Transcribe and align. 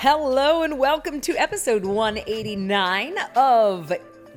Hello 0.00 0.62
and 0.62 0.78
welcome 0.78 1.20
to 1.22 1.36
episode 1.36 1.84
189 1.84 3.16
of 3.34 3.92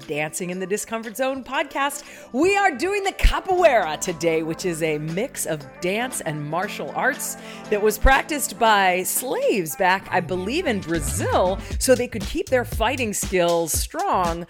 Dancing 0.08 0.50
in 0.50 0.60
the 0.60 0.66
Discomfort 0.66 1.16
Zone 1.16 1.44
podcast. 1.44 2.04
We 2.34 2.58
are 2.58 2.76
doing 2.76 3.04
the 3.04 3.12
capoeira 3.12 4.00
today, 4.02 4.42
which 4.42 4.66
is 4.66 4.82
a 4.82 4.98
mix 4.98 5.46
of 5.46 5.64
dance 5.80 6.22
and 6.22 6.44
martial 6.44 6.92
arts 6.96 7.38
that 7.70 7.80
was 7.80 8.00
practiced 8.00 8.58
by 8.58 9.04
slaves 9.04 9.76
back, 9.76 10.08
I 10.10 10.20
believe, 10.20 10.66
in 10.66 10.80
Brazil, 10.80 11.60
so 11.78 11.94
they 11.94 12.08
could 12.08 12.24
keep 12.24 12.50
their 12.50 12.66
fighting 12.66 13.14
skills 13.14 13.72
strong 13.72 14.48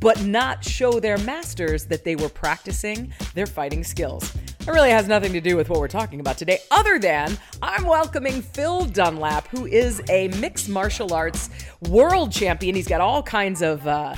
but 0.00 0.24
not 0.24 0.64
show 0.64 0.98
their 0.98 1.16
masters 1.18 1.86
that 1.86 2.04
they 2.04 2.16
were 2.16 2.28
practicing 2.28 3.14
their 3.34 3.46
fighting 3.46 3.84
skills. 3.84 4.36
It 4.70 4.74
really 4.74 4.90
has 4.90 5.08
nothing 5.08 5.32
to 5.32 5.40
do 5.40 5.56
with 5.56 5.68
what 5.68 5.80
we're 5.80 5.88
talking 5.88 6.20
about 6.20 6.38
today, 6.38 6.60
other 6.70 6.96
than 7.00 7.36
I'm 7.60 7.82
welcoming 7.82 8.40
Phil 8.40 8.84
Dunlap, 8.84 9.48
who 9.48 9.66
is 9.66 10.00
a 10.08 10.28
mixed 10.38 10.68
martial 10.68 11.12
arts 11.12 11.50
world 11.88 12.30
champion. 12.30 12.76
He's 12.76 12.86
got 12.86 13.00
all 13.00 13.20
kinds 13.20 13.62
of 13.62 13.84
uh, 13.84 14.14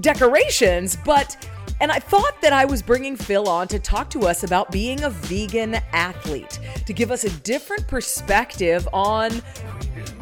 decorations, 0.00 0.96
but. 1.04 1.36
And 1.80 1.90
I 1.90 1.98
thought 1.98 2.40
that 2.40 2.52
I 2.52 2.64
was 2.64 2.82
bringing 2.82 3.16
Phil 3.16 3.48
on 3.48 3.66
to 3.68 3.80
talk 3.80 4.08
to 4.10 4.28
us 4.28 4.44
about 4.44 4.70
being 4.70 5.02
a 5.02 5.10
vegan 5.10 5.74
athlete, 5.92 6.60
to 6.86 6.92
give 6.92 7.10
us 7.10 7.24
a 7.24 7.30
different 7.40 7.88
perspective 7.88 8.88
on 8.92 9.42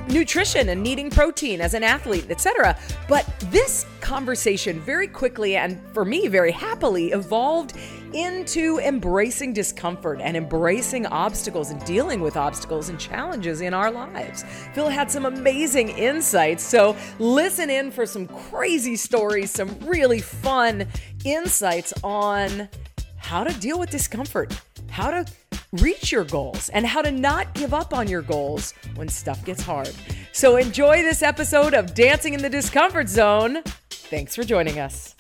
nutrition 0.09 0.71
and 0.71 0.83
needing 0.83 1.11
protein 1.11 1.61
as 1.61 1.75
an 1.75 1.85
athlete, 1.85 2.27
etc. 2.31 2.77
But 3.07 3.27
this 3.51 3.85
conversation 4.01 4.81
very 4.81 5.07
quickly 5.07 5.57
and 5.57 5.79
for 5.93 6.07
me 6.07 6.27
very 6.27 6.53
happily 6.53 7.13
evolved 7.13 7.77
into 8.15 8.79
embracing 8.79 9.53
discomfort 9.53 10.21
and 10.23 10.37
embracing 10.37 11.07
obstacles 11.07 11.71
and 11.71 11.85
dealing 11.85 12.21
with 12.21 12.37
obstacles 12.37 12.89
and 12.89 12.99
challenges 12.99 13.61
in 13.61 13.75
our 13.75 13.91
lives. 13.91 14.45
Phil 14.75 14.89
had 14.89 15.11
some 15.11 15.27
amazing 15.27 15.91
insights, 15.91 16.63
so 16.65 16.97
listen 17.19 17.71
in 17.71 17.91
for 17.91 18.07
some 18.07 18.27
crazy 18.27 18.97
stories, 18.97 19.51
some 19.51 19.77
really 19.81 20.21
fun 20.21 20.87
insights 21.25 21.93
on 22.03 22.69
how 23.17 23.45
to 23.45 23.59
deal 23.61 23.79
with 23.79 23.91
discomfort, 23.91 24.61
how 24.91 25.11
to 25.11 25.25
reach 25.73 26.13
your 26.13 26.25
goals, 26.25 26.69
and 26.71 26.87
how 26.87 27.01
to 27.01 27.11
not 27.11 27.55
give 27.55 27.73
up 27.73 27.95
on 27.95 28.09
your 28.09 28.23
goals 28.23 28.75
when 28.95 29.09
stuff 29.09 29.43
gets 29.45 29.63
hard. 29.63 29.91
So 30.33 30.57
enjoy 30.57 31.03
this 31.03 31.23
episode 31.23 31.73
of 31.73 31.95
Dancing 31.95 32.35
in 32.35 32.43
the 32.43 32.51
Discomfort 32.51 33.09
Zone. 33.09 33.63
Thanks 33.91 34.37
for 34.37 34.45
joining 34.45 34.79
us. 34.79 35.15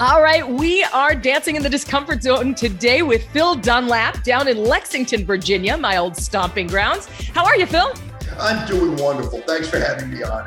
All 0.00 0.22
right, 0.22 0.48
we 0.48 0.84
are 0.84 1.12
dancing 1.12 1.56
in 1.56 1.64
the 1.64 1.68
discomfort 1.68 2.22
zone 2.22 2.54
today 2.54 3.02
with 3.02 3.28
Phil 3.30 3.56
Dunlap 3.56 4.22
down 4.22 4.46
in 4.46 4.56
Lexington, 4.56 5.26
Virginia, 5.26 5.76
my 5.76 5.96
old 5.96 6.16
stomping 6.16 6.68
grounds. 6.68 7.08
How 7.34 7.44
are 7.44 7.56
you, 7.56 7.66
Phil? 7.66 7.92
I'm 8.40 8.66
doing 8.66 8.96
wonderful. 8.96 9.40
Thanks 9.42 9.68
for 9.68 9.78
having 9.78 10.10
me 10.10 10.22
on. 10.22 10.46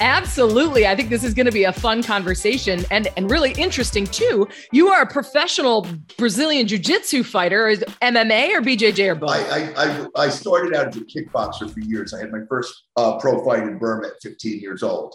Absolutely. 0.00 0.86
I 0.86 0.96
think 0.96 1.10
this 1.10 1.22
is 1.22 1.34
going 1.34 1.46
to 1.46 1.52
be 1.52 1.64
a 1.64 1.72
fun 1.72 2.02
conversation 2.02 2.84
and, 2.90 3.08
and 3.16 3.30
really 3.30 3.52
interesting 3.52 4.06
too. 4.06 4.48
You 4.72 4.88
are 4.88 5.02
a 5.02 5.06
professional 5.06 5.86
Brazilian 6.16 6.66
Jiu 6.66 6.78
Jitsu 6.78 7.22
fighter, 7.22 7.68
is 7.68 7.84
MMA 8.00 8.54
or 8.54 8.62
BJJ 8.62 9.08
or 9.10 9.14
both? 9.14 9.30
I, 9.30 9.72
I, 9.76 10.06
I, 10.16 10.28
started 10.30 10.74
out 10.74 10.88
as 10.88 10.96
a 10.96 11.00
kickboxer 11.00 11.70
for 11.70 11.80
years. 11.80 12.14
I 12.14 12.20
had 12.20 12.32
my 12.32 12.40
first 12.48 12.84
uh, 12.96 13.18
pro 13.18 13.44
fight 13.44 13.62
in 13.64 13.78
Burma 13.78 14.08
at 14.08 14.14
15 14.22 14.60
years 14.60 14.82
old. 14.82 15.14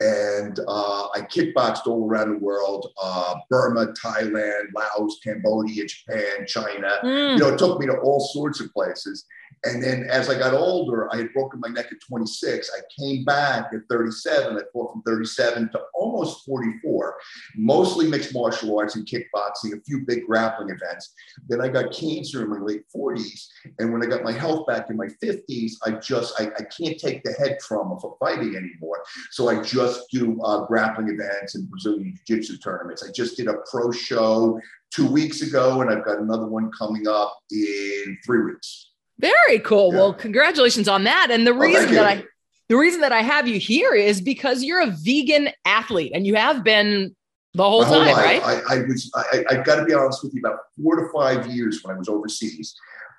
And 0.00 0.58
uh, 0.66 1.08
I 1.14 1.20
kickboxed 1.20 1.86
all 1.86 2.08
around 2.08 2.30
the 2.30 2.38
world 2.38 2.88
uh, 3.00 3.36
Burma, 3.48 3.92
Thailand, 3.92 4.72
Laos, 4.74 5.20
Cambodia, 5.22 5.86
Japan, 5.86 6.46
China. 6.46 6.98
Mm. 7.04 7.34
You 7.34 7.38
know, 7.38 7.48
it 7.50 7.58
took 7.58 7.78
me 7.78 7.86
to 7.86 7.96
all 7.98 8.20
sorts 8.32 8.60
of 8.60 8.72
places. 8.72 9.24
And 9.64 9.82
then 9.82 10.04
as 10.04 10.30
I 10.30 10.38
got 10.38 10.54
older, 10.54 11.12
I 11.12 11.18
had 11.18 11.32
broken 11.34 11.60
my 11.60 11.68
neck 11.68 11.86
at 11.92 12.00
26. 12.00 12.70
I 12.74 12.80
came 12.98 13.24
back 13.24 13.70
at 13.74 13.80
37. 13.90 14.56
I 14.56 14.60
fought 14.72 14.92
from 14.92 15.02
37 15.02 15.70
to 15.72 15.80
almost 15.92 16.46
44, 16.46 17.16
mostly 17.56 18.08
mixed 18.08 18.32
martial 18.32 18.78
arts 18.78 18.96
and 18.96 19.06
kickboxing, 19.06 19.76
a 19.76 19.80
few 19.82 20.04
big 20.06 20.24
grappling 20.26 20.70
events. 20.70 21.12
Then 21.48 21.60
I 21.60 21.68
got 21.68 21.92
cancer 21.92 22.42
in 22.42 22.50
my 22.50 22.58
late 22.58 22.84
40s. 22.94 23.48
And 23.78 23.92
when 23.92 24.02
I 24.02 24.06
got 24.06 24.22
my 24.22 24.32
health 24.32 24.66
back 24.66 24.88
in 24.88 24.96
my 24.96 25.08
50s, 25.22 25.72
I 25.84 25.92
just, 25.92 26.40
I, 26.40 26.46
I 26.58 26.62
can't 26.64 26.98
take 26.98 27.22
the 27.22 27.32
head 27.32 27.58
trauma 27.60 28.00
for 28.00 28.16
fighting 28.18 28.56
anymore. 28.56 29.02
So 29.30 29.50
I 29.50 29.62
just 29.62 30.10
do 30.10 30.40
uh, 30.42 30.64
grappling 30.66 31.08
events 31.10 31.54
and 31.54 31.68
Brazilian 31.68 32.18
Jiu 32.26 32.36
Jitsu 32.36 32.56
tournaments. 32.58 33.06
I 33.06 33.12
just 33.12 33.36
did 33.36 33.48
a 33.48 33.58
pro 33.70 33.90
show 33.92 34.58
two 34.90 35.06
weeks 35.06 35.42
ago, 35.42 35.82
and 35.82 35.90
I've 35.90 36.04
got 36.04 36.18
another 36.18 36.46
one 36.46 36.70
coming 36.72 37.06
up 37.06 37.38
in 37.50 38.18
three 38.24 38.42
weeks. 38.42 38.89
Very 39.20 39.58
cool. 39.60 39.92
Yeah. 39.92 39.98
Well, 39.98 40.14
congratulations 40.14 40.88
on 40.88 41.04
that. 41.04 41.28
And 41.30 41.46
the 41.46 41.54
reason 41.54 41.94
that 41.94 42.06
I 42.06 42.24
the 42.68 42.76
reason 42.76 43.00
that 43.00 43.12
I 43.12 43.22
have 43.22 43.48
you 43.48 43.58
here 43.58 43.94
is 43.94 44.20
because 44.20 44.62
you're 44.62 44.80
a 44.80 44.86
vegan 44.90 45.50
athlete 45.64 46.12
and 46.14 46.26
you 46.26 46.36
have 46.36 46.62
been 46.62 47.14
the 47.54 47.64
whole, 47.64 47.84
whole 47.84 48.04
time, 48.04 48.14
life. 48.14 48.16
right? 48.24 48.42
I, 48.44 48.76
I 48.76 48.82
was 48.82 49.10
I, 49.14 49.44
I 49.50 49.54
got 49.56 49.76
to 49.76 49.84
be 49.84 49.92
honest 49.92 50.22
with 50.22 50.32
you, 50.34 50.40
about 50.40 50.60
four 50.80 50.96
to 50.96 51.08
five 51.12 51.46
years 51.48 51.80
when 51.82 51.94
I 51.94 51.98
was 51.98 52.08
overseas, 52.08 52.74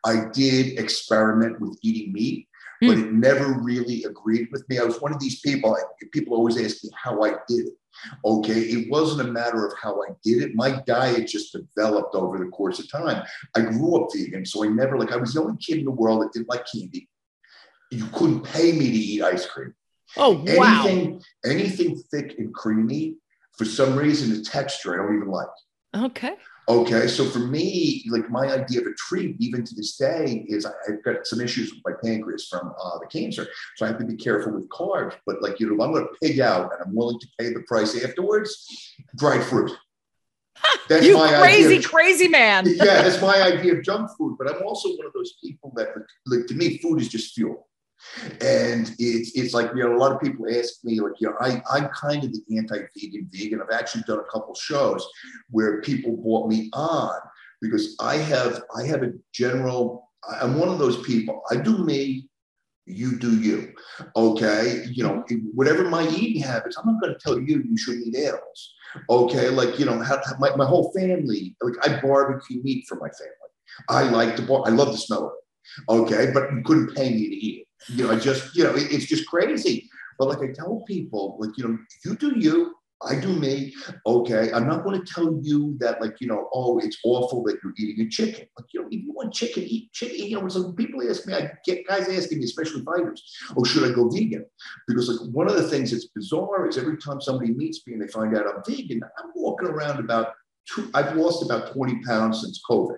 I 0.05 0.25
did 0.31 0.79
experiment 0.79 1.59
with 1.59 1.77
eating 1.81 2.13
meat, 2.13 2.47
mm. 2.81 2.87
but 2.87 2.97
it 2.97 3.11
never 3.11 3.59
really 3.61 4.03
agreed 4.05 4.47
with 4.51 4.67
me. 4.69 4.79
I 4.79 4.83
was 4.83 5.01
one 5.01 5.13
of 5.13 5.19
these 5.19 5.41
people, 5.41 5.77
people 6.11 6.35
always 6.35 6.57
ask 6.57 6.83
me 6.83 6.89
how 6.95 7.21
I 7.23 7.31
did 7.47 7.67
it. 7.67 7.73
Okay, 8.25 8.59
it 8.59 8.91
wasn't 8.91 9.27
a 9.27 9.31
matter 9.31 9.65
of 9.65 9.73
how 9.81 10.01
I 10.01 10.13
did 10.23 10.41
it. 10.41 10.55
My 10.55 10.81
diet 10.85 11.27
just 11.27 11.53
developed 11.53 12.15
over 12.15 12.37
the 12.37 12.49
course 12.49 12.79
of 12.79 12.89
time. 12.89 13.23
I 13.55 13.61
grew 13.61 14.01
up 14.03 14.09
vegan, 14.13 14.45
so 14.45 14.63
I 14.63 14.67
never 14.67 14.97
like 14.97 15.11
I 15.11 15.17
was 15.17 15.33
the 15.33 15.41
only 15.41 15.57
kid 15.57 15.79
in 15.79 15.85
the 15.85 15.91
world 15.91 16.21
that 16.21 16.33
didn't 16.33 16.49
like 16.49 16.65
candy. 16.71 17.09
You 17.91 18.05
couldn't 18.13 18.43
pay 18.43 18.71
me 18.71 18.89
to 18.91 18.97
eat 18.97 19.23
ice 19.23 19.45
cream. 19.45 19.73
Oh 20.17 20.43
wow! 20.45 20.85
Anything, 20.85 21.21
anything 21.45 22.03
thick 22.11 22.35
and 22.37 22.53
creamy, 22.53 23.15
for 23.57 23.65
some 23.65 23.95
reason, 23.95 24.33
the 24.33 24.43
texture 24.43 24.93
I 24.93 25.05
don't 25.05 25.15
even 25.15 25.29
like. 25.29 25.47
Okay. 25.95 26.35
Okay, 26.69 27.07
so 27.07 27.25
for 27.25 27.39
me, 27.39 28.03
like 28.09 28.29
my 28.29 28.47
idea 28.47 28.81
of 28.81 28.87
a 28.87 28.93
treat, 28.93 29.35
even 29.39 29.63
to 29.63 29.75
this 29.75 29.97
day, 29.97 30.45
is 30.47 30.65
I've 30.65 31.03
got 31.03 31.25
some 31.25 31.41
issues 31.41 31.73
with 31.73 31.81
my 31.83 31.91
pancreas 32.03 32.47
from 32.47 32.73
uh, 32.81 32.99
the 32.99 33.07
cancer, 33.07 33.47
so 33.75 33.85
I 33.85 33.89
have 33.89 33.97
to 33.97 34.05
be 34.05 34.15
careful 34.15 34.53
with 34.53 34.69
carbs. 34.69 35.15
But 35.25 35.41
like 35.41 35.59
you 35.59 35.75
know, 35.75 35.83
I'm 35.83 35.91
going 35.91 36.05
to 36.05 36.13
pig 36.21 36.39
out, 36.39 36.71
and 36.71 36.81
I'm 36.85 36.95
willing 36.95 37.19
to 37.19 37.27
pay 37.39 37.51
the 37.51 37.61
price 37.61 38.01
afterwards. 38.03 38.95
Dried 39.15 39.43
fruit. 39.43 39.71
That's 40.87 41.05
you 41.05 41.17
my 41.17 41.39
crazy, 41.39 41.77
of, 41.77 41.85
crazy 41.85 42.27
man. 42.27 42.65
yeah, 42.67 43.01
that's 43.01 43.21
my 43.21 43.41
idea 43.41 43.75
of 43.75 43.83
junk 43.83 44.09
food. 44.17 44.37
But 44.37 44.53
I'm 44.53 44.61
also 44.63 44.89
one 44.89 45.07
of 45.07 45.13
those 45.13 45.33
people 45.43 45.73
that, 45.75 45.89
like, 46.27 46.45
to 46.47 46.53
me, 46.53 46.77
food 46.77 47.01
is 47.01 47.07
just 47.07 47.33
fuel. 47.33 47.67
And 48.41 48.93
it's 48.99 49.31
it's 49.35 49.53
like 49.53 49.71
you 49.75 49.83
know 49.83 49.95
a 49.95 49.97
lot 49.97 50.11
of 50.11 50.21
people 50.21 50.45
ask 50.49 50.83
me 50.83 50.99
like 50.99 51.13
you 51.19 51.29
know 51.29 51.35
I 51.39 51.61
I'm 51.71 51.87
kind 51.89 52.23
of 52.23 52.31
the 52.33 52.57
anti-vegan 52.57 53.29
vegan. 53.31 53.61
I've 53.61 53.77
actually 53.77 54.03
done 54.07 54.19
a 54.19 54.31
couple 54.31 54.53
shows 54.55 55.07
where 55.49 55.81
people 55.81 56.17
brought 56.17 56.49
me 56.49 56.69
on 56.73 57.13
because 57.61 57.95
I 57.99 58.17
have 58.17 58.63
I 58.75 58.83
have 58.85 59.03
a 59.03 59.13
general 59.33 60.09
I'm 60.41 60.57
one 60.59 60.69
of 60.69 60.79
those 60.79 61.01
people. 61.03 61.41
I 61.49 61.55
do 61.55 61.79
me, 61.79 62.29
you 62.85 63.17
do 63.17 63.39
you. 63.39 63.73
Okay, 64.15 64.85
you 64.91 65.03
know 65.03 65.23
mm-hmm. 65.29 65.47
whatever 65.53 65.89
my 65.89 66.07
eating 66.07 66.41
habits. 66.41 66.77
I'm 66.77 66.91
not 66.91 67.01
going 67.01 67.13
to 67.13 67.19
tell 67.19 67.39
you 67.39 67.63
you 67.63 67.77
shouldn't 67.77 68.07
eat 68.07 68.15
animals. 68.15 68.73
Okay, 69.09 69.49
like 69.49 69.79
you 69.79 69.85
know 69.85 70.03
my 70.39 70.55
my 70.55 70.65
whole 70.65 70.91
family 70.91 71.55
like 71.61 71.75
I 71.87 72.01
barbecue 72.01 72.61
meat 72.63 72.85
for 72.87 72.95
my 72.95 73.09
family. 73.09 73.35
I 73.89 74.03
like 74.03 74.35
to 74.35 74.41
bar. 74.41 74.63
I 74.65 74.69
love 74.69 74.91
the 74.91 74.97
smell 74.97 75.27
of 75.27 75.33
it. 75.33 75.91
Okay, 75.91 76.31
but 76.33 76.51
you 76.51 76.61
couldn't 76.63 76.95
pay 76.95 77.09
me 77.09 77.29
to 77.29 77.35
eat 77.35 77.61
it. 77.61 77.67
You 77.87 78.05
know, 78.05 78.11
I 78.11 78.19
just, 78.19 78.55
you 78.55 78.63
know, 78.63 78.75
it, 78.75 78.91
it's 78.91 79.05
just 79.05 79.27
crazy. 79.27 79.89
But 80.19 80.29
like 80.29 80.39
I 80.39 80.53
tell 80.53 80.83
people, 80.87 81.37
like, 81.39 81.57
you 81.57 81.67
know, 81.67 81.77
you 82.05 82.15
do 82.15 82.37
you, 82.37 82.75
I 83.03 83.19
do 83.19 83.35
me. 83.35 83.73
Okay. 84.05 84.51
I'm 84.53 84.67
not 84.67 84.83
going 84.83 85.01
to 85.01 85.13
tell 85.13 85.39
you 85.41 85.75
that, 85.79 86.01
like, 86.01 86.21
you 86.21 86.27
know, 86.27 86.49
oh, 86.53 86.77
it's 86.79 86.97
awful 87.03 87.43
that 87.43 87.57
you're 87.63 87.73
eating 87.77 88.05
a 88.05 88.09
chicken. 88.09 88.45
Like, 88.57 88.67
you 88.73 88.81
know, 88.81 88.87
if 88.91 89.01
you 89.01 89.11
want 89.11 89.33
chicken, 89.33 89.63
eat 89.63 89.91
chicken. 89.91 90.27
You 90.27 90.39
know, 90.41 90.73
people 90.73 91.01
ask 91.09 91.25
me, 91.25 91.33
I 91.33 91.51
get 91.65 91.87
guys 91.87 92.07
asking 92.07 92.39
me, 92.39 92.45
especially 92.45 92.83
fighters, 92.83 93.23
oh, 93.57 93.63
should 93.63 93.89
I 93.89 93.93
go 93.93 94.09
vegan? 94.09 94.45
Because 94.87 95.09
like 95.09 95.33
one 95.33 95.49
of 95.49 95.55
the 95.55 95.67
things 95.67 95.91
that's 95.91 96.07
bizarre 96.15 96.67
is 96.67 96.77
every 96.77 96.97
time 96.97 97.19
somebody 97.19 97.51
meets 97.53 97.85
me 97.87 97.93
and 97.93 98.01
they 98.01 98.07
find 98.07 98.37
out 98.37 98.45
I'm 98.47 98.61
vegan, 98.67 99.01
I'm 99.03 99.31
walking 99.35 99.69
around 99.69 99.99
about 99.99 100.33
two, 100.69 100.91
I've 100.93 101.15
lost 101.15 101.43
about 101.43 101.73
20 101.73 102.03
pounds 102.03 102.41
since 102.41 102.61
COVID 102.69 102.97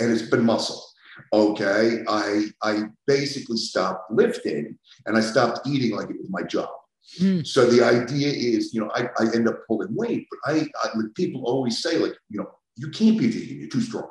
and 0.00 0.10
it's 0.10 0.22
been 0.22 0.44
muscle 0.44 0.89
okay, 1.32 2.02
I, 2.08 2.46
I 2.62 2.84
basically 3.06 3.56
stopped 3.56 4.10
lifting 4.10 4.78
and 5.06 5.16
I 5.16 5.20
stopped 5.20 5.66
eating 5.66 5.96
like 5.96 6.10
it 6.10 6.18
was 6.18 6.30
my 6.30 6.42
job. 6.42 6.70
Mm. 7.18 7.46
So 7.46 7.66
the 7.66 7.82
idea 7.84 8.28
is, 8.28 8.72
you 8.72 8.80
know, 8.80 8.90
I, 8.94 9.08
I 9.18 9.34
end 9.34 9.48
up 9.48 9.60
pulling 9.66 9.94
weight, 9.94 10.26
but 10.30 10.52
I, 10.52 10.68
I 10.82 10.96
like 10.96 11.14
people 11.14 11.44
always 11.44 11.82
say, 11.82 11.98
like, 11.98 12.14
you 12.28 12.38
know, 12.38 12.50
you 12.76 12.88
can't 12.90 13.18
be 13.18 13.28
vegan, 13.28 13.58
you're 13.58 13.68
too 13.68 13.80
strong. 13.80 14.08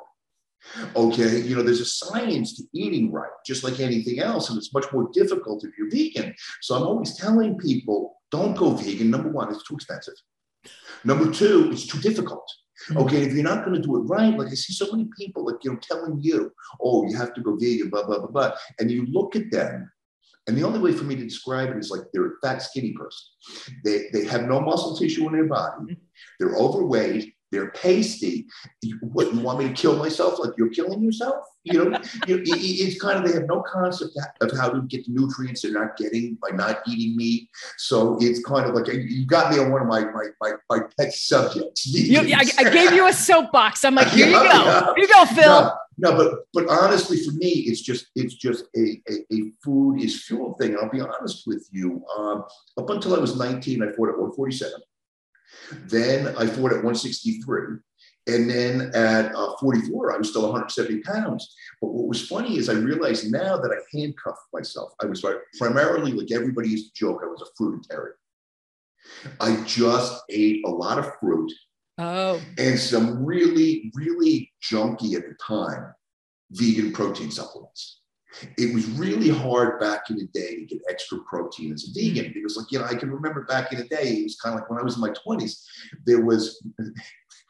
Okay, 0.94 1.40
you 1.40 1.56
know, 1.56 1.62
there's 1.62 1.80
a 1.80 1.86
science 1.86 2.54
to 2.56 2.64
eating 2.74 3.10
right, 3.10 3.30
just 3.46 3.64
like 3.64 3.80
anything 3.80 4.20
else, 4.20 4.50
and 4.50 4.58
it's 4.58 4.74
much 4.74 4.84
more 4.92 5.08
difficult 5.12 5.64
if 5.64 5.70
you're 5.78 5.90
vegan. 5.90 6.34
So 6.60 6.74
I'm 6.74 6.82
always 6.82 7.16
telling 7.16 7.56
people, 7.58 8.16
don't 8.30 8.56
go 8.56 8.70
vegan. 8.70 9.10
Number 9.10 9.30
one, 9.30 9.50
it's 9.50 9.66
too 9.66 9.74
expensive. 9.74 10.14
Number 11.04 11.32
two, 11.32 11.70
it's 11.72 11.86
too 11.86 11.98
difficult. 12.00 12.46
Mm-hmm. 12.88 12.98
Okay, 12.98 13.22
if 13.22 13.34
you're 13.34 13.44
not 13.44 13.64
going 13.64 13.76
to 13.76 13.86
do 13.86 13.96
it 13.96 14.00
right, 14.08 14.36
like 14.38 14.48
I 14.48 14.54
see 14.54 14.72
so 14.72 14.90
many 14.90 15.08
people, 15.18 15.44
like 15.44 15.62
you 15.64 15.72
know, 15.72 15.78
telling 15.82 16.18
you, 16.20 16.52
"Oh, 16.80 17.06
you 17.08 17.16
have 17.16 17.34
to 17.34 17.42
go 17.42 17.56
vegan," 17.56 17.90
blah 17.90 18.06
blah 18.06 18.18
blah 18.18 18.28
blah, 18.28 18.52
and 18.78 18.90
you 18.90 19.06
look 19.06 19.36
at 19.36 19.50
them 19.50 19.90
And 20.46 20.56
the 20.56 20.64
only 20.64 20.80
way 20.80 20.92
for 20.92 21.04
me 21.04 21.16
to 21.16 21.24
describe 21.24 21.70
it 21.70 21.76
is 21.76 21.90
like 21.90 22.02
they're 22.12 22.26
a 22.26 22.40
fat, 22.42 22.58
skinny 22.62 22.92
person. 22.92 23.26
They, 23.84 24.06
they 24.12 24.24
have 24.26 24.44
no 24.48 24.60
muscle 24.60 24.96
tissue 24.96 25.26
in 25.28 25.32
their 25.32 25.46
body. 25.46 25.96
They're 26.38 26.56
overweight. 26.56 27.34
They're 27.50 27.70
pasty. 27.72 28.46
what 29.00 29.34
you 29.34 29.40
want 29.40 29.58
me 29.58 29.68
to 29.68 29.74
kill 29.74 29.96
myself? 29.96 30.38
Like 30.38 30.52
you're 30.56 30.70
killing 30.70 31.02
yourself? 31.02 31.44
You 31.64 31.90
know, 31.90 31.98
you 32.26 32.42
it's 32.44 33.00
kind 33.00 33.18
of 33.18 33.24
they 33.24 33.38
have 33.38 33.48
no 33.48 33.62
concept 33.62 34.12
of 34.40 34.52
how 34.56 34.70
to 34.70 34.82
get 34.82 35.04
the 35.06 35.12
nutrients 35.12 35.62
they're 35.62 35.72
not 35.72 35.96
getting 35.96 36.38
by 36.40 36.54
not 36.56 36.80
eating 36.86 37.16
meat. 37.16 37.48
So 37.76 38.16
it's 38.20 38.42
kind 38.44 38.66
of 38.66 38.74
like 38.74 38.86
you 38.86 39.26
got 39.26 39.52
me 39.52 39.58
on 39.58 39.70
one 39.70 39.82
of 39.82 39.88
my 39.88 40.04
my 40.04 40.28
my, 40.40 40.52
my 40.70 40.80
pet 40.98 41.12
subjects. 41.12 41.86
You, 41.86 42.20
I, 42.20 42.44
I, 42.58 42.70
gave 42.70 42.92
you 42.92 43.08
a 43.08 43.12
soapbox. 43.12 43.84
I'm 43.84 43.94
like, 43.94 44.08
here 44.08 44.28
you 44.28 44.32
go, 44.32 44.44
yeah. 44.44 44.84
here 44.94 44.94
you 44.98 45.08
go, 45.08 45.24
Phil. 45.26 45.72
No, 45.98 46.16
but 46.16 46.46
but 46.54 46.68
honestly, 46.68 47.22
for 47.22 47.32
me, 47.32 47.48
it's 47.48 47.82
just 47.82 48.06
it's 48.14 48.34
just 48.34 48.64
a, 48.76 49.02
a, 49.10 49.34
a 49.34 49.52
food 49.62 50.00
is 50.00 50.24
fuel 50.24 50.54
thing. 50.54 50.76
I'll 50.76 50.88
be 50.88 51.00
honest 51.00 51.46
with 51.46 51.68
you. 51.72 52.02
Um, 52.16 52.44
up 52.78 52.88
until 52.88 53.14
I 53.14 53.18
was 53.18 53.36
19, 53.36 53.82
I 53.82 53.86
fought 53.86 54.08
at 54.08 54.18
147. 54.18 54.80
Then 55.86 56.28
I 56.36 56.46
fought 56.46 56.72
at 56.72 56.84
163. 56.84 57.78
And 58.26 58.50
then 58.50 58.90
at 58.94 59.34
uh, 59.34 59.56
44, 59.58 60.12
I 60.12 60.18
was 60.18 60.28
still 60.28 60.42
170 60.42 61.00
pounds. 61.00 61.54
But 61.80 61.88
what 61.88 62.06
was 62.06 62.28
funny 62.28 62.58
is 62.58 62.68
I 62.68 62.74
realized 62.74 63.30
now 63.32 63.56
that 63.56 63.70
I 63.70 63.96
handcuffed 63.96 64.42
myself. 64.52 64.92
I 65.02 65.06
was 65.06 65.24
primarily 65.58 66.12
like 66.12 66.30
everybody 66.30 66.68
used 66.68 66.94
to 66.94 66.98
joke, 66.98 67.22
I 67.24 67.26
was 67.26 67.42
a 67.42 67.62
fruitarian. 67.62 68.12
I 69.40 69.64
just 69.64 70.22
ate 70.28 70.62
a 70.66 70.70
lot 70.70 70.98
of 70.98 71.10
fruit 71.18 71.50
oh. 71.98 72.40
and 72.58 72.78
some 72.78 73.24
really, 73.24 73.90
really 73.94 74.52
junky 74.62 75.14
at 75.14 75.22
the 75.26 75.34
time 75.44 75.94
vegan 76.52 76.92
protein 76.92 77.30
supplements 77.30 77.99
it 78.58 78.72
was 78.72 78.86
really 78.92 79.28
hard 79.28 79.80
back 79.80 80.10
in 80.10 80.16
the 80.16 80.26
day 80.32 80.56
to 80.56 80.64
get 80.64 80.82
extra 80.88 81.18
protein 81.28 81.72
as 81.72 81.88
a 81.88 81.92
vegan 81.92 82.26
mm-hmm. 82.26 82.34
because 82.34 82.56
like 82.56 82.70
you 82.70 82.78
know 82.78 82.84
i 82.84 82.94
can 82.94 83.10
remember 83.10 83.44
back 83.44 83.72
in 83.72 83.78
the 83.78 83.84
day 83.84 84.08
it 84.08 84.22
was 84.22 84.36
kind 84.36 84.54
of 84.54 84.60
like 84.60 84.70
when 84.70 84.78
i 84.78 84.82
was 84.82 84.94
in 84.94 85.00
my 85.00 85.10
20s 85.26 85.64
there 86.06 86.20
was 86.24 86.62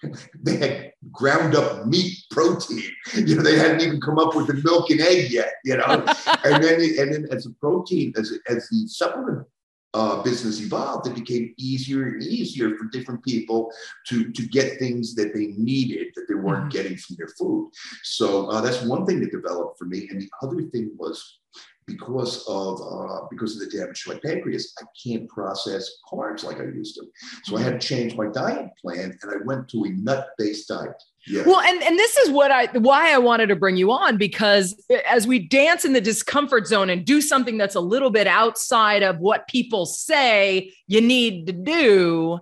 they 0.42 0.56
had 0.56 0.92
ground 1.12 1.54
up 1.54 1.86
meat 1.86 2.16
protein 2.30 2.90
you 3.14 3.36
know 3.36 3.42
they 3.42 3.58
hadn't 3.58 3.80
even 3.80 4.00
come 4.00 4.18
up 4.18 4.34
with 4.34 4.46
the 4.46 4.54
milk 4.64 4.90
and 4.90 5.00
egg 5.00 5.30
yet 5.30 5.54
you 5.64 5.76
know 5.76 5.84
and 6.44 6.62
then 6.62 6.80
and 6.80 7.12
then 7.12 7.26
as 7.30 7.46
a 7.46 7.50
protein 7.60 8.12
as, 8.16 8.32
as 8.48 8.68
the 8.68 8.86
supplement 8.88 9.46
uh, 9.94 10.22
business 10.22 10.60
evolved, 10.60 11.06
it 11.06 11.14
became 11.14 11.54
easier 11.56 12.04
and 12.04 12.22
easier 12.22 12.76
for 12.76 12.84
different 12.86 13.24
people 13.24 13.70
to, 14.06 14.30
to 14.32 14.46
get 14.46 14.78
things 14.78 15.14
that 15.14 15.34
they 15.34 15.48
needed 15.58 16.08
that 16.14 16.26
they 16.28 16.34
weren't 16.34 16.60
mm-hmm. 16.60 16.68
getting 16.68 16.96
from 16.96 17.16
their 17.16 17.28
food. 17.38 17.70
So 18.04 18.46
uh, 18.50 18.60
that's 18.60 18.82
one 18.82 19.04
thing 19.04 19.20
that 19.20 19.32
developed 19.32 19.78
for 19.78 19.86
me. 19.86 20.08
And 20.08 20.20
the 20.20 20.30
other 20.42 20.62
thing 20.62 20.92
was 20.96 21.38
because 21.86 22.44
of 22.48 22.80
uh, 22.80 23.26
because 23.30 23.54
of 23.54 23.68
the 23.68 23.76
damage 23.76 24.04
to 24.04 24.14
my 24.14 24.20
pancreas, 24.24 24.74
I 24.80 24.84
can't 25.02 25.28
process 25.28 25.90
carbs 26.10 26.44
like 26.44 26.60
I 26.60 26.64
used 26.64 26.96
to. 26.96 27.06
So 27.44 27.56
I 27.56 27.62
had 27.62 27.80
to 27.80 27.86
change 27.86 28.16
my 28.16 28.28
diet 28.28 28.70
plan, 28.80 29.18
and 29.22 29.30
I 29.30 29.44
went 29.44 29.68
to 29.70 29.84
a 29.84 29.90
nut-based 29.90 30.68
diet. 30.68 31.02
Yeah. 31.26 31.42
Well, 31.46 31.60
and 31.60 31.82
and 31.82 31.98
this 31.98 32.16
is 32.18 32.30
what 32.30 32.50
I 32.50 32.66
why 32.78 33.12
I 33.12 33.18
wanted 33.18 33.48
to 33.48 33.56
bring 33.56 33.76
you 33.76 33.92
on 33.92 34.16
because 34.16 34.74
as 35.06 35.26
we 35.26 35.38
dance 35.38 35.84
in 35.84 35.92
the 35.92 36.00
discomfort 36.00 36.66
zone 36.66 36.90
and 36.90 37.04
do 37.04 37.20
something 37.20 37.58
that's 37.58 37.74
a 37.74 37.80
little 37.80 38.10
bit 38.10 38.26
outside 38.26 39.02
of 39.02 39.18
what 39.18 39.48
people 39.48 39.84
say 39.86 40.72
you 40.86 41.00
need 41.00 41.46
to 41.46 41.52
do, 41.52 42.40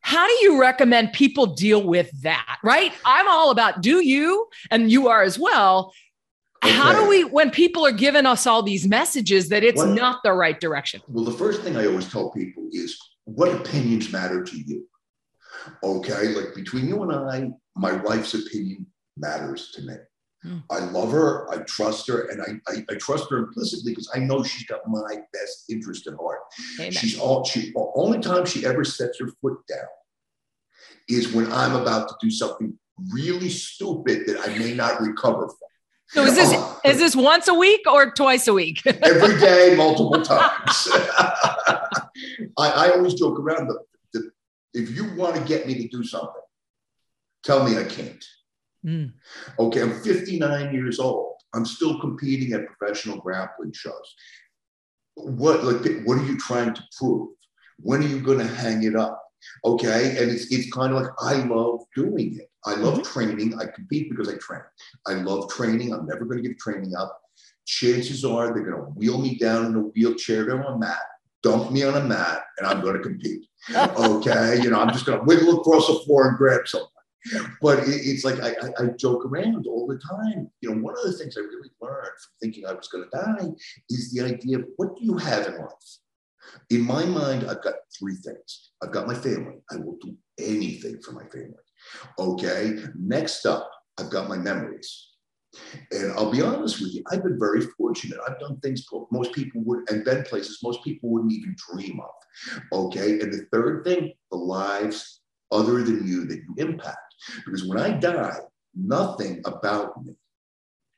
how 0.00 0.26
do 0.26 0.32
you 0.42 0.60
recommend 0.60 1.12
people 1.12 1.46
deal 1.46 1.82
with 1.82 2.10
that? 2.22 2.58
Right? 2.64 2.92
I'm 3.04 3.28
all 3.28 3.50
about 3.50 3.82
do 3.82 4.04
you, 4.04 4.48
and 4.70 4.90
you 4.90 5.08
are 5.08 5.22
as 5.22 5.38
well. 5.38 5.92
Okay. 6.64 6.72
How 6.72 6.92
do 6.92 7.08
we, 7.08 7.24
when 7.24 7.50
people 7.50 7.86
are 7.86 7.92
giving 7.92 8.26
us 8.26 8.46
all 8.46 8.62
these 8.62 8.86
messages 8.86 9.48
that 9.50 9.62
it's 9.62 9.78
what, 9.78 9.90
not 9.90 10.20
the 10.24 10.32
right 10.32 10.58
direction? 10.60 11.00
Well, 11.08 11.24
the 11.24 11.32
first 11.32 11.62
thing 11.62 11.76
I 11.76 11.86
always 11.86 12.10
tell 12.10 12.30
people 12.30 12.68
is 12.72 12.98
what 13.24 13.52
opinions 13.52 14.12
matter 14.12 14.42
to 14.42 14.56
you? 14.56 14.86
Okay. 15.82 16.28
Like 16.28 16.54
between 16.54 16.88
you 16.88 17.02
and 17.02 17.12
I, 17.12 17.50
my 17.76 17.92
wife's 17.92 18.34
opinion 18.34 18.86
matters 19.16 19.70
to 19.72 19.82
me. 19.82 19.94
Hmm. 20.42 20.58
I 20.70 20.78
love 20.78 21.10
her. 21.12 21.50
I 21.52 21.58
trust 21.58 22.06
her, 22.06 22.28
and 22.28 22.40
I, 22.40 22.72
I, 22.72 22.84
I 22.90 22.94
trust 22.94 23.28
her 23.30 23.38
implicitly 23.38 23.92
because 23.92 24.08
I 24.14 24.20
know 24.20 24.44
she's 24.44 24.66
got 24.68 24.80
my 24.86 25.16
best 25.32 25.64
interest 25.68 26.06
at 26.06 26.14
heart. 26.14 26.38
Amen. 26.78 26.92
She's 26.92 27.18
all 27.18 27.44
she 27.44 27.72
only 27.76 28.20
time 28.20 28.46
she 28.46 28.64
ever 28.64 28.84
sets 28.84 29.18
her 29.18 29.28
foot 29.42 29.58
down 29.68 29.88
is 31.08 31.32
when 31.32 31.50
I'm 31.50 31.74
about 31.74 32.08
to 32.08 32.14
do 32.20 32.30
something 32.30 32.78
really 33.10 33.48
stupid 33.48 34.26
that 34.26 34.48
I 34.48 34.56
may 34.58 34.74
not 34.74 35.00
recover 35.00 35.48
from. 35.48 35.67
So 36.10 36.22
is 36.24 36.34
this 36.34 36.50
oh. 36.52 36.80
is 36.84 36.98
this 36.98 37.14
once 37.14 37.48
a 37.48 37.54
week 37.54 37.82
or 37.90 38.12
twice 38.12 38.48
a 38.48 38.54
week? 38.54 38.86
Every 38.86 39.38
day, 39.38 39.74
multiple 39.76 40.22
times. 40.22 40.88
I, 42.56 42.70
I, 42.70 42.90
always 42.94 43.14
joke 43.14 43.38
around 43.38 43.68
that 43.68 44.30
if 44.72 44.96
you 44.96 45.14
want 45.14 45.36
to 45.36 45.42
get 45.42 45.66
me 45.66 45.74
to 45.74 45.88
do 45.88 46.02
something, 46.02 46.42
tell 47.44 47.68
me 47.68 47.78
I 47.78 47.84
can't. 47.84 48.24
Mm. 48.86 49.12
Okay, 49.58 49.82
I'm 49.82 50.00
59 50.00 50.74
years 50.74 50.98
old. 50.98 51.34
I'm 51.54 51.64
still 51.64 52.00
competing 52.00 52.52
at 52.52 52.66
professional 52.66 53.18
grappling 53.18 53.72
shows. 53.72 54.14
What 55.14 55.64
like 55.64 56.04
what 56.04 56.18
are 56.18 56.24
you 56.24 56.38
trying 56.38 56.74
to 56.74 56.82
prove? 56.96 57.30
When 57.80 58.02
are 58.02 58.08
you 58.08 58.20
going 58.20 58.38
to 58.38 58.46
hang 58.46 58.82
it 58.84 58.96
up? 58.96 59.22
Okay, 59.64 60.16
and 60.18 60.30
it's 60.30 60.52
it's 60.52 60.72
kind 60.72 60.94
of 60.94 61.02
like 61.02 61.12
I 61.20 61.34
love 61.44 61.80
doing 61.94 62.38
it. 62.38 62.50
I 62.68 62.74
love 62.74 62.94
mm-hmm. 62.94 63.12
training. 63.12 63.58
I 63.58 63.66
compete 63.66 64.10
because 64.10 64.28
I 64.28 64.36
train. 64.36 64.60
I 65.06 65.14
love 65.14 65.50
training. 65.50 65.92
I'm 65.92 66.06
never 66.06 66.24
going 66.24 66.42
to 66.42 66.48
give 66.48 66.58
training 66.58 66.94
up. 66.94 67.20
Chances 67.66 68.24
are 68.24 68.52
they're 68.52 68.64
going 68.64 68.76
to 68.76 68.90
wheel 68.98 69.18
me 69.18 69.36
down 69.36 69.66
in 69.66 69.74
a 69.74 69.80
wheelchair 69.80 70.46
to 70.46 70.54
a 70.54 70.78
mat, 70.78 70.98
dump 71.42 71.70
me 71.70 71.82
on 71.82 71.96
a 71.96 72.04
mat, 72.04 72.44
and 72.58 72.66
I'm 72.66 72.80
going 72.80 72.96
to 72.96 73.02
compete. 73.02 73.46
okay, 73.74 74.60
you 74.62 74.70
know, 74.70 74.80
I'm 74.80 74.92
just 74.92 75.06
going 75.06 75.18
to 75.18 75.24
wiggle 75.24 75.60
across 75.60 75.86
the 75.86 75.98
floor 76.00 76.28
and 76.28 76.36
grab 76.36 76.66
something. 76.66 76.88
But 77.60 77.80
it, 77.80 77.88
it's 77.88 78.24
like 78.24 78.40
I, 78.40 78.50
I, 78.50 78.84
I, 78.84 78.86
joke 78.96 79.26
around 79.26 79.66
all 79.66 79.86
the 79.86 79.98
time. 79.98 80.50
You 80.60 80.70
know, 80.70 80.82
one 80.82 80.94
of 80.96 81.04
the 81.04 81.18
things 81.18 81.36
I 81.36 81.40
really 81.40 81.70
learned 81.80 82.06
from 82.06 82.32
thinking 82.40 82.64
I 82.64 82.72
was 82.72 82.88
going 82.88 83.04
to 83.04 83.10
die 83.10 83.48
is 83.90 84.12
the 84.12 84.24
idea 84.24 84.58
of 84.58 84.66
what 84.76 84.96
do 84.96 85.04
you 85.04 85.16
have 85.16 85.46
in 85.46 85.58
life? 85.58 85.98
In 86.70 86.82
my 86.82 87.04
mind, 87.04 87.44
I've 87.48 87.62
got 87.62 87.74
three 87.98 88.14
things. 88.14 88.70
I've 88.82 88.92
got 88.92 89.06
my 89.06 89.14
family. 89.14 89.56
I 89.70 89.76
will 89.76 89.98
do 90.00 90.16
anything 90.38 91.00
for 91.02 91.12
my 91.12 91.24
family. 91.24 91.54
Okay. 92.18 92.78
Next 92.94 93.46
up, 93.46 93.70
I've 93.98 94.10
got 94.10 94.28
my 94.28 94.36
memories. 94.36 95.06
And 95.90 96.12
I'll 96.12 96.30
be 96.30 96.42
honest 96.42 96.80
with 96.80 96.94
you, 96.94 97.02
I've 97.10 97.22
been 97.22 97.38
very 97.38 97.62
fortunate. 97.62 98.18
I've 98.28 98.38
done 98.38 98.60
things 98.60 98.86
most 99.10 99.32
people 99.32 99.62
would, 99.64 99.90
and 99.90 100.04
been 100.04 100.22
places 100.24 100.60
most 100.62 100.84
people 100.84 101.10
wouldn't 101.10 101.32
even 101.32 101.56
dream 101.72 102.00
of. 102.00 102.88
Okay. 102.88 103.20
And 103.20 103.32
the 103.32 103.46
third 103.52 103.84
thing, 103.84 104.12
the 104.30 104.36
lives 104.36 105.22
other 105.50 105.82
than 105.82 106.06
you 106.06 106.26
that 106.26 106.36
you 106.36 106.54
impact. 106.58 106.98
Because 107.44 107.66
when 107.66 107.78
I 107.78 107.92
die, 107.92 108.38
nothing 108.74 109.40
about 109.46 110.04
me 110.04 110.14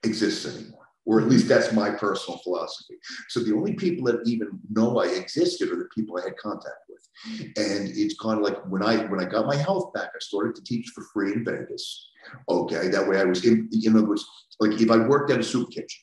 exists 0.02 0.46
anymore 0.46 0.80
or 1.06 1.20
at 1.20 1.28
least 1.28 1.48
that's 1.48 1.72
my 1.72 1.90
personal 1.90 2.38
philosophy. 2.38 2.94
So 3.28 3.40
the 3.40 3.54
only 3.54 3.74
people 3.74 4.04
that 4.04 4.20
even 4.26 4.60
know 4.70 4.98
I 5.00 5.06
existed 5.06 5.70
are 5.70 5.76
the 5.76 5.88
people 5.94 6.18
I 6.18 6.24
had 6.24 6.36
contact 6.36 6.76
with. 6.88 6.89
And 7.26 7.88
it's 7.88 8.18
kind 8.18 8.38
of 8.38 8.44
like 8.44 8.58
when 8.66 8.82
I 8.82 9.04
when 9.06 9.20
I 9.20 9.24
got 9.24 9.46
my 9.46 9.56
health 9.56 9.92
back, 9.92 10.10
I 10.14 10.18
started 10.20 10.54
to 10.56 10.64
teach 10.64 10.88
for 10.94 11.04
free 11.12 11.32
in 11.32 11.44
Vegas. 11.44 12.08
Okay, 12.48 12.88
that 12.88 13.06
way 13.06 13.20
I 13.20 13.24
was 13.24 13.44
in, 13.44 13.68
you 13.70 13.90
know, 13.90 14.00
it 14.00 14.08
was 14.08 14.26
like 14.58 14.80
if 14.80 14.90
I 14.90 14.96
worked 14.96 15.30
at 15.30 15.40
a 15.40 15.44
soup 15.44 15.70
kitchen, 15.70 16.02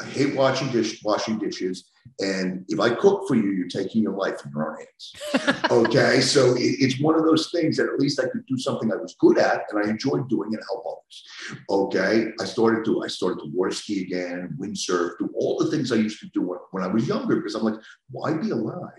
I 0.00 0.04
hate 0.06 0.34
washing 0.34 0.70
dish 0.70 1.02
washing 1.04 1.38
dishes. 1.38 1.90
And 2.20 2.64
if 2.68 2.80
I 2.80 2.90
cook 2.90 3.26
for 3.26 3.34
you, 3.34 3.50
you're 3.52 3.68
taking 3.68 4.02
your 4.02 4.16
life 4.16 4.44
in 4.44 4.50
your 4.50 4.70
own 4.70 4.76
hands. 4.76 5.62
okay. 5.70 6.20
So 6.20 6.54
it, 6.54 6.76
it's 6.80 7.00
one 7.00 7.14
of 7.14 7.24
those 7.24 7.50
things 7.50 7.76
that 7.76 7.88
at 7.88 7.98
least 7.98 8.20
I 8.20 8.28
could 8.28 8.44
do 8.46 8.58
something 8.58 8.92
I 8.92 8.96
was 8.96 9.16
good 9.18 9.38
at 9.38 9.62
and 9.70 9.84
I 9.84 9.88
enjoyed 9.88 10.28
doing 10.28 10.52
and 10.54 10.62
help 10.68 10.84
others. 10.86 11.24
Okay. 11.70 12.26
I 12.40 12.44
started 12.44 12.84
to 12.86 13.02
I 13.02 13.08
started 13.08 13.40
to 13.40 13.50
water 13.52 13.70
ski 13.70 14.02
again, 14.02 14.56
windsurf, 14.60 15.12
do 15.18 15.30
all 15.36 15.58
the 15.58 15.70
things 15.70 15.92
I 15.92 15.96
used 15.96 16.20
to 16.20 16.28
do 16.34 16.42
when, 16.42 16.58
when 16.72 16.84
I 16.84 16.88
was 16.88 17.08
younger 17.08 17.36
because 17.36 17.54
I'm 17.54 17.62
like, 17.62 17.80
why 18.10 18.34
be 18.34 18.50
alive? 18.50 18.90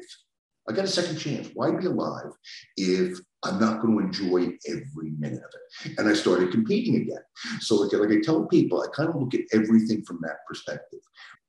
I 0.67 0.73
got 0.73 0.85
a 0.85 0.87
second 0.87 1.17
chance. 1.17 1.49
Why 1.53 1.71
be 1.71 1.85
alive 1.85 2.31
if 2.77 3.19
I'm 3.43 3.59
not 3.59 3.81
going 3.81 3.97
to 3.97 4.05
enjoy 4.05 4.57
every 4.67 5.11
minute 5.19 5.39
of 5.39 5.51
it? 5.53 5.99
And 5.99 6.09
I 6.09 6.13
started 6.13 6.51
competing 6.51 6.95
again. 6.95 7.21
So, 7.59 7.75
like, 7.75 7.93
like 7.93 8.09
I 8.09 8.21
tell 8.21 8.45
people, 8.45 8.81
I 8.81 8.87
kind 8.95 9.09
of 9.09 9.15
look 9.15 9.35
at 9.35 9.41
everything 9.53 10.03
from 10.03 10.19
that 10.23 10.45
perspective. 10.47 10.99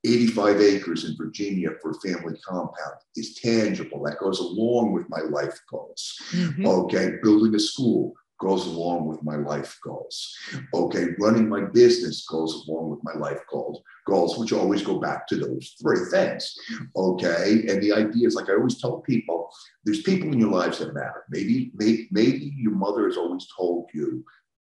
85 0.05 0.61
acres 0.61 1.05
in 1.05 1.17
Virginia 1.17 1.71
for 1.81 1.91
a 1.91 1.93
family 1.95 2.39
compound 2.47 2.95
is 3.15 3.35
tangible. 3.35 4.03
That 4.03 4.19
goes 4.19 4.39
along 4.39 4.93
with 4.93 5.09
my 5.09 5.21
life 5.21 5.59
goals. 5.69 6.15
Mm-hmm. 6.31 6.65
Okay, 6.65 7.13
building 7.23 7.55
a 7.55 7.59
school, 7.59 8.13
goes 8.39 8.67
along 8.67 9.07
with 9.07 9.23
my 9.23 9.35
life 9.35 9.77
goals. 9.83 10.35
Okay, 10.73 11.07
running 11.19 11.49
my 11.49 11.61
business 11.61 12.25
goes 12.27 12.67
along 12.67 12.89
with 12.91 12.99
my 13.03 13.13
life 13.13 13.41
goals, 13.49 13.81
goals, 14.05 14.37
which 14.37 14.53
always 14.53 14.83
go 14.83 14.99
back 14.99 15.27
to 15.27 15.35
those 15.37 15.75
three 15.81 15.99
things. 16.11 16.55
Okay, 16.95 17.65
and 17.67 17.81
the 17.81 17.91
idea 17.93 18.27
is 18.27 18.35
like 18.35 18.49
I 18.49 18.53
always 18.53 18.79
tell 18.79 18.99
people, 19.01 19.49
there's 19.83 20.03
people 20.03 20.31
in 20.31 20.39
your 20.39 20.51
lives 20.51 20.79
that 20.79 20.93
matter. 20.93 21.23
Maybe, 21.29 21.71
maybe, 21.75 22.07
maybe 22.11 22.53
your 22.57 22.75
mother 22.75 23.05
has 23.07 23.17
always 23.17 23.47
told 23.55 23.89
you, 23.93 24.23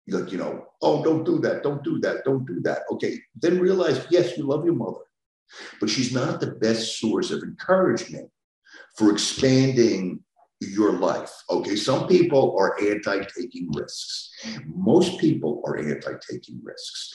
like, 0.07 0.31
you 0.31 0.37
know, 0.37 0.65
oh, 0.81 1.03
don't 1.03 1.23
do 1.23 1.39
that, 1.39 1.63
don't 1.63 1.83
do 1.83 1.99
that, 1.99 2.25
don't 2.25 2.45
do 2.45 2.59
that. 2.61 2.79
Okay, 2.91 3.19
then 3.35 3.59
realize, 3.59 4.05
yes, 4.09 4.37
you 4.37 4.43
love 4.43 4.65
your 4.65 4.75
mother. 4.75 5.05
but 5.79 5.89
she's 5.89 6.13
not 6.13 6.39
the 6.39 6.51
best 6.51 6.99
source 6.99 7.31
of 7.31 7.43
encouragement 7.43 8.29
for 8.97 9.11
expanding 9.11 10.23
your 10.61 10.93
life. 10.93 11.31
Okay, 11.49 11.75
some 11.75 12.07
people 12.07 12.55
are 12.59 12.79
anti 12.81 13.19
taking 13.35 13.71
risks. 13.73 14.29
Most 14.65 15.19
people 15.19 15.61
are 15.65 15.77
anti 15.77 16.13
taking 16.29 16.61
risks. 16.63 17.13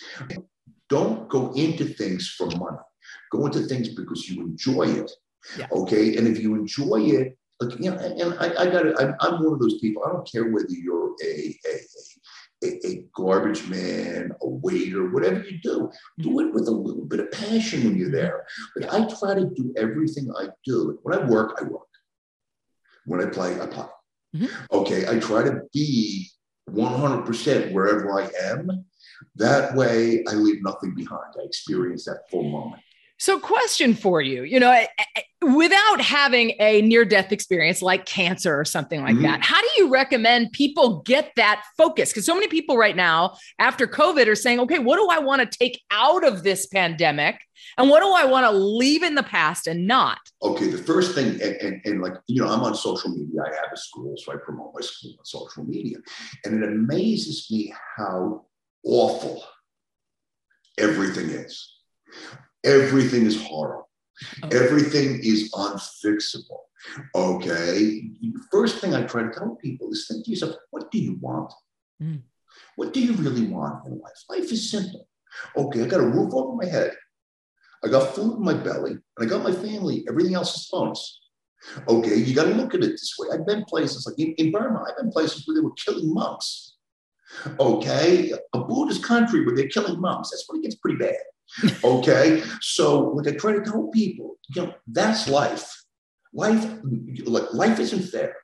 Don't 0.88 1.28
go 1.28 1.52
into 1.52 1.84
things 1.84 2.28
for 2.28 2.46
money, 2.46 2.78
go 3.32 3.46
into 3.46 3.60
things 3.60 3.88
because 3.88 4.28
you 4.28 4.42
enjoy 4.42 4.84
it. 4.84 5.10
Yeah. 5.58 5.66
Okay, 5.72 6.16
and 6.16 6.26
if 6.26 6.40
you 6.40 6.54
enjoy 6.54 7.00
it, 7.02 7.38
like, 7.60 7.78
you 7.80 7.90
know, 7.90 7.96
and 7.96 8.34
I, 8.34 8.64
I 8.64 8.70
got 8.70 8.86
it, 8.86 8.96
I'm, 8.98 9.14
I'm 9.20 9.42
one 9.42 9.54
of 9.54 9.60
those 9.60 9.78
people, 9.78 10.02
I 10.04 10.12
don't 10.12 10.30
care 10.30 10.50
whether 10.50 10.68
you're 10.68 11.14
a, 11.24 11.58
a, 11.66 12.66
a, 12.66 12.86
a, 12.86 13.04
garbage 13.14 13.66
man, 13.68 14.32
a 14.42 14.48
waiter, 14.48 15.10
whatever 15.10 15.42
you 15.42 15.58
do, 15.62 15.90
do 16.18 16.28
mm-hmm. 16.30 16.48
it 16.48 16.54
with 16.54 16.68
a 16.68 16.72
little 16.72 17.04
bit 17.04 17.20
of 17.20 17.30
passion 17.30 17.84
when 17.84 17.96
you're 17.96 18.08
mm-hmm. 18.08 18.16
there. 18.16 18.46
But 18.74 18.92
I 18.92 19.06
try 19.06 19.34
to 19.34 19.46
do 19.54 19.72
everything 19.76 20.30
I 20.38 20.48
do. 20.64 20.98
When 21.02 21.18
I 21.18 21.24
work, 21.24 21.58
I 21.60 21.64
work. 21.64 21.85
When 23.06 23.20
I 23.20 23.26
play, 23.26 23.60
I 23.60 23.66
play. 23.66 23.86
Mm-hmm. 24.34 24.76
Okay, 24.76 25.08
I 25.08 25.18
try 25.18 25.42
to 25.42 25.62
be 25.72 26.28
100% 26.70 27.72
wherever 27.72 28.20
I 28.20 28.28
am. 28.42 28.84
That 29.36 29.74
way, 29.74 30.24
I 30.28 30.34
leave 30.34 30.62
nothing 30.62 30.94
behind. 30.94 31.34
I 31.40 31.44
experience 31.44 32.04
that 32.04 32.28
full 32.30 32.50
moment. 32.50 32.82
So, 33.18 33.40
question 33.40 33.94
for 33.94 34.20
you, 34.20 34.42
you 34.42 34.60
know, 34.60 34.78
without 35.40 36.02
having 36.02 36.52
a 36.60 36.82
near 36.82 37.04
death 37.06 37.32
experience 37.32 37.80
like 37.80 38.04
cancer 38.04 38.58
or 38.58 38.64
something 38.66 39.00
like 39.00 39.14
mm-hmm. 39.14 39.22
that, 39.22 39.42
how 39.42 39.58
do 39.58 39.68
you 39.78 39.88
recommend 39.90 40.52
people 40.52 41.00
get 41.02 41.32
that 41.36 41.64
focus? 41.78 42.10
Because 42.10 42.26
so 42.26 42.34
many 42.34 42.48
people 42.48 42.76
right 42.76 42.94
now, 42.94 43.36
after 43.58 43.86
COVID, 43.86 44.26
are 44.26 44.34
saying, 44.34 44.60
okay, 44.60 44.78
what 44.78 44.96
do 44.96 45.08
I 45.08 45.18
want 45.18 45.40
to 45.40 45.58
take 45.58 45.80
out 45.90 46.26
of 46.26 46.42
this 46.42 46.66
pandemic? 46.66 47.40
And 47.78 47.88
what 47.88 48.00
do 48.00 48.12
I 48.12 48.26
want 48.26 48.44
to 48.44 48.50
leave 48.50 49.02
in 49.02 49.14
the 49.14 49.22
past 49.22 49.66
and 49.66 49.86
not? 49.86 50.18
Okay, 50.42 50.68
the 50.68 50.78
first 50.78 51.14
thing, 51.14 51.40
and, 51.40 51.56
and, 51.56 51.80
and, 51.86 52.02
like, 52.02 52.14
you 52.26 52.42
know, 52.42 52.48
I'm 52.48 52.60
on 52.60 52.74
social 52.74 53.10
media. 53.10 53.40
I 53.42 53.48
have 53.48 53.72
a 53.72 53.76
school, 53.78 54.14
so 54.18 54.32
I 54.32 54.36
promote 54.36 54.72
my 54.74 54.82
school 54.82 55.14
on 55.18 55.24
social 55.24 55.64
media. 55.64 55.96
And 56.44 56.62
it 56.62 56.68
amazes 56.68 57.46
me 57.50 57.72
how 57.96 58.44
awful 58.84 59.42
everything 60.78 61.30
is. 61.30 61.72
Everything 62.64 63.26
is 63.26 63.40
horrible. 63.42 63.88
Okay. 64.44 64.56
Everything 64.56 65.20
is 65.22 65.52
unfixable. 65.52 66.60
Okay. 67.14 68.02
First 68.50 68.80
thing 68.80 68.94
I 68.94 69.02
try 69.02 69.22
to 69.22 69.30
tell 69.30 69.56
people 69.56 69.90
is 69.92 70.06
think 70.08 70.24
to 70.24 70.30
yourself, 70.30 70.56
what 70.70 70.90
do 70.90 70.98
you 70.98 71.18
want? 71.20 71.52
Mm. 72.02 72.22
What 72.76 72.92
do 72.92 73.00
you 73.00 73.12
really 73.14 73.46
want 73.46 73.86
in 73.86 73.98
life? 73.98 74.12
Life 74.28 74.50
is 74.52 74.70
simple. 74.70 75.08
Okay, 75.56 75.82
I 75.82 75.86
got 75.86 76.00
a 76.00 76.06
roof 76.06 76.32
over 76.32 76.56
my 76.56 76.66
head. 76.66 76.92
I 77.84 77.88
got 77.88 78.14
food 78.14 78.36
in 78.36 78.42
my 78.42 78.54
belly, 78.54 78.92
and 78.92 79.02
I 79.20 79.26
got 79.26 79.42
my 79.42 79.52
family. 79.52 80.04
Everything 80.08 80.34
else 80.34 80.56
is 80.56 80.68
bonus. 80.70 81.20
Okay, 81.88 82.16
you 82.16 82.34
got 82.34 82.44
to 82.44 82.54
look 82.54 82.74
at 82.74 82.82
it 82.82 82.92
this 82.92 83.14
way. 83.18 83.28
I've 83.32 83.46
been 83.46 83.64
places 83.64 84.06
like 84.06 84.18
in, 84.18 84.34
in 84.34 84.52
Burma, 84.52 84.84
I've 84.88 84.96
been 84.96 85.10
places 85.10 85.46
where 85.46 85.54
they 85.56 85.60
were 85.60 85.72
killing 85.72 86.12
monks. 86.12 86.76
Okay, 87.58 88.32
a 88.54 88.60
Buddhist 88.60 89.02
country 89.02 89.44
where 89.44 89.54
they're 89.54 89.68
killing 89.68 90.00
monks. 90.00 90.30
That's 90.30 90.44
when 90.48 90.60
it 90.60 90.62
gets 90.62 90.76
pretty 90.76 90.98
bad. 90.98 91.16
Okay, 91.84 92.42
so 92.60 93.10
like 93.10 93.28
I 93.28 93.36
try 93.36 93.52
to 93.52 93.62
tell 93.62 93.88
people, 93.88 94.36
you 94.54 94.62
know, 94.62 94.74
that's 94.86 95.28
life. 95.28 95.84
Life, 96.32 96.66
like 97.24 97.52
life 97.54 97.78
isn't 97.78 98.02
fair. 98.02 98.36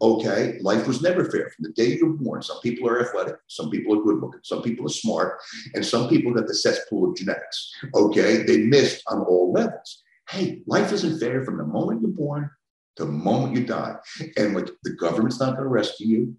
Okay, 0.00 0.58
life 0.60 0.86
was 0.86 1.02
never 1.02 1.24
fair 1.24 1.50
from 1.50 1.64
the 1.64 1.72
day 1.72 1.96
you're 1.96 2.10
born. 2.10 2.42
Some 2.42 2.60
people 2.60 2.88
are 2.88 3.00
athletic, 3.00 3.36
some 3.48 3.70
people 3.70 3.98
are 3.98 4.02
good 4.02 4.20
looking, 4.20 4.40
some 4.42 4.62
people 4.62 4.86
are 4.86 4.90
smart, 4.90 5.38
and 5.74 5.84
some 5.84 6.08
people 6.08 6.32
got 6.32 6.46
the 6.46 6.54
cesspool 6.54 7.10
of 7.10 7.16
genetics. 7.16 7.72
Okay, 7.94 8.42
they 8.44 8.58
missed 8.58 9.02
on 9.08 9.22
all 9.22 9.52
levels. 9.52 10.02
Hey, 10.28 10.62
life 10.66 10.92
isn't 10.92 11.20
fair 11.20 11.44
from 11.44 11.58
the 11.58 11.64
moment 11.64 12.00
you're 12.00 12.10
born 12.10 12.50
to 12.96 13.04
the 13.04 13.12
moment 13.12 13.56
you 13.56 13.64
die. 13.64 13.96
And 14.36 14.54
like 14.54 14.70
the 14.82 14.94
government's 14.94 15.40
not 15.40 15.52
going 15.52 15.64
to 15.64 15.68
rescue 15.68 16.06
you. 16.06 16.36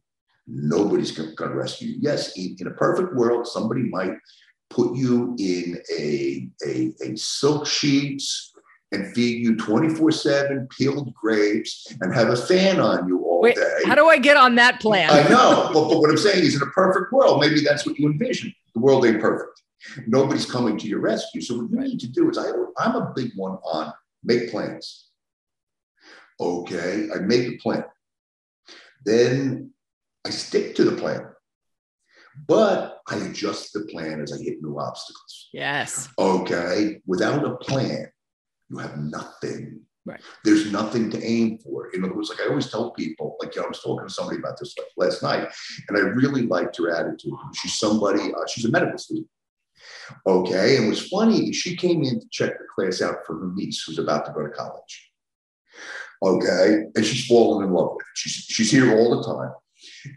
Nobody's 0.48 1.12
going 1.12 1.36
to 1.36 1.56
rescue 1.56 1.90
you. 1.90 1.98
Yes, 2.00 2.38
in 2.38 2.68
a 2.68 2.72
perfect 2.72 3.16
world, 3.16 3.48
somebody 3.48 3.84
might 3.84 4.14
put 4.78 4.96
you 4.96 5.36
in 5.40 5.82
a, 5.98 6.48
a, 6.66 6.94
a 7.02 7.18
silk 7.18 7.66
sheets 7.66 8.54
and 8.92 9.14
feed 9.14 9.44
you 9.44 9.58
24 9.58 10.12
7 10.12 10.68
peeled 10.78 11.14
grapes 11.16 11.88
and 12.00 12.14
have 12.14 12.30
a 12.30 12.36
fan 12.36 12.80
on 12.80 13.08
you 13.08 13.24
all 13.24 13.42
Wait, 13.42 13.56
day. 13.56 13.80
How 13.86 13.96
do 13.96 14.08
I 14.08 14.20
get 14.20 14.38
on 14.38 14.56
that 14.56 14.80
plan? 14.80 15.10
I 15.10 15.28
know. 15.28 15.72
but, 15.74 15.90
but 15.90 16.00
what 16.00 16.10
I'm 16.10 16.18
saying 16.18 16.46
is, 16.46 16.56
in 16.56 16.62
a 16.62 16.72
perfect 16.72 17.12
world, 17.12 17.42
maybe 17.42 17.62
that's 17.62 17.86
what 17.86 17.98
you 17.98 18.08
envision. 18.08 18.54
The 18.76 18.80
world 18.80 19.06
ain't 19.06 19.20
perfect. 19.20 19.62
Nobody's 20.06 20.50
coming 20.50 20.78
to 20.78 20.88
your 20.88 21.00
rescue. 21.00 21.42
So, 21.42 21.58
what 21.58 21.72
you 21.72 21.80
need 21.80 22.00
to 22.00 22.08
do 22.08 22.30
is, 22.30 22.38
I, 22.38 22.50
I'm 22.78 22.96
a 22.96 23.12
big 23.16 23.32
one 23.36 23.54
on 23.64 23.92
make 24.24 24.52
plans. 24.52 25.08
Okay, 26.40 27.10
I 27.14 27.20
make 27.20 27.48
a 27.48 27.58
plan. 27.58 27.84
Then 29.06 29.72
I 30.26 30.30
stick 30.30 30.76
to 30.76 30.84
the 30.84 30.96
plan. 30.96 31.28
But 32.48 33.02
I 33.08 33.18
adjust 33.18 33.74
the 33.74 33.82
plan 33.86 34.22
as 34.22 34.34
I 34.34 34.38
hit 34.38 34.62
new 34.62 34.80
obstacles. 34.80 35.50
Yes. 35.54 36.10
Okay. 36.20 37.00
Without 37.06 37.46
a 37.46 37.56
plan, 37.56 38.12
you 38.70 38.78
have 38.78 38.98
nothing. 38.98 39.82
Right. 40.06 40.22
There's 40.46 40.72
nothing 40.72 41.10
to 41.12 41.24
aim 41.24 41.58
for. 41.60 41.90
In 41.90 42.04
other 42.04 42.14
words, 42.14 42.30
like 42.30 42.40
I 42.42 42.48
always 42.48 42.72
tell 42.72 42.92
people, 42.92 43.36
like 43.42 43.56
you 43.56 43.62
know, 43.62 43.66
I 43.66 43.70
was 43.70 43.82
talking 43.82 44.08
to 44.08 44.14
somebody 44.14 44.40
about 44.40 44.58
this 44.58 44.74
last 44.96 45.22
night, 45.22 45.50
and 45.90 45.98
I 45.98 46.02
really 46.02 46.44
liked 46.44 46.78
her 46.78 46.96
attitude. 46.96 47.34
She's 47.56 47.78
somebody, 47.78 48.34
uh, 48.34 48.48
she's 48.48 48.66
a 48.66 48.72
medical 48.72 48.98
student. 48.98 49.28
Okay. 50.26 50.78
And 50.78 50.88
what's 50.88 51.08
funny, 51.10 51.52
she 51.52 51.76
came 51.76 52.04
in 52.04 52.20
to 52.22 52.28
check 52.32 52.58
the 52.58 52.66
class 52.74 53.02
out 53.02 53.26
for 53.26 53.38
her 53.38 53.52
niece 53.56 53.84
who's 53.84 54.00
about 54.00 54.26
to 54.26 54.32
go 54.32 54.44
to 54.44 54.50
college. 54.50 55.12
Okay. 56.24 56.84
And 56.96 57.06
she's 57.06 57.26
fallen 57.26 57.68
in 57.68 57.74
love 57.74 57.92
with 57.96 58.02
it. 58.02 58.08
She's, 58.16 58.34
she's 58.34 58.72
here 58.72 58.98
all 58.98 59.18
the 59.18 59.24
time. 59.24 59.52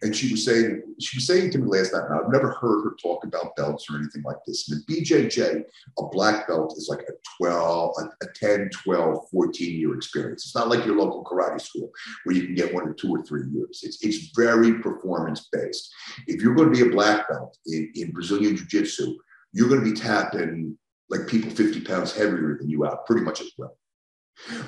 And 0.02 0.14
she 0.14 0.30
was 0.30 0.44
saying, 0.44 0.82
she 0.98 1.16
was 1.16 1.26
saying 1.26 1.50
to 1.52 1.58
me 1.58 1.66
last 1.66 1.92
night, 1.92 2.02
I've 2.10 2.32
never 2.32 2.52
heard 2.52 2.84
her 2.84 2.96
talk 3.00 3.24
about 3.24 3.56
belts 3.56 3.86
or 3.90 3.96
anything 3.96 4.22
like 4.22 4.36
this. 4.46 4.70
And 4.70 4.82
the 4.86 4.94
BJJ, 5.02 5.62
a 5.98 6.06
black 6.08 6.48
belt 6.48 6.74
is 6.76 6.88
like 6.88 7.00
a 7.08 7.12
12, 7.38 7.94
a, 7.98 8.24
a 8.24 8.28
10, 8.34 8.70
12, 8.84 9.28
14 9.30 9.80
year 9.80 9.94
experience. 9.94 10.44
It's 10.46 10.54
not 10.54 10.68
like 10.68 10.84
your 10.84 10.96
local 10.96 11.24
karate 11.24 11.60
school 11.60 11.90
where 12.24 12.36
you 12.36 12.46
can 12.46 12.54
get 12.54 12.74
one 12.74 12.88
in 12.88 12.94
two 12.94 13.10
or 13.10 13.22
three 13.22 13.46
years. 13.50 13.80
It's, 13.82 14.04
it's 14.04 14.30
very 14.36 14.80
performance 14.80 15.48
based. 15.52 15.92
If 16.26 16.42
you're 16.42 16.54
going 16.54 16.72
to 16.72 16.84
be 16.84 16.88
a 16.88 16.92
black 16.92 17.28
belt 17.28 17.56
in, 17.66 17.90
in 17.94 18.12
Brazilian 18.12 18.56
Jiu 18.56 18.66
Jitsu, 18.66 19.16
you're 19.52 19.68
going 19.68 19.84
to 19.84 19.90
be 19.90 19.96
tapping 19.96 20.76
like 21.08 21.26
people 21.26 21.50
50 21.50 21.80
pounds 21.82 22.16
heavier 22.16 22.56
than 22.58 22.70
you 22.70 22.86
out 22.86 23.04
pretty 23.04 23.22
much 23.22 23.40
as 23.40 23.50
well. 23.58 23.76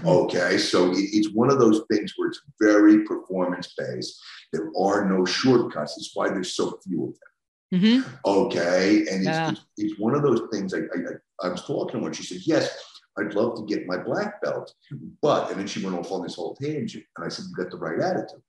Okay, 0.04 0.58
so 0.58 0.92
it's 0.94 1.30
one 1.30 1.50
of 1.50 1.58
those 1.58 1.82
things 1.90 2.14
where 2.16 2.28
it's 2.28 2.40
very 2.60 3.04
performance 3.04 3.74
based. 3.76 4.20
There 4.52 4.70
are 4.78 5.08
no 5.08 5.24
shortcuts. 5.24 5.96
It's 5.96 6.10
why 6.14 6.28
there's 6.28 6.54
so 6.54 6.78
few 6.84 7.08
of 7.08 7.10
them. 7.10 7.80
Mm-hmm. 7.80 8.14
Okay, 8.26 9.06
and 9.10 9.24
yeah. 9.24 9.50
it's, 9.50 9.60
it's, 9.78 9.98
one 9.98 10.14
of 10.14 10.22
those 10.22 10.42
things. 10.52 10.74
I, 10.74 10.78
I, 10.78 11.46
I 11.46 11.48
was 11.48 11.64
talking 11.64 12.00
to 12.00 12.06
her. 12.06 12.12
She 12.12 12.22
said, 12.22 12.42
"Yes, 12.44 12.70
I'd 13.18 13.34
love 13.34 13.56
to 13.56 13.64
get 13.64 13.86
my 13.86 13.96
black 13.96 14.42
belt, 14.42 14.74
but," 15.22 15.50
and 15.50 15.58
then 15.58 15.66
she 15.66 15.82
went 15.82 15.96
off 15.96 16.12
on 16.12 16.22
this 16.22 16.34
whole 16.34 16.54
tangent. 16.54 17.04
And 17.16 17.24
I 17.24 17.28
said, 17.28 17.46
"You 17.48 17.56
got 17.56 17.70
the 17.70 17.78
right 17.78 17.98
attitude. 17.98 18.42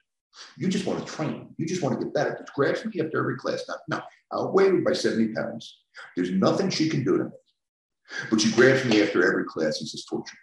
You 0.57 0.67
just 0.67 0.85
want 0.85 1.05
to 1.05 1.13
train. 1.13 1.53
You 1.57 1.65
just 1.65 1.81
want 1.81 1.97
to 1.97 2.03
get 2.03 2.13
better. 2.13 2.35
Just 2.37 2.53
grabs 2.53 2.83
me 2.83 2.99
after 2.99 3.19
every 3.19 3.37
class. 3.37 3.63
Now, 3.69 3.75
no, 3.87 4.01
I'll 4.31 4.51
weigh 4.51 4.69
her 4.69 4.81
by 4.81 4.93
70 4.93 5.33
pounds. 5.33 5.77
There's 6.15 6.31
nothing 6.31 6.69
she 6.69 6.89
can 6.89 7.03
do 7.03 7.17
to 7.17 7.23
me. 7.25 7.29
But 8.29 8.41
she 8.41 8.51
grabs 8.51 8.83
me 8.83 9.01
after 9.01 9.25
every 9.25 9.45
class 9.45 9.79
and 9.79 9.87
says, 9.87 10.05
torture 10.05 10.37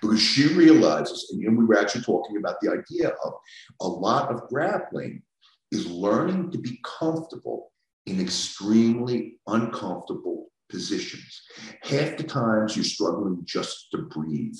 because 0.00 0.20
she 0.20 0.48
realizes, 0.54 1.30
and 1.32 1.58
we 1.58 1.64
were 1.64 1.78
actually 1.78 2.02
talking 2.02 2.36
about 2.36 2.56
the 2.60 2.70
idea 2.70 3.08
of 3.24 3.32
a 3.80 3.86
lot 3.86 4.30
of 4.30 4.48
grappling 4.48 5.22
is 5.70 5.86
learning 5.86 6.50
to 6.50 6.58
be 6.58 6.80
comfortable 6.84 7.72
in 8.06 8.20
extremely 8.20 9.38
uncomfortable 9.46 10.48
positions. 10.68 11.42
Half 11.82 12.16
the 12.16 12.24
times 12.24 12.76
you're 12.76 12.84
struggling 12.84 13.42
just 13.44 13.90
to 13.92 13.98
breathe. 13.98 14.56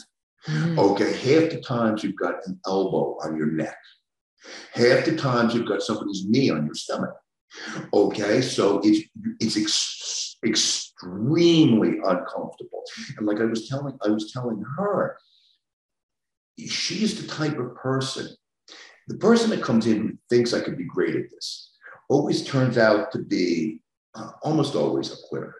Mm. 0.46 0.78
Okay, 0.78 1.12
half 1.12 1.50
the 1.50 1.60
times 1.60 2.02
you've 2.02 2.16
got 2.16 2.46
an 2.46 2.58
elbow 2.66 3.16
on 3.22 3.36
your 3.36 3.46
neck. 3.46 3.76
Half 4.72 5.04
the 5.04 5.16
times 5.16 5.54
you've 5.54 5.68
got 5.68 5.82
somebody's 5.82 6.24
knee 6.26 6.50
on 6.50 6.64
your 6.64 6.74
stomach. 6.74 7.14
Okay, 7.92 8.40
so 8.40 8.80
it's 8.82 9.08
it's 9.38 9.56
ex- 9.56 10.21
extremely 10.44 11.98
uncomfortable. 11.98 12.84
And 13.16 13.26
like 13.26 13.40
I 13.40 13.44
was 13.44 13.68
telling, 13.68 13.98
I 14.04 14.08
was 14.08 14.32
telling 14.32 14.64
her, 14.76 15.16
she's 16.58 17.20
the 17.20 17.28
type 17.28 17.58
of 17.58 17.74
person, 17.76 18.28
the 19.08 19.16
person 19.18 19.50
that 19.50 19.62
comes 19.62 19.86
in 19.86 20.00
who 20.00 20.12
thinks 20.28 20.52
I 20.52 20.60
could 20.60 20.76
be 20.76 20.84
great 20.84 21.14
at 21.16 21.30
this, 21.30 21.70
always 22.08 22.44
turns 22.44 22.78
out 22.78 23.12
to 23.12 23.18
be 23.18 23.80
uh, 24.14 24.32
almost 24.42 24.74
always 24.74 25.12
a 25.12 25.16
quitter. 25.28 25.54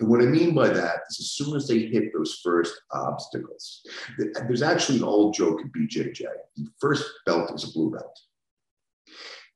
And 0.00 0.08
what 0.08 0.22
I 0.22 0.26
mean 0.26 0.54
by 0.54 0.68
that 0.68 1.00
is 1.10 1.20
as 1.20 1.30
soon 1.32 1.56
as 1.56 1.68
they 1.68 1.80
hit 1.80 2.12
those 2.12 2.40
first 2.42 2.74
obstacles, 2.92 3.82
there's 4.18 4.62
actually 4.62 4.98
an 4.98 5.04
old 5.04 5.34
joke 5.34 5.60
in 5.60 5.70
BJJ. 5.70 6.24
The 6.56 6.68
first 6.80 7.04
belt 7.24 7.52
is 7.54 7.64
a 7.64 7.72
blue 7.72 7.90
belt. 7.90 8.18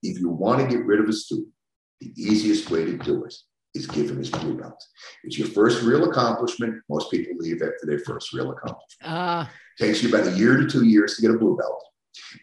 If 0.03 0.19
you 0.19 0.29
want 0.29 0.61
to 0.61 0.67
get 0.67 0.85
rid 0.85 0.99
of 0.99 1.09
a 1.09 1.13
student, 1.13 1.49
the 1.99 2.11
easiest 2.17 2.71
way 2.71 2.85
to 2.85 2.97
do 2.97 3.23
it 3.25 3.35
is 3.73 3.87
give 3.87 4.09
him 4.09 4.17
his 4.17 4.29
blue 4.29 4.57
belt. 4.57 4.83
It's 5.23 5.37
your 5.37 5.47
first 5.47 5.83
real 5.83 6.09
accomplishment. 6.09 6.81
Most 6.89 7.09
people 7.11 7.35
leave 7.37 7.61
after 7.61 7.85
their 7.85 7.99
first 7.99 8.33
real 8.33 8.51
accomplishment. 8.51 9.03
Uh. 9.03 9.45
Takes 9.79 10.03
you 10.03 10.09
about 10.09 10.27
a 10.27 10.37
year 10.37 10.57
to 10.57 10.67
two 10.67 10.85
years 10.85 11.15
to 11.15 11.21
get 11.21 11.31
a 11.31 11.37
blue 11.37 11.57
belt. 11.57 11.83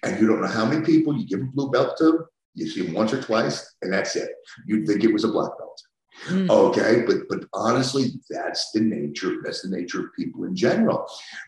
And 0.03 0.21
you 0.21 0.27
don't 0.27 0.41
know 0.41 0.49
how 0.49 0.65
many 0.65 0.85
people 0.85 1.17
you 1.17 1.27
give 1.27 1.41
a 1.41 1.45
blue 1.45 1.71
belt 1.71 1.97
to. 1.99 2.25
You 2.55 2.69
see 2.69 2.83
them 2.83 2.95
once 2.95 3.13
or 3.13 3.23
twice, 3.23 3.77
and 3.83 3.93
that's 3.93 4.17
it. 4.17 4.31
You'd 4.67 4.87
think 4.87 5.05
it 5.05 5.13
was 5.13 5.25
a 5.25 5.29
black 5.29 5.51
belt. 5.59 5.83
Mm. 6.27 6.51
Okay, 6.51 7.05
but 7.07 7.29
but 7.29 7.45
honestly, 7.53 8.13
that's 8.29 8.73
the 8.73 8.81
nature. 8.81 9.37
That's 9.45 9.63
the 9.63 9.77
nature 9.77 10.01
of 10.01 10.15
people 10.17 10.45
in 10.45 10.57
general. 10.57 11.07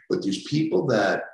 But 0.08 0.22
there's 0.22 0.44
people 0.44 0.86
that 0.88 1.24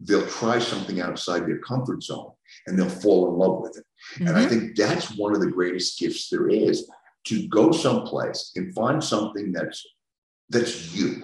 they'll 0.00 0.26
try 0.26 0.58
something 0.58 1.00
outside 1.00 1.46
their 1.46 1.60
comfort 1.60 2.02
zone 2.02 2.32
and 2.66 2.78
they'll 2.78 2.88
fall 2.88 3.28
in 3.28 3.38
love 3.38 3.60
with 3.60 3.78
it. 3.78 3.84
Mm-hmm. 4.14 4.26
And 4.26 4.36
I 4.36 4.40
mm-hmm. 4.40 4.50
think 4.50 4.76
that's 4.76 5.16
one 5.16 5.34
of 5.34 5.40
the 5.40 5.50
greatest 5.50 5.98
gifts 5.98 6.28
there 6.28 6.48
is 6.48 6.88
to 7.24 7.48
go 7.48 7.72
someplace 7.72 8.52
and 8.56 8.74
find 8.74 9.02
something 9.02 9.52
that's 9.52 9.84
that's 10.48 10.94
you. 10.94 11.22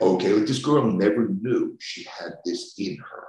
Okay, 0.00 0.32
like 0.32 0.46
this 0.46 0.60
girl 0.60 0.84
never 0.84 1.28
knew 1.28 1.76
she 1.80 2.04
had 2.04 2.32
this 2.44 2.74
in 2.78 2.96
her. 2.98 3.26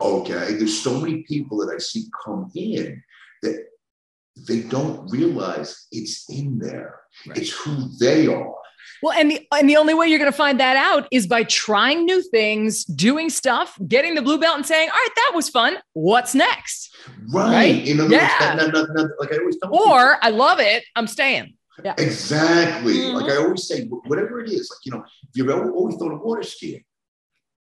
Okay, 0.00 0.54
there's 0.54 0.78
so 0.78 1.00
many 1.00 1.22
people 1.22 1.58
that 1.58 1.74
I 1.74 1.78
see 1.78 2.08
come 2.24 2.50
in 2.54 3.02
that 3.42 3.64
they 4.46 4.60
don't 4.60 5.10
realize 5.10 5.86
it's 5.92 6.28
in 6.30 6.58
there. 6.58 7.00
Right. 7.26 7.38
It's 7.38 7.50
who 7.50 7.88
they 7.98 8.26
are. 8.26 8.54
Well, 9.02 9.18
and 9.18 9.30
the 9.30 9.46
and 9.52 9.68
the 9.68 9.76
only 9.76 9.94
way 9.94 10.08
you're 10.08 10.18
going 10.18 10.30
to 10.30 10.36
find 10.36 10.60
that 10.60 10.76
out 10.76 11.08
is 11.10 11.26
by 11.26 11.44
trying 11.44 12.04
new 12.04 12.22
things, 12.22 12.84
doing 12.84 13.30
stuff, 13.30 13.78
getting 13.86 14.14
the 14.14 14.22
blue 14.22 14.38
belt, 14.38 14.56
and 14.56 14.66
saying, 14.66 14.88
"All 14.88 14.94
right, 14.96 15.14
that 15.16 15.32
was 15.34 15.48
fun. 15.48 15.76
What's 15.92 16.34
next?" 16.34 16.94
Right. 17.32 17.84
right? 17.86 17.96
Know, 17.96 18.06
yeah. 18.06 18.54
Not, 18.56 18.72
not, 18.72 18.88
not, 18.94 19.10
like 19.18 19.32
I 19.32 19.38
always 19.38 19.58
tell 19.58 19.74
Or 19.74 20.14
people. 20.14 20.18
I 20.22 20.30
love 20.30 20.60
it. 20.60 20.84
I'm 20.94 21.06
staying. 21.06 21.54
Yeah. 21.84 21.94
Exactly. 21.98 22.94
Mm-hmm. 22.94 23.16
Like 23.16 23.30
I 23.30 23.36
always 23.36 23.66
say, 23.68 23.84
whatever 23.84 24.40
it 24.40 24.50
is, 24.50 24.70
like 24.70 24.84
you 24.84 24.92
know, 24.92 25.04
if 25.04 25.30
you've 25.34 25.50
ever 25.50 25.70
always 25.72 25.96
thought 25.96 26.12
of 26.12 26.20
water 26.20 26.42
skiing, 26.42 26.84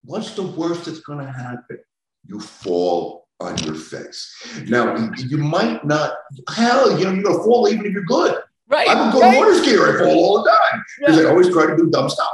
what's 0.04 0.32
the 0.32 0.44
worst 0.44 0.86
that's 0.86 1.00
going 1.00 1.26
to 1.26 1.32
happen? 1.32 1.80
You 2.28 2.40
fall 2.40 3.26
on 3.40 3.58
your 3.60 3.76
face. 3.76 4.34
Now, 4.68 4.96
you 5.18 5.38
might 5.38 5.86
not, 5.86 6.16
hell, 6.50 6.98
you 6.98 7.06
know, 7.06 7.12
you're 7.12 7.24
going 7.24 7.38
to 7.38 7.44
fall 7.44 7.68
even 7.68 7.86
if 7.86 7.92
you're 7.92 8.04
good. 8.04 8.42
Right. 8.68 8.90
I'm 8.90 9.10
a 9.10 9.12
good 9.12 9.22
right. 9.22 9.38
water 9.38 9.54
skier. 9.54 9.96
I 9.96 10.04
fall 10.04 10.24
all 10.24 10.44
the 10.44 10.50
time 10.50 10.84
because 11.00 11.18
yeah. 11.18 11.24
I 11.24 11.30
always 11.30 11.50
try 11.50 11.68
to 11.68 11.78
do 11.78 11.90
dumb 11.90 12.10
stuff. 12.10 12.34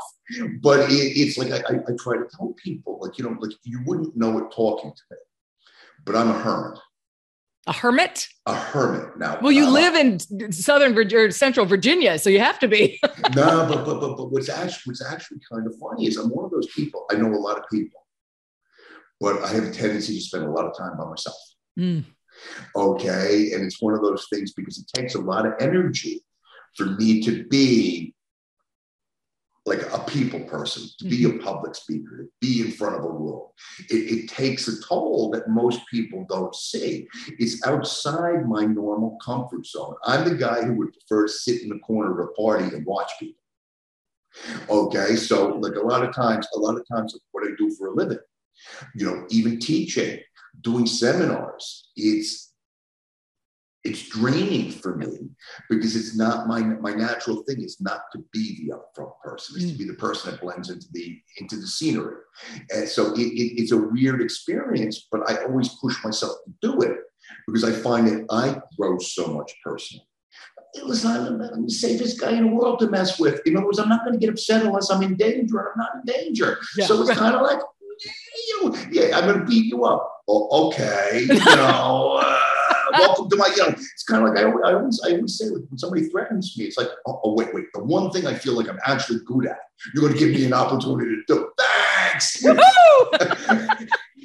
But 0.62 0.90
it, 0.90 0.94
it's 0.94 1.38
like 1.38 1.52
I, 1.52 1.76
I, 1.76 1.96
try 2.00 2.16
to 2.16 2.26
tell 2.34 2.56
people, 2.64 3.00
like, 3.02 3.18
you 3.18 3.26
know, 3.26 3.36
like 3.40 3.52
you 3.64 3.82
wouldn't 3.86 4.16
know 4.16 4.38
it 4.38 4.46
talking 4.56 4.92
to 4.92 5.02
me, 5.12 5.18
but 6.06 6.16
I'm 6.16 6.30
a 6.30 6.40
hermit. 6.40 6.80
A 7.68 7.74
hermit? 7.74 8.28
A 8.46 8.56
hermit. 8.56 9.18
Now, 9.18 9.40
well, 9.42 9.52
you 9.52 9.66
uh, 9.66 9.72
live 9.72 9.96
in 9.96 10.52
Southern 10.52 10.96
Virginia, 10.96 11.28
or 11.28 11.32
Central 11.32 11.66
Virginia, 11.66 12.18
so 12.18 12.30
you 12.30 12.40
have 12.40 12.58
to 12.60 12.68
be. 12.68 13.00
no, 13.36 13.68
but, 13.68 13.86
but 13.86 14.00
but 14.00 14.18
but 14.18 14.32
what's 14.32 14.50
actually 14.50 14.92
what's 14.92 15.06
actually 15.06 15.40
kind 15.52 15.68
of 15.68 15.76
funny 15.78 16.08
is 16.08 16.18
I'm 16.18 16.30
one 16.30 16.46
of 16.46 16.52
those 16.52 16.68
people. 16.68 17.06
I 17.12 17.16
know 17.16 17.28
a 17.28 17.36
lot 17.36 17.60
of 17.60 17.66
people, 17.70 18.08
but 19.20 19.44
I 19.44 19.50
have 19.50 19.66
a 19.66 19.72
tendency 19.72 20.16
to 20.16 20.22
spend 20.22 20.46
a 20.46 20.50
lot 20.50 20.66
of 20.66 20.76
time 20.76 20.98
by 20.98 21.06
myself. 21.06 21.38
Mm. 21.78 22.06
Okay. 22.76 23.52
And 23.54 23.64
it's 23.66 23.82
one 23.82 23.94
of 23.94 24.02
those 24.02 24.28
things 24.32 24.54
because 24.54 24.78
it 24.78 24.88
takes 25.00 25.16
a 25.16 25.22
lot 25.22 25.46
of 25.46 25.54
energy 25.60 26.24
for 26.76 26.86
me 26.86 27.22
to 27.24 27.46
be 27.46 28.14
like 29.66 29.82
a 29.94 30.00
people 30.00 30.40
person, 30.40 30.84
to 31.00 31.06
be 31.06 31.26
a 31.26 31.30
mm-hmm. 31.30 31.44
public 31.44 31.76
speaker, 31.76 32.24
to 32.24 32.30
be 32.40 32.62
in 32.62 32.72
front 32.72 32.96
of 32.96 33.04
a 33.04 33.10
room. 33.10 33.44
It, 33.90 34.24
it, 34.24 34.30
takes 34.30 34.68
a 34.68 34.82
toll 34.82 35.30
that 35.32 35.50
most 35.50 35.82
people 35.88 36.26
don't 36.28 36.56
see. 36.56 37.08
It's 37.38 37.66
outside 37.68 38.48
my 38.48 38.66
normal 38.66 39.20
comfort 39.24 39.68
zone. 39.68 39.96
I'm 40.04 40.28
the 40.28 40.36
guy 40.36 40.64
who 40.64 40.74
would 40.76 40.94
prefer 40.94 41.28
to 41.28 41.32
sit 41.32 41.62
in 41.62 41.70
the 41.70 41.80
corner 41.80 42.20
of 42.20 42.30
a 42.30 42.32
party 42.32 42.76
and 42.76 42.86
watch 42.86 43.12
people. 43.20 43.44
Okay, 44.70 45.16
so 45.16 45.50
like 45.58 45.76
a 45.76 45.86
lot 45.86 46.04
of 46.04 46.16
times, 46.16 46.48
a 46.56 46.60
lot 46.60 46.76
of 46.76 46.88
times, 46.88 47.16
what 47.32 47.46
I 47.46 47.52
do 47.58 47.70
for 47.76 47.88
a 47.88 47.94
living, 47.94 48.20
you 48.96 49.06
know, 49.06 49.25
even 49.30 49.60
teaching, 49.60 50.20
doing 50.62 50.86
seminars, 50.86 51.90
it's 51.96 52.52
it's 53.84 54.08
draining 54.10 54.70
for 54.70 54.96
me 54.96 55.30
because 55.70 55.96
it's 55.96 56.16
not 56.16 56.48
my 56.48 56.62
my 56.62 56.94
natural 56.94 57.44
thing 57.44 57.62
is 57.62 57.82
not 57.82 58.02
to 58.14 58.24
be 58.32 58.64
the 58.64 58.76
upfront 58.76 59.12
person 59.24 59.56
it's 59.56 59.66
mm. 59.66 59.72
to 59.72 59.78
be 59.80 59.86
the 59.86 59.96
person 59.96 60.30
that 60.30 60.40
blends 60.40 60.70
into 60.70 60.86
the 60.92 61.20
into 61.38 61.56
the 61.56 61.66
scenery 61.66 62.18
and 62.70 62.88
so 62.88 63.12
it, 63.14 63.22
it, 63.22 63.60
it's 63.60 63.72
a 63.72 63.78
weird 63.78 64.22
experience 64.22 65.08
but 65.12 65.28
i 65.28 65.44
always 65.46 65.70
push 65.80 65.96
myself 66.04 66.34
to 66.46 66.54
do 66.62 66.82
it 66.82 66.96
because 67.48 67.64
i 67.64 67.72
find 67.72 68.06
that 68.08 68.24
i 68.30 68.56
grow 68.78 69.00
so 69.00 69.34
much 69.34 69.52
personally 69.64 70.06
listen, 70.84 71.12
I'm 71.42 71.66
the 71.66 71.70
safest 71.70 72.20
guy 72.20 72.32
in 72.32 72.46
the 72.46 72.56
world 72.56 72.80
to 72.80 72.88
mess 72.88 73.20
with. 73.20 73.42
In 73.46 73.58
other 73.58 73.66
words, 73.66 73.80
I'm 73.80 73.90
not 73.90 74.06
going 74.06 74.14
to 74.14 74.20
get 74.20 74.30
upset 74.30 74.66
unless 74.66 74.90
I'm 74.90 75.04
in 75.04 75.16
danger, 75.16 75.60
and 75.60 75.68
I'm 75.74 75.78
not 75.78 75.90
in 75.96 76.02
danger. 76.06 76.60
Yeah, 76.78 76.86
so 76.86 77.02
it's 77.02 77.18
kind 77.18 77.36
of 77.36 77.42
like, 77.42 77.60
you, 78.48 78.76
yeah, 78.92 79.18
I'm 79.18 79.26
going 79.26 79.40
to 79.40 79.46
beat 79.46 79.66
you 79.66 79.84
up. 79.86 80.21
Okay, 80.31 81.27
you 81.27 81.55
know. 81.55 82.24
Uh, 82.94 82.98
welcome 83.00 83.29
to 83.29 83.35
my, 83.37 83.48
you 83.48 83.57
know, 83.57 83.70
it's 83.70 84.03
kind 84.03 84.24
of 84.24 84.29
like 84.29 84.39
I 84.39 84.44
always, 84.44 84.63
I 84.65 84.74
always, 84.74 85.01
I 85.05 85.11
always 85.15 85.37
say 85.37 85.46
like, 85.46 85.63
when 85.70 85.77
somebody 85.77 86.09
threatens 86.09 86.57
me, 86.57 86.65
it's 86.65 86.77
like, 86.77 86.89
oh, 87.05 87.22
oh, 87.24 87.33
wait, 87.33 87.53
wait, 87.53 87.65
the 87.74 87.83
one 87.83 88.11
thing 88.11 88.27
I 88.27 88.33
feel 88.33 88.53
like 88.53 88.67
I'm 88.67 88.79
actually 88.85 89.20
good 89.25 89.48
at, 89.48 89.59
you're 89.94 90.01
going 90.01 90.13
to 90.13 90.20
give 90.20 90.29
me 90.29 90.46
an 90.46 90.53
opportunity 90.53 91.15
to 91.15 91.24
do. 91.27 91.51
Thanks. 91.57 92.44
and, 92.46 92.59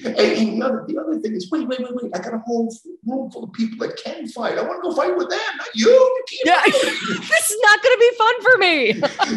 and, 0.05 0.61
the 0.61 0.67
other, 0.67 0.85
the 0.89 0.99
other 0.99 1.21
thing 1.21 1.35
is, 1.35 1.51
wait, 1.51 1.69
wait, 1.69 1.81
wait, 1.81 1.95
wait. 1.95 2.13
I 2.15 2.19
got 2.19 2.35
a 2.35 2.39
whole 2.39 2.75
room 3.07 3.31
full 3.31 3.45
of 3.45 3.53
people 3.53 3.87
that 3.87 3.97
can 4.03 4.27
fight. 4.29 4.59
I 4.59 4.63
want 4.63 4.83
to 4.83 4.89
go 4.89 4.95
fight 4.95 5.17
with 5.17 5.31
them, 5.31 5.39
not 5.59 5.69
you. 5.75 5.89
You. 5.89 6.27
Yeah, 6.45 6.63
this 6.67 7.51
is 7.51 7.59
not 7.63 7.83
going 7.83 7.95
to 7.95 8.01
be 8.01 8.17
fun 8.17 8.43
for 8.43 8.59
me. 8.59 8.77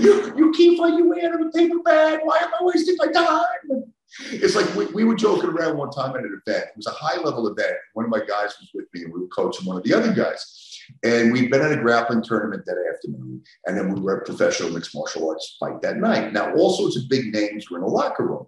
you, 0.04 0.38
you 0.38 0.52
can't 0.54 0.78
fight 0.78 0.98
your 0.98 1.08
way 1.08 1.24
out 1.24 1.36
of 1.40 1.48
a 1.48 1.50
paper 1.52 1.80
bag. 1.80 2.22
Why 2.24 2.38
am 2.38 2.50
I 2.60 2.64
wasting 2.64 2.96
my 2.98 3.12
time? 3.12 3.94
It's 4.32 4.56
like 4.56 4.74
we, 4.76 4.86
we 4.88 5.04
were 5.04 5.16
joking 5.16 5.50
around 5.50 5.78
one 5.78 5.92
time 5.92 6.16
at 6.16 6.24
an 6.24 6.42
event. 6.46 6.66
It 6.66 6.78
was 6.78 6.88
a 6.88 6.92
high 6.92 7.22
level 7.22 7.48
event. 7.48 7.76
One 7.94 8.06
of 8.06 8.12
my 8.12 8.20
guys 8.20 8.56
was 8.60 8.70
with 8.74 8.86
me, 8.94 9.04
and 9.04 9.14
we 9.14 9.20
were 9.20 9.28
coaching 9.28 9.66
one 9.66 9.78
of 9.78 9.84
the 9.84 9.94
other 9.94 10.14
guys. 10.14 10.66
And 11.04 11.32
we'd 11.32 11.52
been 11.52 11.62
at 11.62 11.72
a 11.72 11.78
grappling 11.78 12.24
tournament 12.24 12.64
that 12.66 12.94
afternoon, 12.94 13.44
and 13.66 13.78
then 13.78 13.94
we 13.94 14.02
were 14.02 14.18
at 14.18 14.24
a 14.24 14.26
professional 14.26 14.72
mixed 14.72 14.96
martial 14.96 15.30
arts 15.30 15.58
fight 15.60 15.82
that 15.82 15.98
night. 15.98 16.34
Now, 16.34 16.54
all 16.56 16.74
sorts 16.74 16.98
of 16.98 17.08
big 17.10 17.34
names 17.34 17.70
were 17.70 17.78
in 17.78 17.84
the 17.84 17.90
locker 17.90 18.26
room. 18.26 18.48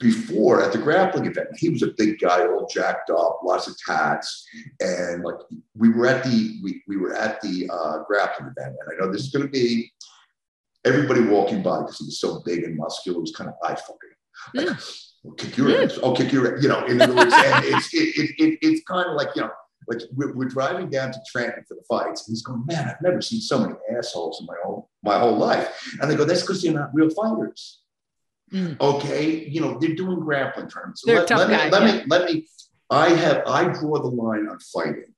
Before 0.00 0.60
at 0.60 0.72
the 0.72 0.78
grappling 0.78 1.26
event, 1.26 1.50
he 1.56 1.68
was 1.68 1.84
a 1.84 1.92
big 1.96 2.18
guy, 2.18 2.44
all 2.44 2.66
jacked 2.66 3.10
up, 3.10 3.38
lots 3.44 3.68
of 3.68 3.76
tats, 3.86 4.44
and 4.80 5.22
like 5.22 5.36
we 5.76 5.90
were 5.90 6.08
at 6.08 6.24
the 6.24 6.58
we, 6.60 6.82
we 6.88 6.96
were 6.96 7.14
at 7.14 7.40
the 7.40 7.70
uh, 7.72 8.02
grappling 8.08 8.52
event, 8.56 8.74
and 8.80 8.92
I 8.92 9.00
know 9.00 9.12
this 9.12 9.22
is 9.22 9.30
going 9.30 9.44
to 9.44 9.50
be 9.50 9.92
everybody 10.84 11.20
walking 11.20 11.62
by 11.62 11.78
because 11.78 11.98
he 11.98 12.06
was 12.06 12.18
so 12.18 12.42
big 12.44 12.64
and 12.64 12.76
muscular, 12.76 13.18
it 13.18 13.20
was 13.20 13.34
kind 13.36 13.48
of 13.48 13.54
eye 13.62 13.76
fucking 13.76 14.10
like, 14.54 14.68
I'll 15.24 15.32
kick 15.32 15.56
your 15.56 15.82
ass. 15.82 15.98
I'll 16.02 16.16
kick 16.16 16.32
your 16.32 16.56
ass. 16.56 16.62
You 16.62 16.68
know, 16.68 16.84
in 16.86 17.00
other 17.00 17.14
words, 17.14 17.32
and 17.32 17.64
it's, 17.64 17.94
it, 17.94 18.16
it, 18.16 18.30
it, 18.38 18.58
it's 18.62 18.82
kind 18.84 19.08
of 19.08 19.14
like, 19.14 19.28
you 19.36 19.42
know, 19.42 19.50
like 19.88 20.00
we're, 20.12 20.34
we're, 20.34 20.48
driving 20.48 20.88
down 20.90 21.12
to 21.12 21.18
Trenton 21.30 21.64
for 21.66 21.74
the 21.74 21.82
fights. 21.88 22.26
And 22.26 22.32
he's 22.32 22.42
going, 22.42 22.64
man, 22.66 22.88
I've 22.88 23.02
never 23.02 23.20
seen 23.20 23.40
so 23.40 23.58
many 23.58 23.74
assholes 23.96 24.40
in 24.40 24.46
my 24.46 24.54
whole, 24.64 24.90
my 25.02 25.18
whole 25.18 25.36
life. 25.36 25.96
And 26.00 26.10
they 26.10 26.16
go, 26.16 26.24
that's 26.24 26.42
because 26.42 26.62
they're 26.62 26.72
not 26.72 26.90
real 26.92 27.10
fighters. 27.10 27.80
Mm. 28.52 28.80
Okay. 28.80 29.48
You 29.48 29.60
know, 29.60 29.78
they're 29.78 29.94
doing 29.94 30.20
grappling 30.20 30.68
tournaments. 30.68 31.02
They're 31.04 31.20
let, 31.20 31.28
tough 31.28 31.38
let, 31.38 31.50
guy, 31.50 31.64
me, 31.64 31.70
let 31.70 31.82
yeah. 31.82 32.00
me, 32.00 32.04
let 32.08 32.24
me, 32.26 32.46
I 32.90 33.08
have, 33.10 33.42
I 33.46 33.64
draw 33.64 33.98
the 34.00 34.08
line 34.08 34.48
on 34.48 34.58
fighting. 34.60 35.14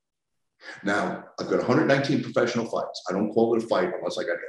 Now, 0.83 1.24
I've 1.38 1.48
got 1.48 1.59
119 1.59 2.22
professional 2.22 2.64
fights. 2.66 3.03
I 3.09 3.12
don't 3.12 3.33
call 3.33 3.55
it 3.57 3.64
a 3.64 3.66
fight 3.66 3.90
unless 3.96 4.16
I 4.18 4.22
got 4.22 4.31
hit. 4.31 4.40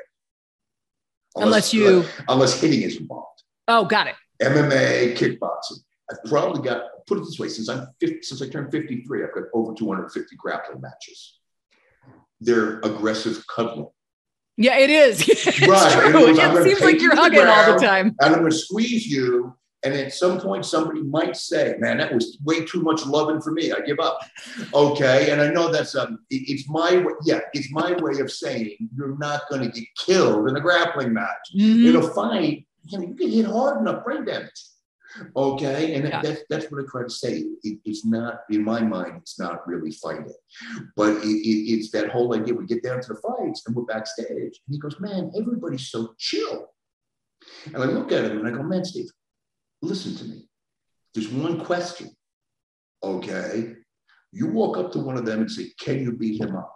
Unless, 1.36 1.46
unless 1.46 1.74
you. 1.74 1.88
Unless, 1.88 2.22
unless 2.30 2.62
hitting 2.62 2.82
is 2.84 2.98
involved. 2.98 3.44
Oh, 3.68 3.86
got 3.86 4.08
it. 4.08 4.16
MMA, 4.42 5.16
kickboxing. 5.18 5.80
I've 6.12 6.24
probably 6.30 6.62
got, 6.62 6.84
put 7.08 7.18
it 7.18 7.22
this 7.22 7.40
way, 7.40 7.50
since 7.50 7.70
I'm 7.70 7.88
50, 8.00 8.22
since 8.22 8.42
I 8.42 8.50
turned 8.50 8.72
53, 8.72 9.24
I've 9.24 9.34
got 9.34 9.44
over 9.54 9.74
250 9.74 10.36
grappling 10.36 10.82
matches. 10.82 11.40
They're 12.40 12.80
aggressive 12.80 13.44
cuddling. 13.48 13.90
Yeah, 14.58 14.78
it 14.78 14.90
is. 14.90 15.20
right. 15.68 16.16
It, 16.16 16.38
it 16.38 16.64
seems 16.64 16.82
like 16.82 17.02
you're 17.02 17.16
hugging 17.16 17.46
all 17.46 17.74
the 17.74 17.80
time. 17.80 18.16
And 18.20 18.34
I'm 18.34 18.40
going 18.40 18.52
to 18.52 18.58
squeeze 18.58 19.08
you. 19.08 19.56
And 19.84 19.94
at 19.94 20.14
some 20.14 20.40
point, 20.40 20.66
somebody 20.66 21.04
might 21.04 21.38
say, 21.38 21.76
"Man, 21.78 22.00
that 22.00 22.12
was 22.12 22.40
way 22.44 22.66
too 22.66 22.82
much 22.82 23.06
loving 23.06 23.40
for 23.40 23.52
me. 23.52 23.72
I 23.72 23.82
give 23.82 24.00
up." 24.00 24.18
Okay, 24.74 25.30
and 25.30 25.40
I 25.40 25.50
know 25.50 25.72
that's 25.72 25.94
um, 25.96 26.20
it, 26.32 26.50
it's 26.50 26.68
my 26.68 26.98
way. 26.98 27.14
Yeah, 27.24 27.42
it's 27.54 27.72
my 27.72 27.94
way 28.02 28.20
of 28.20 28.32
saying 28.32 28.76
you're 28.98 29.16
not 29.20 29.44
going 29.48 29.62
to 29.62 29.70
get 29.70 29.88
killed 29.96 30.50
in 30.50 30.58
a 30.58 30.60
grappling 30.60 31.14
match. 31.14 31.52
Mm-hmm. 31.56 31.88
In 31.88 31.96
a 31.98 32.14
fight, 32.16 32.66
you 32.86 32.98
know, 32.98 33.08
you 33.08 33.14
get 33.14 33.30
hit 33.30 33.46
hard 33.46 33.82
enough, 33.82 34.04
brain 34.04 34.26
damage. 34.26 34.52
Okay, 35.36 35.96
and 35.96 36.08
yeah. 36.08 36.22
that's 36.22 36.42
that's 36.50 36.66
what 36.70 36.84
I 36.84 36.86
try 36.90 37.04
to 37.04 37.10
say. 37.10 37.46
It, 37.64 37.80
it's 37.86 38.06
not 38.06 38.42
in 38.50 38.64
my 38.64 38.82
mind. 38.82 39.14
It's 39.18 39.40
not 39.40 39.66
really 39.66 39.92
fighting, 39.92 40.34
but 40.98 41.12
it, 41.24 41.28
it, 41.28 41.74
it's 41.74 41.92
that 41.92 42.10
whole 42.10 42.36
idea. 42.36 42.54
We 42.54 42.66
get 42.66 42.84
down 42.84 43.02
to 43.02 43.14
the 43.14 43.22
fights 43.22 43.64
and 43.66 43.76
we're 43.76 43.84
backstage, 43.84 44.30
and 44.30 44.72
he 44.72 44.78
goes, 44.78 45.00
"Man, 45.00 45.32
everybody's 45.40 45.88
so 45.88 46.16
chill." 46.18 46.68
And 47.68 47.78
I 47.78 47.86
look 47.86 48.12
at 48.12 48.26
him 48.26 48.40
and 48.40 48.48
I 48.48 48.52
go, 48.52 48.64
"Man, 48.64 48.84
Steve, 48.84 49.10
listen 49.82 50.16
to 50.18 50.26
me. 50.26 50.50
There's 51.14 51.30
one 51.30 51.64
question. 51.64 52.10
Okay, 53.02 53.76
you 54.34 54.48
walk 54.48 54.78
up 54.78 54.92
to 54.94 55.00
one 55.00 55.16
of 55.16 55.26
them 55.26 55.42
and 55.42 55.52
say, 55.52 55.72
"Can 55.80 56.02
you 56.02 56.12
beat 56.12 56.42
him 56.42 56.58
up?" 56.58 56.76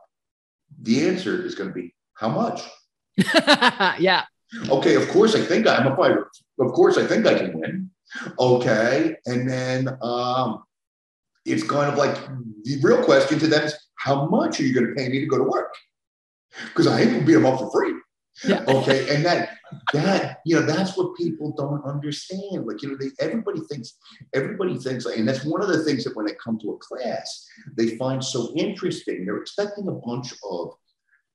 the 0.82 1.08
answer 1.08 1.46
is 1.46 1.56
going 1.56 1.70
to 1.70 1.74
be 1.74 1.94
how 2.14 2.30
much? 2.30 2.62
yeah. 4.00 4.24
Okay, 4.70 4.96
of 4.96 5.08
course 5.10 5.36
I 5.36 5.42
think 5.42 5.68
I'm 5.68 5.88
a 5.88 5.96
fighter. 5.96 6.30
Of 6.60 6.72
course 6.72 6.98
I 6.98 7.06
think 7.06 7.26
I 7.26 7.38
can 7.38 7.60
win. 7.60 7.92
Okay, 8.40 9.16
and 9.26 9.50
then 9.50 9.98
um, 10.02 10.64
it's 11.46 11.64
kind 11.64 11.92
of 11.92 11.98
like 11.98 12.16
the 12.64 12.80
real 12.82 13.04
question 13.04 13.40
to 13.40 13.48
them 13.48 13.64
is 13.64 13.76
how 13.96 14.28
much 14.28 14.60
are 14.60 14.64
you 14.64 14.74
going 14.74 14.88
to 14.88 14.94
pay 14.94 15.10
me 15.10 15.20
to 15.20 15.26
go 15.26 15.38
to 15.38 15.44
work? 15.44 15.74
Because 16.66 16.88
I 16.88 17.02
ain't 17.02 17.12
gonna 17.12 17.26
beat 17.26 17.34
them 17.34 17.46
up 17.46 17.60
for 17.60 17.72
free. 17.72 17.94
Yeah. 18.44 18.64
Okay, 18.68 19.14
and 19.14 19.24
that 19.26 19.58
that 19.94 20.40
you 20.46 20.56
know 20.56 20.66
that's 20.66 20.98
what 20.98 21.16
people 21.16 21.54
don't 21.56 21.84
understand. 21.86 22.66
Like 22.66 22.82
you 22.82 22.90
know, 22.90 22.98
they 23.00 23.12
everybody 23.20 23.60
thinks 23.70 23.98
everybody 24.34 24.78
thinks, 24.78 25.06
and 25.06 25.28
that's 25.28 25.46
one 25.46 25.62
of 25.62 25.68
the 25.68 25.84
things 25.84 26.04
that 26.06 26.16
when 26.16 26.26
they 26.26 26.34
come 26.44 26.58
to 26.60 26.72
a 26.72 26.78
class, 26.78 27.48
they 27.78 27.98
find 27.98 28.24
so 28.24 28.52
interesting. 28.56 29.26
They're 29.26 29.38
expecting 29.38 29.88
a 29.88 29.92
bunch 29.92 30.34
of 30.50 30.74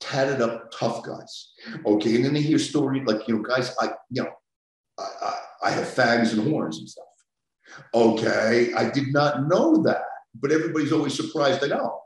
tatted 0.04 0.40
up 0.40 0.70
tough 0.70 1.02
guys. 1.02 1.52
Okay. 1.84 2.16
And 2.16 2.24
then 2.24 2.34
they 2.34 2.42
hear 2.42 2.58
stories 2.58 3.04
like, 3.06 3.26
you 3.26 3.36
know, 3.36 3.42
guys, 3.42 3.74
I, 3.80 3.92
you 4.10 4.22
know, 4.22 4.30
I, 4.98 5.08
I, 5.22 5.38
I 5.64 5.70
have 5.70 5.88
fangs 5.88 6.32
and 6.32 6.48
horns 6.48 6.78
and 6.78 6.88
stuff. 6.88 7.04
Okay. 7.94 8.72
I 8.74 8.90
did 8.90 9.12
not 9.12 9.48
know 9.48 9.82
that, 9.82 10.02
but 10.40 10.52
everybody's 10.52 10.92
always 10.92 11.14
surprised 11.14 11.64
I 11.64 11.68
know. 11.68 12.00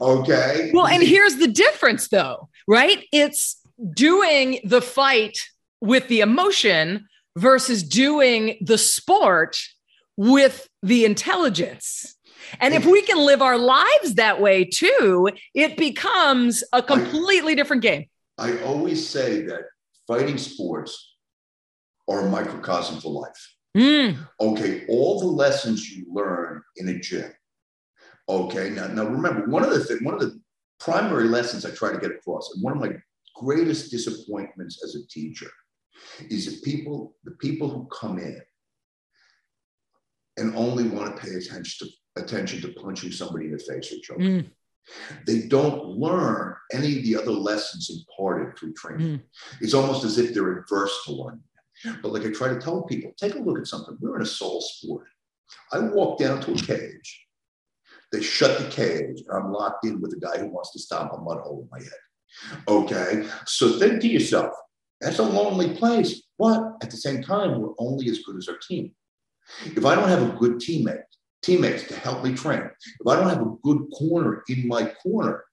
Okay. 0.00 0.70
Well, 0.74 0.86
and 0.86 1.02
here's 1.02 1.36
the 1.36 1.48
difference 1.48 2.08
though, 2.08 2.48
right? 2.66 3.04
It's 3.12 3.60
doing 3.94 4.60
the 4.64 4.82
fight 4.82 5.36
with 5.80 6.08
the 6.08 6.20
emotion 6.20 7.08
versus 7.36 7.82
doing 7.82 8.58
the 8.60 8.78
sport 8.78 9.58
with 10.16 10.68
the 10.82 11.04
intelligence. 11.04 12.16
And 12.60 12.74
if 12.74 12.86
we 12.86 13.02
can 13.02 13.18
live 13.18 13.42
our 13.42 13.58
lives 13.58 14.14
that 14.14 14.40
way 14.40 14.64
too, 14.64 15.28
it 15.54 15.76
becomes 15.76 16.64
a 16.72 16.82
completely 16.82 17.52
I, 17.52 17.56
different 17.56 17.82
game. 17.82 18.06
I 18.38 18.58
always 18.62 19.06
say 19.06 19.42
that 19.42 19.62
fighting 20.06 20.38
sports 20.38 21.16
are 22.08 22.26
a 22.26 22.30
microcosm 22.30 23.00
for 23.00 23.10
life. 23.10 23.54
Mm. 23.76 24.28
Okay, 24.40 24.84
all 24.88 25.20
the 25.20 25.26
lessons 25.26 25.90
you 25.90 26.06
learn 26.12 26.62
in 26.76 26.88
a 26.88 26.98
gym. 26.98 27.32
Okay, 28.28 28.70
now, 28.70 28.86
now 28.88 29.04
remember 29.04 29.46
one 29.46 29.64
of 29.64 29.70
the 29.70 29.84
th- 29.84 30.02
one 30.02 30.14
of 30.14 30.20
the 30.20 30.40
primary 30.78 31.28
lessons 31.28 31.64
I 31.64 31.70
try 31.70 31.92
to 31.92 31.98
get 31.98 32.10
across, 32.10 32.52
and 32.54 32.62
one 32.62 32.74
of 32.74 32.80
my 32.80 32.96
greatest 33.34 33.90
disappointments 33.90 34.82
as 34.84 34.94
a 34.94 35.06
teacher, 35.08 35.50
is 36.28 36.46
that 36.46 36.62
people, 36.62 37.16
the 37.24 37.32
people 37.32 37.68
who 37.68 37.86
come 37.86 38.18
in 38.18 38.40
and 40.36 40.54
only 40.54 40.84
want 40.84 41.16
to 41.16 41.22
pay 41.22 41.34
attention 41.34 41.86
to 41.86 41.92
attention 42.16 42.60
to 42.62 42.68
punching 42.68 43.12
somebody 43.12 43.46
in 43.46 43.52
the 43.52 43.58
face 43.58 43.92
or 43.92 44.00
choking. 44.02 44.42
Mm. 44.42 44.50
They 45.26 45.46
don't 45.46 45.84
learn 45.86 46.56
any 46.72 46.98
of 46.98 47.04
the 47.04 47.16
other 47.16 47.30
lessons 47.30 47.90
imparted 47.90 48.58
through 48.58 48.74
training. 48.74 49.18
Mm. 49.18 49.22
It's 49.60 49.74
almost 49.74 50.04
as 50.04 50.18
if 50.18 50.34
they're 50.34 50.58
adverse 50.58 50.92
to 51.06 51.12
learning. 51.12 51.42
But 52.02 52.12
like 52.12 52.24
I 52.24 52.30
try 52.30 52.48
to 52.48 52.60
tell 52.60 52.82
people, 52.82 53.12
take 53.16 53.34
a 53.34 53.38
look 53.38 53.58
at 53.58 53.66
something. 53.66 53.96
We're 54.00 54.16
in 54.16 54.22
a 54.22 54.26
soul 54.26 54.60
sport. 54.60 55.06
I 55.72 55.80
walk 55.80 56.18
down 56.18 56.40
to 56.42 56.52
a 56.52 56.56
cage. 56.56 57.26
They 58.12 58.22
shut 58.22 58.58
the 58.58 58.68
cage. 58.70 59.22
And 59.26 59.36
I'm 59.36 59.52
locked 59.52 59.86
in 59.86 60.00
with 60.00 60.12
a 60.12 60.20
guy 60.20 60.38
who 60.38 60.48
wants 60.48 60.72
to 60.72 60.78
stomp 60.78 61.12
a 61.12 61.18
mud 61.18 61.38
hole 61.38 61.62
in 61.62 61.68
my 61.70 61.78
head. 61.84 62.62
Okay. 62.68 63.28
So 63.46 63.78
think 63.78 64.00
to 64.02 64.08
yourself, 64.08 64.54
that's 65.00 65.18
a 65.18 65.24
lonely 65.24 65.74
place. 65.76 66.22
But 66.38 66.76
at 66.82 66.90
the 66.90 66.96
same 66.96 67.22
time, 67.22 67.60
we're 67.60 67.74
only 67.78 68.08
as 68.08 68.20
good 68.20 68.36
as 68.36 68.48
our 68.48 68.58
team. 68.58 68.92
If 69.64 69.84
I 69.84 69.94
don't 69.94 70.08
have 70.08 70.22
a 70.22 70.36
good 70.36 70.54
teammate, 70.54 71.02
teammates 71.42 71.86
to 71.88 71.96
help 71.96 72.24
me 72.24 72.34
train. 72.34 72.62
If 73.00 73.06
I 73.06 73.16
don't 73.16 73.28
have 73.28 73.42
a 73.42 73.56
good 73.62 73.86
corner 73.96 74.42
in 74.48 74.66
my 74.68 74.86
corner, 75.02 75.44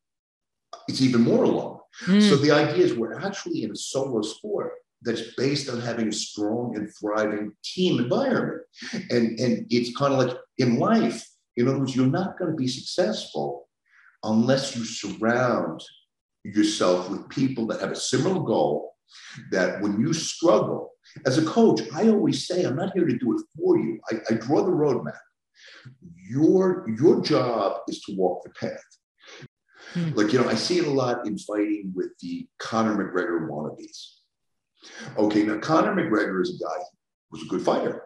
it's 0.88 1.02
even 1.02 1.21
more 1.21 1.43
alone. 1.43 1.80
Mm. 2.06 2.30
So 2.30 2.36
the 2.36 2.52
idea 2.52 2.86
is 2.86 2.93
we're 2.93 3.19
actually 3.19 3.63
in 3.63 3.71
a 3.71 3.75
solo 3.75 4.21
sport 4.21 4.73
that's 5.02 5.34
based 5.36 5.69
on 5.69 5.82
having 5.82 6.10
a 6.10 6.13
strong 6.13 6.75
and 6.75 6.89
thriving 6.99 7.54
team 7.63 7.99
environment. 7.99 8.62
And, 9.10 9.39
and 9.39 9.65
it's 9.69 9.95
kind 9.97 10.13
of 10.13 10.19
like 10.19 10.38
in 10.58 10.78
life, 10.78 11.25
in 11.58 11.67
other 11.67 11.80
words, 11.80 11.95
you're 11.95 12.06
not 12.06 12.38
going 12.38 12.52
to 12.52 12.58
be 12.58 12.67
successful 12.67 13.67
unless 14.23 14.75
you 14.75 14.84
surround 14.84 15.82
yourself 16.43 17.10
with 17.10 17.30
people 17.30 17.65
that 17.67 17.80
have 17.80 17.91
a 17.91 17.95
similar 17.95 18.41
goal, 18.41 18.95
that 19.52 19.82
when 19.82 19.99
you 19.99 20.13
struggle, 20.13 20.91
as 21.25 21.38
a 21.38 21.45
coach, 21.45 21.82
I 21.93 22.10
always 22.10 22.45
say, 22.45 22.63
I'm 22.63 22.75
not 22.75 22.93
here 22.93 23.06
to 23.06 23.17
do 23.17 23.38
it 23.38 23.41
for 23.58 23.78
you. 23.78 23.99
I, 24.12 24.17
I 24.30 24.34
draw 24.36 24.63
the 24.63 24.71
roadmap. 24.71 25.17
Your, 26.29 26.88
your 26.97 27.21
job 27.21 27.82
is 27.88 28.01
to 28.01 28.15
walk 28.15 28.43
the 28.43 28.49
path. 28.51 28.79
Hmm. 29.93 30.12
Like, 30.12 30.32
you 30.34 30.39
know, 30.39 30.49
I 30.49 30.55
see 30.55 30.77
it 30.79 30.88
a 30.88 30.91
lot 30.91 31.25
in 31.25 31.38
fighting 31.38 31.91
with 31.95 32.10
the 32.19 32.47
Conor 32.60 32.95
McGregor 32.95 33.49
wannabes. 33.49 34.19
Okay, 35.17 35.43
now 35.43 35.58
Conor 35.58 35.95
McGregor 35.95 36.41
is 36.41 36.55
a 36.55 36.63
guy 36.63 36.77
who 37.29 37.38
was 37.38 37.43
a 37.43 37.49
good 37.49 37.62
fighter. 37.62 38.03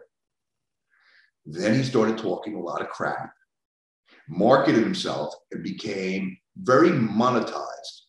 Then 1.46 1.74
he 1.74 1.82
started 1.82 2.16
talking 2.16 2.54
a 2.54 2.60
lot 2.60 2.80
of 2.80 2.88
crap, 2.88 3.32
marketed 4.28 4.82
himself, 4.82 5.34
and 5.52 5.62
became 5.62 6.38
very 6.56 6.90
monetized 6.90 8.04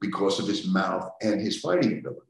because 0.00 0.40
of 0.40 0.48
his 0.48 0.66
mouth 0.66 1.08
and 1.22 1.40
his 1.40 1.60
fighting 1.60 1.98
ability. 1.98 2.20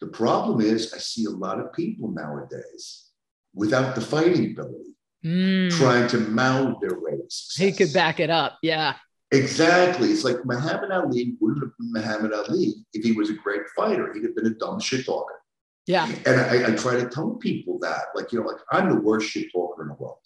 The 0.00 0.08
problem 0.08 0.60
is, 0.60 0.92
I 0.92 0.98
see 0.98 1.24
a 1.26 1.30
lot 1.30 1.60
of 1.60 1.72
people 1.72 2.10
nowadays 2.10 3.10
without 3.54 3.94
the 3.94 4.00
fighting 4.00 4.50
ability 4.50 4.91
mm. 5.24 5.70
trying 5.72 6.08
to 6.08 6.18
mount 6.18 6.80
their 6.80 7.00
way 7.00 7.12
to 7.12 7.24
success. 7.28 7.56
He 7.56 7.72
could 7.72 7.92
back 7.92 8.20
it 8.20 8.30
up. 8.30 8.58
Yeah. 8.62 8.94
Exactly. 9.30 10.10
It's 10.10 10.24
like 10.24 10.44
Muhammad 10.44 10.90
Ali 10.90 11.36
wouldn't 11.40 11.62
have 11.64 11.72
been 11.78 11.92
Muhammad 11.92 12.32
Ali 12.32 12.74
if 12.92 13.02
he 13.02 13.12
was 13.12 13.30
a 13.30 13.34
great 13.34 13.62
fighter. 13.74 14.12
He'd 14.12 14.24
have 14.24 14.36
been 14.36 14.46
a 14.46 14.50
dumb 14.50 14.78
shit 14.78 15.06
talker. 15.06 15.40
Yeah. 15.86 16.06
And 16.26 16.40
I, 16.40 16.72
I 16.72 16.76
try 16.76 16.96
to 16.96 17.08
tell 17.08 17.30
people 17.36 17.78
that, 17.80 18.06
like, 18.14 18.30
you 18.30 18.40
know, 18.40 18.46
like 18.46 18.60
I'm 18.70 18.88
the 18.90 19.00
worst 19.00 19.30
shit 19.30 19.50
talker 19.50 19.82
in 19.82 19.88
the 19.88 19.94
world. 19.94 20.18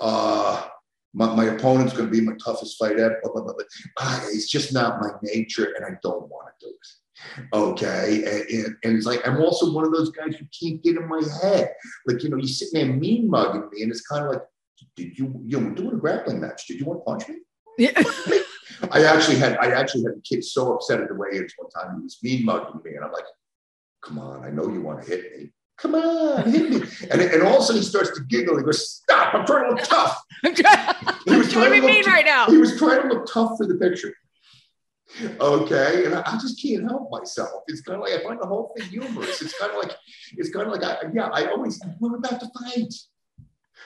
Uh, 0.00 0.66
my, 1.14 1.34
my 1.34 1.44
opponent's 1.44 1.94
going 1.94 2.06
to 2.06 2.10
be 2.10 2.20
my 2.20 2.34
toughest 2.44 2.78
fight 2.78 2.98
ever. 2.98 3.18
Blah, 3.22 3.32
blah, 3.32 3.54
blah, 3.54 3.64
ah, 4.00 4.26
it's 4.32 4.50
just 4.50 4.74
not 4.74 5.00
my 5.00 5.10
nature, 5.22 5.72
and 5.76 5.86
I 5.86 5.96
don't 6.02 6.28
want 6.28 6.48
to 6.60 6.66
do 6.66 6.72
it. 6.72 6.88
Okay. 7.52 8.24
And, 8.24 8.50
and, 8.50 8.76
and, 8.84 8.96
it's 8.96 9.06
like, 9.06 9.26
I'm 9.26 9.40
also 9.40 9.72
one 9.72 9.84
of 9.84 9.92
those 9.92 10.10
guys 10.10 10.36
who 10.36 10.46
can't 10.58 10.82
get 10.82 10.96
in 10.96 11.08
my 11.08 11.22
head. 11.42 11.72
Like, 12.06 12.22
you 12.22 12.28
know, 12.28 12.36
you're 12.36 12.46
sitting 12.46 12.80
there 12.80 12.96
mean 12.96 13.28
mugging 13.28 13.68
me, 13.72 13.82
and 13.82 13.90
it's 13.90 14.06
kind 14.06 14.24
of 14.24 14.32
like, 14.32 14.42
did 14.94 15.18
you, 15.18 15.40
you 15.44 15.60
know, 15.60 15.68
we're 15.68 15.74
doing 15.74 15.94
a 15.94 15.98
grappling 15.98 16.40
match. 16.40 16.66
Did 16.66 16.80
you 16.80 16.86
want 16.86 17.00
to 17.00 17.04
punch 17.04 17.28
me? 17.28 17.36
Yeah. 17.78 18.02
I 18.90 19.04
actually 19.04 19.36
had, 19.36 19.56
I 19.58 19.70
actually 19.70 20.02
had 20.02 20.16
the 20.16 20.22
kid 20.22 20.44
so 20.44 20.74
upset 20.74 21.00
at 21.00 21.08
the 21.08 21.14
way 21.14 21.28
it's 21.32 21.54
one 21.56 21.70
time 21.70 21.96
he 21.96 22.02
was 22.02 22.18
mean 22.22 22.44
mugging 22.44 22.80
me. 22.84 22.94
And 22.94 23.04
I'm 23.04 23.12
like, 23.12 23.24
come 24.04 24.18
on, 24.18 24.44
I 24.44 24.50
know 24.50 24.68
you 24.68 24.80
want 24.80 25.02
to 25.02 25.08
hit 25.08 25.36
me. 25.36 25.50
Come 25.78 25.94
on, 25.94 26.50
hit 26.50 26.70
me. 26.70 26.82
And, 27.10 27.20
and 27.20 27.42
all 27.42 27.56
of 27.56 27.62
a 27.62 27.64
sudden 27.64 27.82
he 27.82 27.86
starts 27.86 28.10
to 28.16 28.24
giggle. 28.24 28.56
He 28.56 28.64
goes, 28.64 28.90
stop, 28.90 29.34
I'm 29.34 29.46
trying 29.46 29.70
to 29.70 29.76
look 29.76 29.84
tough. 29.84 30.22
I'm 30.44 30.54
trying, 30.54 30.94
he 31.26 31.36
was 31.36 31.52
trying 31.52 31.72
to 31.72 31.76
look, 31.80 31.84
mean 31.84 32.06
right 32.06 32.24
now. 32.24 32.46
He 32.46 32.56
was 32.56 32.78
trying 32.78 33.02
to 33.02 33.08
look 33.08 33.26
tough 33.30 33.56
for 33.58 33.66
the 33.66 33.74
picture. 33.74 34.14
Okay, 35.22 36.04
and 36.04 36.14
I, 36.14 36.22
I, 36.26 36.32
just 36.32 36.60
can't 36.60 36.84
help 36.84 37.10
myself. 37.10 37.62
It's 37.68 37.80
kind 37.80 37.96
of 37.96 38.02
like 38.02 38.20
I 38.20 38.22
find 38.22 38.40
the 38.40 38.46
whole 38.46 38.74
thing 38.76 38.88
humorous. 38.88 39.40
It's 39.40 39.58
kind 39.58 39.72
of 39.72 39.78
like 39.78 39.96
it's 40.36 40.50
kind 40.50 40.66
of 40.66 40.72
like 40.72 40.84
I, 40.84 41.08
yeah, 41.14 41.28
I 41.32 41.46
always 41.46 41.80
we're 42.00 42.16
about 42.16 42.40
to 42.40 42.50
fight. 42.58 42.92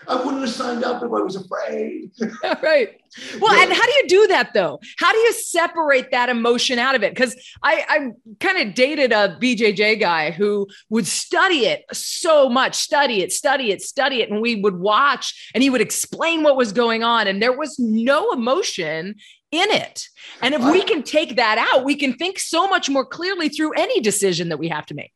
I 0.09 0.17
wouldn't 0.17 0.41
have 0.41 0.51
signed 0.51 0.83
up 0.83 1.03
if 1.03 1.13
I 1.13 1.21
was 1.21 1.37
afraid. 1.37 2.11
right. 2.63 3.01
Well, 3.39 3.55
yeah. 3.55 3.65
and 3.65 3.73
how 3.73 3.85
do 3.85 3.93
you 3.93 4.09
do 4.09 4.27
that 4.29 4.55
though? 4.55 4.81
How 4.99 5.13
do 5.13 5.19
you 5.19 5.33
separate 5.33 6.11
that 6.13 6.29
emotion 6.29 6.79
out 6.79 6.95
of 6.95 7.03
it? 7.03 7.13
Because 7.13 7.35
I, 7.63 7.85
I 7.89 8.11
kind 8.39 8.67
of 8.67 8.75
dated 8.75 9.13
a 9.13 9.37
BJJ 9.41 10.01
guy 10.01 10.31
who 10.31 10.69
would 10.89 11.07
study 11.07 11.67
it 11.67 11.85
so 11.93 12.49
much, 12.49 12.77
study 12.77 13.23
it, 13.23 13.33
study 13.33 13.73
it, 13.73 13.83
study 13.83 14.23
it. 14.23 14.31
And 14.31 14.41
we 14.41 14.57
would 14.57 14.79
watch 14.79 15.51
and 15.55 15.63
he 15.63 15.71
would 15.71 15.83
explain 15.83 16.43
what 16.43 16.57
was 16.57 16.73
going 16.73 17.03
on. 17.03 17.27
And 17.27 17.43
there 17.43 17.57
was 17.57 17.79
no 17.79 18.31
emotion 18.33 19.17
in 19.53 19.71
it. 19.71 20.09
And 20.43 20.55
if 20.55 20.63
we 20.63 20.83
can 20.83 21.03
take 21.03 21.37
that 21.37 21.59
out, 21.73 21.85
we 21.85 21.97
can 21.97 22.15
think 22.15 22.39
so 22.39 22.69
much 22.69 22.89
more 22.89 23.05
clearly 23.05 23.49
through 23.49 23.73
any 23.73 24.01
decision 24.01 24.49
that 24.51 24.59
we 24.59 24.69
have 24.69 24.87
to 24.87 24.95
make. 24.95 25.13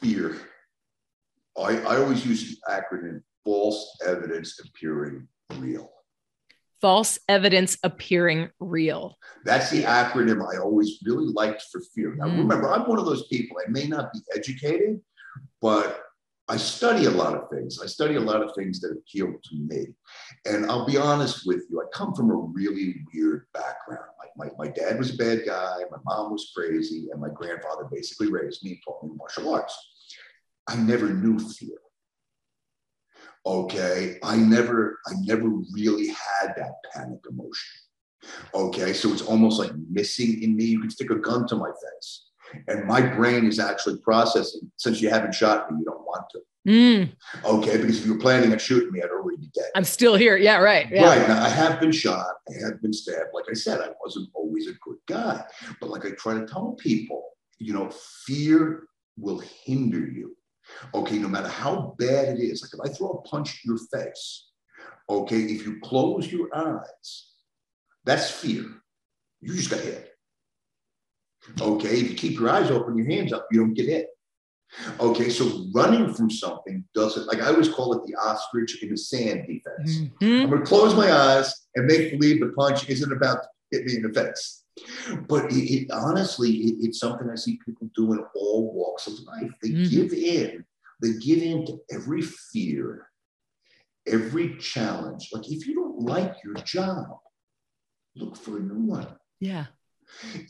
Fear. 0.00 0.36
I, 1.56 1.78
I 1.78 1.96
always 1.98 2.24
use 2.24 2.50
the 2.50 2.72
acronym 2.72 3.22
false 3.44 3.98
evidence 4.06 4.60
appearing 4.60 5.28
real. 5.54 5.90
False 6.80 7.18
evidence 7.28 7.78
appearing 7.84 8.50
real. 8.58 9.16
That's 9.44 9.70
the 9.70 9.84
acronym 9.84 10.42
I 10.42 10.58
always 10.58 10.98
really 11.04 11.32
liked 11.32 11.62
for 11.70 11.80
fear. 11.94 12.14
Now, 12.16 12.26
mm. 12.26 12.38
remember, 12.38 12.72
I'm 12.72 12.88
one 12.88 12.98
of 12.98 13.06
those 13.06 13.26
people, 13.28 13.56
I 13.64 13.70
may 13.70 13.86
not 13.86 14.12
be 14.12 14.20
educated, 14.34 15.00
but 15.60 16.02
I 16.52 16.58
study 16.58 17.06
a 17.06 17.10
lot 17.10 17.34
of 17.34 17.48
things. 17.48 17.80
I 17.82 17.86
study 17.86 18.16
a 18.16 18.20
lot 18.20 18.42
of 18.42 18.54
things 18.54 18.78
that 18.80 18.90
appeal 18.92 19.32
to 19.42 19.56
me. 19.56 19.86
And 20.44 20.66
I'll 20.66 20.84
be 20.84 20.98
honest 20.98 21.46
with 21.46 21.62
you, 21.70 21.80
I 21.80 21.86
come 21.96 22.14
from 22.14 22.30
a 22.30 22.34
really 22.34 22.96
weird 23.14 23.46
background. 23.54 24.10
Like 24.18 24.32
my, 24.36 24.48
my 24.62 24.70
dad 24.70 24.98
was 24.98 25.14
a 25.14 25.16
bad 25.16 25.46
guy, 25.46 25.78
my 25.90 25.96
mom 26.04 26.30
was 26.30 26.52
crazy, 26.54 27.08
and 27.10 27.22
my 27.22 27.30
grandfather 27.30 27.88
basically 27.90 28.30
raised 28.30 28.62
me 28.62 28.72
and 28.72 28.80
taught 28.84 29.02
me 29.02 29.12
martial 29.16 29.54
arts. 29.54 29.74
I 30.68 30.76
never 30.76 31.08
knew 31.08 31.38
fear. 31.38 31.78
Okay. 33.46 34.18
I 34.22 34.36
never, 34.36 34.98
I 35.06 35.12
never 35.22 35.48
really 35.72 36.08
had 36.08 36.52
that 36.58 36.74
panic 36.92 37.20
emotion. 37.30 37.80
Okay, 38.54 38.92
so 38.92 39.10
it's 39.10 39.22
almost 39.22 39.58
like 39.58 39.72
missing 39.90 40.42
in 40.42 40.54
me. 40.54 40.64
You 40.64 40.80
can 40.80 40.90
stick 40.90 41.10
a 41.10 41.16
gun 41.16 41.48
to 41.48 41.56
my 41.56 41.70
face, 41.70 42.26
and 42.68 42.86
my 42.86 43.00
brain 43.00 43.46
is 43.46 43.58
actually 43.58 43.98
processing. 43.98 44.70
Since 44.76 45.00
you 45.00 45.10
haven't 45.10 45.34
shot 45.34 45.70
me, 45.70 45.78
you 45.80 45.84
don't 45.84 46.04
want 46.04 46.24
to. 46.32 46.40
Mm, 46.68 47.10
Okay, 47.44 47.76
because 47.76 47.98
if 47.98 48.06
you 48.06 48.14
were 48.14 48.20
planning 48.20 48.52
on 48.52 48.58
shooting 48.58 48.92
me, 48.92 49.02
I'd 49.02 49.10
already 49.10 49.38
be 49.38 49.50
dead. 49.52 49.70
I'm 49.74 49.82
still 49.84 50.14
here. 50.14 50.36
Yeah, 50.36 50.58
right. 50.58 50.88
Yeah. 50.90 51.06
Right 51.06 51.26
now, 51.28 51.42
I 51.42 51.48
have 51.48 51.80
been 51.80 51.90
shot. 51.90 52.24
I 52.48 52.64
have 52.64 52.80
been 52.80 52.92
stabbed. 52.92 53.30
Like 53.34 53.46
I 53.50 53.54
said, 53.54 53.80
I 53.80 53.88
wasn't 54.04 54.28
always 54.34 54.68
a 54.68 54.72
good 54.82 54.98
guy, 55.08 55.44
but 55.80 55.90
like 55.90 56.06
I 56.06 56.10
try 56.12 56.34
to 56.34 56.46
tell 56.46 56.76
people, 56.78 57.24
you 57.58 57.72
know, 57.72 57.90
fear 58.26 58.84
will 59.18 59.40
hinder 59.64 60.06
you. 60.06 60.36
Okay, 60.94 61.18
no 61.18 61.26
matter 61.28 61.48
how 61.48 61.96
bad 61.98 62.28
it 62.38 62.40
is. 62.40 62.62
Like 62.62 62.86
if 62.86 62.92
I 62.92 62.96
throw 62.96 63.08
a 63.10 63.22
punch 63.22 63.60
in 63.64 63.70
your 63.74 63.80
face, 63.92 64.50
okay, 65.10 65.40
if 65.40 65.66
you 65.66 65.80
close 65.82 66.30
your 66.30 66.48
eyes, 66.54 67.32
that's 68.04 68.30
fear. 68.30 68.66
You 69.40 69.54
just 69.54 69.70
got 69.70 69.80
hit. 69.80 70.11
Okay, 71.60 72.00
if 72.00 72.10
you 72.10 72.16
keep 72.16 72.38
your 72.38 72.50
eyes 72.50 72.70
open, 72.70 72.96
your 72.96 73.06
hands 73.06 73.32
up, 73.32 73.46
you 73.50 73.60
don't 73.60 73.74
get 73.74 73.86
hit. 73.86 74.06
Okay, 75.00 75.28
so 75.28 75.66
running 75.74 76.14
from 76.14 76.30
something 76.30 76.82
doesn't, 76.94 77.26
like 77.26 77.40
I 77.42 77.48
always 77.48 77.68
call 77.68 77.92
it 77.94 78.06
the 78.06 78.14
ostrich 78.14 78.82
in 78.82 78.90
the 78.90 78.96
sand 78.96 79.46
defense. 79.46 79.98
Mhm. 80.20 80.44
I'm 80.44 80.50
to 80.50 80.64
close 80.64 80.94
my 80.94 81.12
eyes 81.12 81.52
and 81.74 81.86
make 81.86 82.10
believe 82.12 82.40
the 82.40 82.52
punch 82.56 82.88
isn't 82.88 83.12
about 83.12 83.42
to 83.42 83.48
hit 83.70 83.84
me 83.86 83.96
in 83.96 84.02
the 84.02 84.12
face. 84.14 84.64
But 85.28 85.52
it, 85.52 85.56
it 85.70 85.90
honestly, 85.90 86.50
it, 86.50 86.76
it's 86.86 86.98
something 87.00 87.28
I 87.28 87.34
see 87.34 87.58
people 87.66 87.90
do 87.94 88.14
in 88.14 88.20
all 88.34 88.72
walks 88.72 89.06
of 89.06 89.14
life. 89.20 89.52
They 89.62 89.70
Mhm. 89.70 89.90
give 89.90 90.12
in. 90.14 90.64
They 91.02 91.12
give 91.14 91.42
in 91.42 91.66
to 91.66 91.78
every 91.90 92.22
fear, 92.22 93.08
every 94.06 94.56
challenge. 94.58 95.28
Like 95.32 95.50
if 95.50 95.66
you 95.66 95.74
don't 95.74 96.00
like 96.00 96.36
your 96.44 96.54
job, 96.54 97.18
look 98.16 98.36
for 98.36 98.56
a 98.56 98.60
new 98.60 98.86
one. 98.86 99.06
Yeah. 99.40 99.66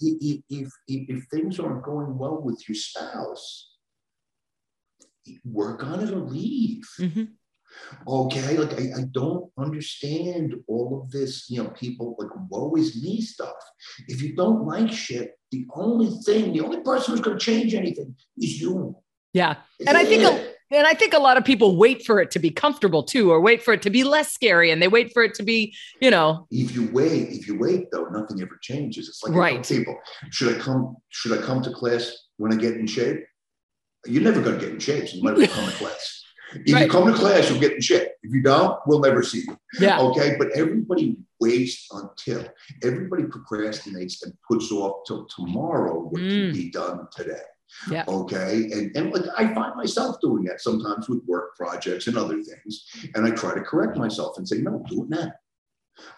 If, 0.01 0.40
if, 0.48 0.68
if 0.88 1.25
things 1.27 1.59
aren't 1.59 1.85
going 1.85 2.18
well 2.18 2.40
with 2.40 2.62
your 2.68 2.77
spouse, 2.77 3.77
work 5.44 5.85
on 5.85 6.01
it 6.01 6.11
or 6.11 6.20
leave. 6.20 6.88
Mhm. 6.98 7.29
Okay, 8.07 8.59
like 8.59 8.79
I, 8.79 9.01
I 9.01 9.05
don't 9.12 9.51
understand 9.57 10.55
all 10.68 11.01
of 11.01 11.11
this, 11.11 11.48
you 11.48 11.62
know, 11.62 11.70
people 11.70 12.14
like 12.18 12.29
woe 12.51 12.75
is 12.77 13.03
me 13.03 13.22
stuff. 13.22 13.55
If 14.09 14.20
you 14.22 14.37
don't 14.37 14.66
like 14.66 14.92
shit, 14.92 15.38
the 15.51 15.66
only 15.75 16.11
thing, 16.25 16.53
the 16.53 16.61
only 16.61 16.81
person 16.81 17.12
who's 17.12 17.22
gonna 17.22 17.38
change 17.38 17.75
anything 17.75 18.14
is 18.37 18.61
you. 18.61 18.96
Yeah. 19.33 19.57
And 19.87 19.96
I 19.96 20.05
think 20.05 20.22
a-. 20.22 20.52
And 20.73 20.87
I 20.87 20.95
think 20.95 21.13
a 21.13 21.19
lot 21.19 21.37
of 21.37 21.45
people 21.45 21.77
wait 21.77 22.05
for 22.07 22.19
it 22.21 22.31
to 22.31 22.39
be 22.39 22.51
comfortable 22.51 23.03
too, 23.03 23.31
or 23.31 23.41
wait 23.43 23.63
for 23.63 23.75
it 23.75 23.83
to 23.83 23.91
be 23.91 24.05
less 24.05 24.33
scary, 24.33 24.71
and 24.71 24.81
they 24.81 24.89
wait 24.89 25.13
for 25.13 25.23
it 25.23 25.35
to 25.35 25.43
be, 25.43 25.75
you 26.01 26.11
know, 26.11 26.47
if 26.51 26.75
you 26.75 26.89
wait, 26.93 27.29
if 27.29 27.47
you 27.47 27.59
wait 27.59 27.91
though, 27.93 28.05
nothing 28.07 28.41
ever 28.41 28.59
changes. 28.63 29.07
It's 29.09 29.23
like 29.23 29.35
Right. 29.35 29.67
people, 29.69 29.99
should 30.31 30.57
I 30.57 30.59
come, 30.59 30.97
should 31.11 31.39
I 31.39 31.43
come 31.43 31.63
to 31.63 31.73
class 31.73 32.11
when 32.39 32.53
I 32.53 32.57
get 32.57 32.75
in 32.75 32.87
shape? 32.87 33.21
You're 34.07 34.23
never 34.23 34.41
gonna 34.41 34.59
get 34.59 34.71
in 34.71 34.79
shape, 34.81 35.09
so 35.09 35.17
you 35.17 35.23
might 35.23 35.35
as 35.35 35.39
well 35.41 35.49
come 35.49 35.71
to 35.73 35.77
class. 35.77 36.23
If 36.55 36.75
Right. 36.75 36.85
you 36.85 36.91
come 36.91 37.07
to 37.13 37.19
class, 37.19 37.51
you'll 37.51 37.61
get 37.61 37.73
in 37.73 37.81
shape. 37.83 38.09
If 38.23 38.33
you 38.33 38.43
don't, 38.43 38.79
we'll 38.87 39.01
never 39.01 39.23
see 39.23 39.41
you. 39.47 39.57
yeah, 39.79 40.01
Okay, 40.01 40.37
but 40.39 40.51
everybody 40.53 41.17
waits 41.41 41.87
until 41.93 42.47
everybody 42.83 43.25
procrastinates 43.25 44.23
and 44.25 44.33
puts 44.49 44.71
off 44.73 45.05
till 45.07 45.27
tomorrow 45.27 45.99
what 46.01 46.21
Mm. 46.23 46.31
can 46.31 46.53
be 46.53 46.71
done 46.71 47.09
today. 47.15 47.41
Yeah. 47.91 48.05
Okay. 48.09 48.69
And, 48.73 48.97
and 48.97 49.13
like 49.13 49.25
I 49.37 49.53
find 49.55 49.77
myself 49.77 50.17
doing 50.21 50.45
that 50.45 50.61
sometimes 50.61 51.09
with 51.09 51.25
work 51.27 51.57
projects 51.57 52.07
and 52.07 52.17
other 52.17 52.43
things. 52.43 52.87
And 53.15 53.27
I 53.27 53.31
try 53.31 53.55
to 53.55 53.61
correct 53.61 53.97
myself 53.97 54.39
and 54.39 54.49
say, 54.49 54.59
no, 54.59 54.85
do 54.89 55.05
it 55.05 55.11
now. 55.11 55.33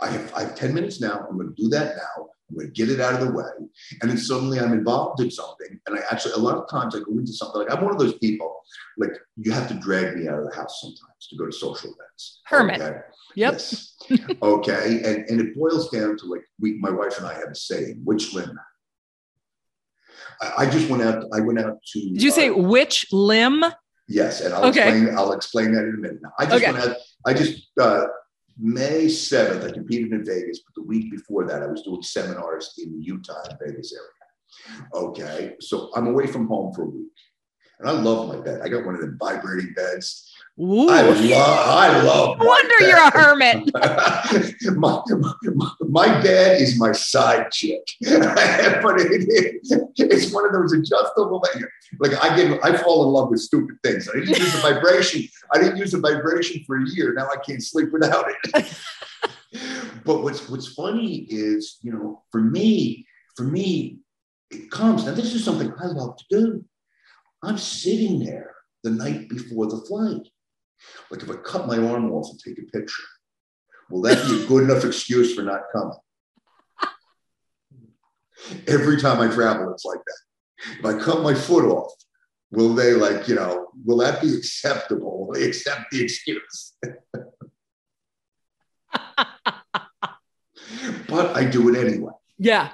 I 0.00 0.08
have 0.08 0.34
I 0.34 0.40
have 0.42 0.54
10 0.54 0.72
minutes 0.74 1.00
now. 1.00 1.26
I'm 1.28 1.36
going 1.36 1.54
to 1.54 1.62
do 1.62 1.68
that 1.70 1.96
now. 1.96 2.28
I'm 2.48 2.56
going 2.56 2.66
to 2.66 2.72
get 2.72 2.90
it 2.90 3.00
out 3.00 3.14
of 3.14 3.26
the 3.26 3.32
way. 3.32 3.66
And 4.02 4.10
then 4.10 4.18
suddenly 4.18 4.60
I'm 4.60 4.72
involved 4.72 5.20
in 5.20 5.30
something. 5.30 5.80
And 5.86 5.98
I 5.98 6.02
actually, 6.10 6.34
a 6.34 6.38
lot 6.38 6.56
of 6.56 6.68
times 6.68 6.94
I 6.94 7.00
go 7.00 7.12
into 7.12 7.32
something 7.32 7.62
like 7.62 7.72
I'm 7.72 7.82
one 7.82 7.92
of 7.92 7.98
those 7.98 8.18
people, 8.18 8.60
like 8.98 9.12
you 9.36 9.50
have 9.52 9.66
to 9.68 9.74
drag 9.74 10.16
me 10.16 10.28
out 10.28 10.38
of 10.38 10.50
the 10.50 10.54
house 10.54 10.80
sometimes 10.80 11.26
to 11.30 11.36
go 11.36 11.46
to 11.46 11.52
social 11.52 11.94
events. 11.94 12.40
Hermit. 12.44 12.80
Okay? 12.80 12.98
Yep. 13.36 13.52
Yes. 13.52 13.94
okay. 14.42 15.00
And, 15.04 15.28
and 15.28 15.40
it 15.40 15.56
boils 15.56 15.90
down 15.90 16.16
to 16.18 16.26
like, 16.26 16.44
we, 16.60 16.74
my 16.78 16.90
wife 16.90 17.18
and 17.18 17.26
I 17.26 17.34
have 17.34 17.50
a 17.50 17.54
saying, 17.54 18.02
which 18.04 18.34
limb? 18.34 18.58
I, 20.40 20.66
just 20.66 20.88
went 20.90 21.02
out, 21.02 21.24
I 21.32 21.40
went 21.40 21.58
out 21.58 21.78
to. 21.92 22.00
Did 22.00 22.22
you 22.22 22.30
say 22.30 22.48
uh, 22.50 22.54
which 22.56 23.06
limb? 23.12 23.64
Yes, 24.08 24.40
and 24.40 24.52
I'll 24.54 24.66
Okay. 24.66 24.88
explain. 24.88 25.16
I'll 25.16 25.32
explain 25.32 25.72
that 25.72 25.84
in 25.84 25.94
a 25.94 25.98
minute. 25.98 26.18
Now, 26.22 26.32
I 26.38 26.44
just 26.46 26.56
Okay. 26.56 26.72
went 26.72 26.84
out. 26.84 26.96
I 27.26 27.34
just 27.34 27.70
uh, 27.80 28.04
May 28.58 29.08
seventh. 29.08 29.64
I 29.64 29.72
competed 29.72 30.12
in 30.12 30.24
Vegas, 30.24 30.60
but 30.60 30.74
the 30.74 30.86
week 30.86 31.10
before 31.10 31.46
that, 31.46 31.62
I 31.62 31.66
was 31.66 31.82
doing 31.82 32.02
seminars 32.02 32.74
in 32.78 33.02
Utah 33.02 33.42
and 33.48 33.58
Vegas 33.64 33.92
area. 33.92 34.84
Okay, 34.94 35.54
so 35.60 35.90
I'm 35.96 36.06
away 36.06 36.26
from 36.26 36.46
home 36.46 36.72
for 36.74 36.82
a 36.82 36.88
week, 36.88 37.12
and 37.80 37.88
I 37.88 37.92
love 37.92 38.28
my 38.28 38.40
bed. 38.40 38.60
I 38.62 38.68
got 38.68 38.84
one 38.84 38.94
of 38.94 39.00
them 39.00 39.16
vibrating 39.18 39.72
beds. 39.74 40.30
Ooh, 40.60 40.88
I 40.88 41.02
love. 41.02 41.18
I 41.32 42.02
love. 42.02 42.38
no 42.38 42.46
wonder 42.46 42.74
bed. 42.78 42.88
you're 42.88 42.98
a 42.98 43.10
hermit. 43.10 43.72
my, 44.76 45.02
my, 45.08 45.70
my 45.80 46.22
bed 46.22 46.60
is 46.60 46.78
my 46.78 46.92
side 46.92 47.50
chick, 47.50 47.82
but 48.00 49.00
it, 49.00 49.58
it's 49.96 50.32
one 50.32 50.46
of 50.46 50.52
those 50.52 50.72
adjustable. 50.72 51.42
Like 51.98 52.22
I 52.22 52.36
get, 52.36 52.64
I 52.64 52.76
fall 52.76 53.04
in 53.04 53.12
love 53.12 53.30
with 53.30 53.40
stupid 53.40 53.78
things. 53.82 54.08
I 54.08 54.20
didn't 54.20 54.28
use 54.28 54.54
a 54.54 54.58
vibration. 54.58 55.28
I 55.52 55.58
didn't 55.58 55.76
use 55.76 55.92
a 55.92 55.98
vibration 55.98 56.62
for 56.64 56.76
a 56.76 56.88
year. 56.88 57.14
Now 57.14 57.26
I 57.26 57.36
can't 57.44 57.62
sleep 57.62 57.92
without 57.92 58.26
it. 58.28 58.78
but 60.04 60.22
what's 60.22 60.48
what's 60.48 60.72
funny 60.72 61.26
is, 61.30 61.78
you 61.82 61.92
know, 61.92 62.22
for 62.30 62.40
me, 62.40 63.04
for 63.36 63.42
me, 63.42 63.98
it 64.52 64.70
comes. 64.70 65.04
Now 65.04 65.14
this 65.14 65.34
is 65.34 65.44
something 65.44 65.72
I 65.82 65.86
love 65.86 66.16
to 66.16 66.24
do. 66.30 66.64
I'm 67.42 67.58
sitting 67.58 68.24
there 68.24 68.54
the 68.84 68.90
night 68.90 69.28
before 69.28 69.66
the 69.66 69.78
flight. 69.78 70.28
Like 71.10 71.22
if 71.22 71.30
I 71.30 71.36
cut 71.36 71.66
my 71.66 71.78
arm 71.78 72.12
off 72.12 72.30
and 72.30 72.40
take 72.40 72.58
a 72.58 72.70
picture, 72.76 73.02
will 73.90 74.02
that 74.02 74.26
be 74.28 74.42
a 74.42 74.46
good 74.46 74.64
enough 74.64 74.84
excuse 74.84 75.34
for 75.34 75.42
not 75.42 75.62
coming? 75.72 75.96
Every 78.66 79.00
time 79.00 79.20
I 79.20 79.32
travel, 79.32 79.72
it's 79.72 79.84
like 79.84 80.00
that. 80.04 80.78
If 80.78 80.84
I 80.84 80.98
cut 80.98 81.22
my 81.22 81.34
foot 81.34 81.64
off, 81.64 81.92
will 82.50 82.74
they 82.74 82.94
like, 82.94 83.28
you 83.28 83.34
know, 83.34 83.68
will 83.84 83.98
that 83.98 84.20
be 84.20 84.34
acceptable? 84.34 85.26
Will 85.26 85.34
they 85.34 85.44
accept 85.44 85.90
the 85.90 86.02
excuse? 86.02 86.76
but 91.08 91.36
I 91.36 91.44
do 91.44 91.68
it 91.68 91.76
anyway. 91.76 92.12
Yeah. 92.38 92.70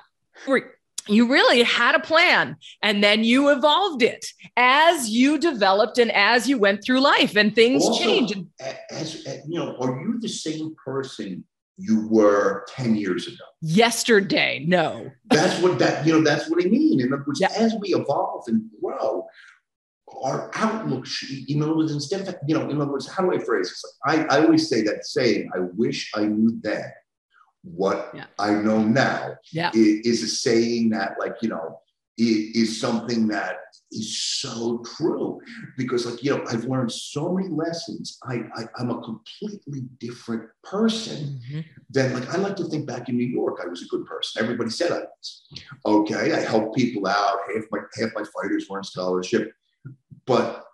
Re- 0.46 0.62
You 1.08 1.30
really 1.30 1.62
had 1.62 1.94
a 1.94 2.00
plan 2.00 2.56
and 2.82 3.02
then 3.02 3.24
you 3.24 3.50
evolved 3.50 4.02
it 4.02 4.24
as 4.56 5.08
you 5.08 5.38
developed 5.38 5.98
and 5.98 6.12
as 6.12 6.48
you 6.48 6.58
went 6.58 6.84
through 6.84 7.00
life 7.00 7.36
and 7.36 7.54
things 7.54 7.84
Also, 7.84 8.04
changed. 8.04 8.44
As, 8.60 9.24
as 9.26 9.42
you 9.48 9.58
know, 9.58 9.76
are 9.80 10.00
you 10.00 10.20
the 10.20 10.28
same 10.28 10.74
person 10.84 11.44
you 11.78 12.06
were 12.08 12.64
10 12.68 12.94
years 12.94 13.26
ago? 13.26 13.44
Yesterday, 13.62 14.64
no. 14.68 15.10
That's 15.30 15.60
what 15.62 15.78
that, 15.78 16.06
you 16.06 16.12
know, 16.12 16.22
that's 16.22 16.48
what 16.50 16.64
I 16.64 16.68
mean. 16.68 17.00
In 17.00 17.12
other 17.12 17.24
words, 17.26 17.42
as 17.42 17.74
we 17.80 17.94
evolve 17.94 18.44
and 18.48 18.62
grow, 18.80 19.26
our 20.22 20.50
outlook, 20.54 21.06
in 21.48 21.62
other 21.62 21.76
words, 21.76 21.92
instead 21.92 22.28
of, 22.28 22.34
you 22.46 22.54
know, 22.54 22.68
in 22.68 22.80
other 22.80 22.90
words, 22.90 23.08
how 23.08 23.22
do 23.22 23.32
I 23.32 23.38
phrase 23.38 23.68
this? 23.68 23.84
I, 24.04 24.24
I 24.24 24.44
always 24.44 24.68
say 24.68 24.82
that 24.82 25.06
saying, 25.06 25.50
I 25.54 25.60
wish 25.76 26.10
I 26.14 26.24
knew 26.24 26.58
then 26.62 26.84
what 27.62 28.10
Yeah. 28.14 28.26
I 28.38 28.54
know 28.54 28.82
now 28.82 29.36
Yeah. 29.52 29.68
i- 29.74 30.00
is 30.04 30.22
a 30.22 30.28
saying 30.28 30.90
that, 30.90 31.16
like, 31.18 31.36
you 31.42 31.48
know, 31.48 31.80
is 32.22 32.78
something 32.78 33.28
that 33.28 33.56
is 33.90 34.18
so 34.22 34.82
true 34.96 35.40
because, 35.78 36.04
like, 36.04 36.22
you 36.22 36.30
know, 36.36 36.44
I've 36.46 36.64
learned 36.64 36.92
so 36.92 37.32
many 37.32 37.48
lessons. 37.48 38.18
I, 38.24 38.42
I 38.54 38.64
I'm 38.78 38.90
a 38.90 39.00
completely 39.00 39.80
different 39.98 40.50
person 40.62 41.40
Mhm. 41.50 41.64
then 41.88 42.12
like 42.12 42.28
I 42.28 42.36
like 42.36 42.56
to 42.56 42.64
think 42.64 42.86
back 42.86 43.08
in 43.08 43.16
New 43.16 43.26
York, 43.26 43.58
I 43.64 43.66
was 43.68 43.82
a 43.82 43.86
good 43.86 44.04
person. 44.04 44.42
Everybody 44.42 44.68
said 44.70 44.92
I 44.92 45.00
was. 45.00 45.46
Okay, 45.86 46.32
I 46.32 46.40
helped 46.40 46.76
people 46.76 47.06
out. 47.06 47.38
Half 47.54 47.64
my 47.72 47.78
half 47.98 48.10
my 48.14 48.24
fighters 48.34 48.68
were 48.68 48.76
on 48.78 48.84
scholarship, 48.84 49.52
but 50.26 50.64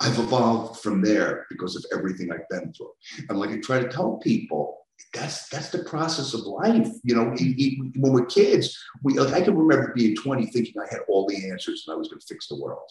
I've 0.00 0.18
evolved 0.18 0.80
from 0.80 1.02
there 1.02 1.46
because 1.50 1.74
of 1.76 1.84
everything 1.92 2.30
I've 2.32 2.48
been 2.48 2.72
through. 2.72 2.92
And 3.28 3.38
like 3.40 3.50
I 3.50 3.58
try 3.58 3.80
to 3.80 3.88
tell 3.88 4.18
people, 4.18 4.71
that's 5.14 5.48
that's 5.48 5.70
the 5.70 5.84
process 5.84 6.32
of 6.34 6.40
life. 6.40 6.88
You 7.04 7.14
know, 7.14 7.34
E- 7.38 7.54
e- 7.58 7.92
when 7.96 8.12
we're 8.12 8.26
kids, 8.26 8.78
we 9.02 9.18
like 9.18 9.34
I 9.34 9.42
can 9.42 9.56
remember 9.56 9.92
being 9.94 10.16
20 10.16 10.46
thinking 10.46 10.74
I 10.80 10.86
had 10.90 11.00
all 11.08 11.26
the 11.26 11.50
answers 11.50 11.84
and 11.86 11.94
I 11.94 11.98
was 11.98 12.08
going 12.08 12.20
to 12.20 12.26
fix 12.26 12.48
the 12.48 12.56
world. 12.56 12.88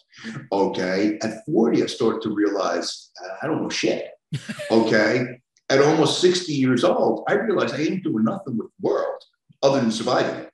Okay, 0.52 1.18
at 1.24 1.46
40, 1.46 1.84
I 1.84 1.86
started 1.88 2.22
to 2.24 2.34
realize 2.34 3.12
uh, 3.24 3.36
I 3.42 3.48
don't 3.48 3.62
know 3.64 3.70
shit. 3.70 4.10
Okay, 4.72 5.26
at 5.70 5.82
almost 5.82 6.22
60 6.22 6.54
years 6.54 6.84
old, 6.84 7.24
I 7.28 7.34
realized 7.34 7.74
I 7.76 7.80
ain't 7.80 8.04
doing 8.04 8.24
nothing 8.24 8.58
with 8.58 8.68
the 8.68 8.88
world 8.88 9.22
other 9.64 9.82
than 9.82 9.92
surviving 9.92 10.36
it. 10.42 10.51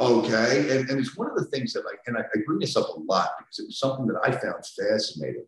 Okay. 0.00 0.76
And, 0.76 0.88
and 0.90 1.00
it's 1.00 1.16
one 1.16 1.30
of 1.30 1.36
the 1.36 1.46
things 1.46 1.72
that 1.72 1.84
I, 1.86 1.96
and 2.06 2.16
I, 2.16 2.20
I 2.20 2.38
bring 2.46 2.58
this 2.58 2.76
up 2.76 2.88
a 2.88 3.00
lot 3.00 3.30
because 3.38 3.58
it 3.58 3.66
was 3.66 3.78
something 3.78 4.06
that 4.06 4.20
I 4.22 4.30
found 4.30 4.64
fascinating. 4.78 5.46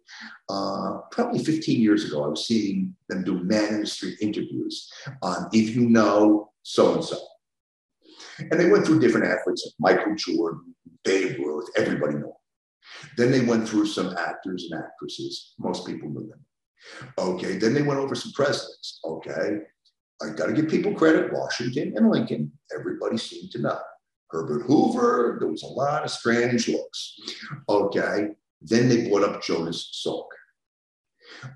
Uh, 0.48 0.98
probably 1.10 1.42
15 1.42 1.80
years 1.80 2.04
ago, 2.04 2.24
I 2.24 2.28
was 2.28 2.46
seeing 2.46 2.94
them 3.08 3.24
do 3.24 3.42
man 3.42 3.74
in 3.74 3.80
the 3.80 3.86
street 3.86 4.18
interviews 4.20 4.90
on 5.22 5.48
if 5.52 5.74
you 5.74 5.88
know 5.88 6.50
so 6.62 6.94
and 6.94 7.04
so. 7.04 7.18
And 8.38 8.52
they 8.52 8.70
went 8.70 8.84
through 8.84 9.00
different 9.00 9.26
athletes 9.26 9.72
like 9.80 9.96
Michael 9.96 10.14
Jordan, 10.16 10.74
Babe 11.04 11.38
Ruth, 11.38 11.68
everybody 11.76 12.14
knew. 12.16 12.32
Then 13.16 13.30
they 13.30 13.40
went 13.40 13.68
through 13.68 13.86
some 13.86 14.16
actors 14.16 14.68
and 14.70 14.82
actresses. 14.82 15.54
Most 15.58 15.86
people 15.86 16.08
knew 16.10 16.28
them. 16.28 16.44
Okay. 17.18 17.56
Then 17.56 17.74
they 17.74 17.82
went 17.82 18.00
over 18.00 18.14
some 18.14 18.32
presidents. 18.32 19.00
Okay. 19.04 19.58
I 20.22 20.30
got 20.30 20.46
to 20.46 20.52
give 20.52 20.68
people 20.68 20.94
credit. 20.94 21.32
Washington 21.32 21.94
and 21.96 22.10
Lincoln, 22.10 22.52
everybody 22.74 23.18
seemed 23.18 23.50
to 23.52 23.60
know. 23.60 23.78
Herbert 24.30 24.62
Hoover, 24.62 25.36
there 25.40 25.48
was 25.48 25.62
a 25.62 25.66
lot 25.66 26.04
of 26.04 26.10
strange 26.10 26.68
looks. 26.68 27.16
Okay. 27.68 28.28
Then 28.60 28.88
they 28.88 29.08
brought 29.08 29.24
up 29.24 29.42
Jonas 29.42 30.02
Salk. 30.04 30.26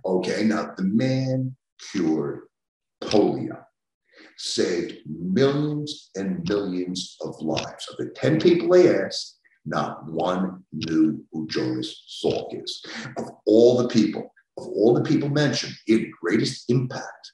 Okay. 0.04 0.44
Now 0.44 0.72
the 0.76 0.84
man 0.84 1.56
cured 1.90 2.42
polio, 3.02 3.64
saved 4.36 4.98
millions 5.06 6.10
and 6.14 6.46
millions 6.48 7.16
of 7.22 7.40
lives. 7.40 7.88
Of 7.90 7.96
the 7.96 8.10
10 8.14 8.40
people 8.40 8.68
they 8.68 8.94
asked, 8.94 9.38
not 9.64 10.06
one 10.06 10.64
knew 10.72 11.24
who 11.32 11.46
Jonas 11.48 12.22
Salk 12.24 12.62
is. 12.62 12.84
Of 13.18 13.30
all 13.46 13.78
the 13.78 13.88
people, 13.88 14.32
of 14.58 14.66
all 14.66 14.94
the 14.94 15.02
people 15.02 15.28
mentioned, 15.28 15.74
he 15.86 15.94
had 15.94 16.02
the 16.02 16.12
greatest 16.20 16.70
impact 16.70 17.32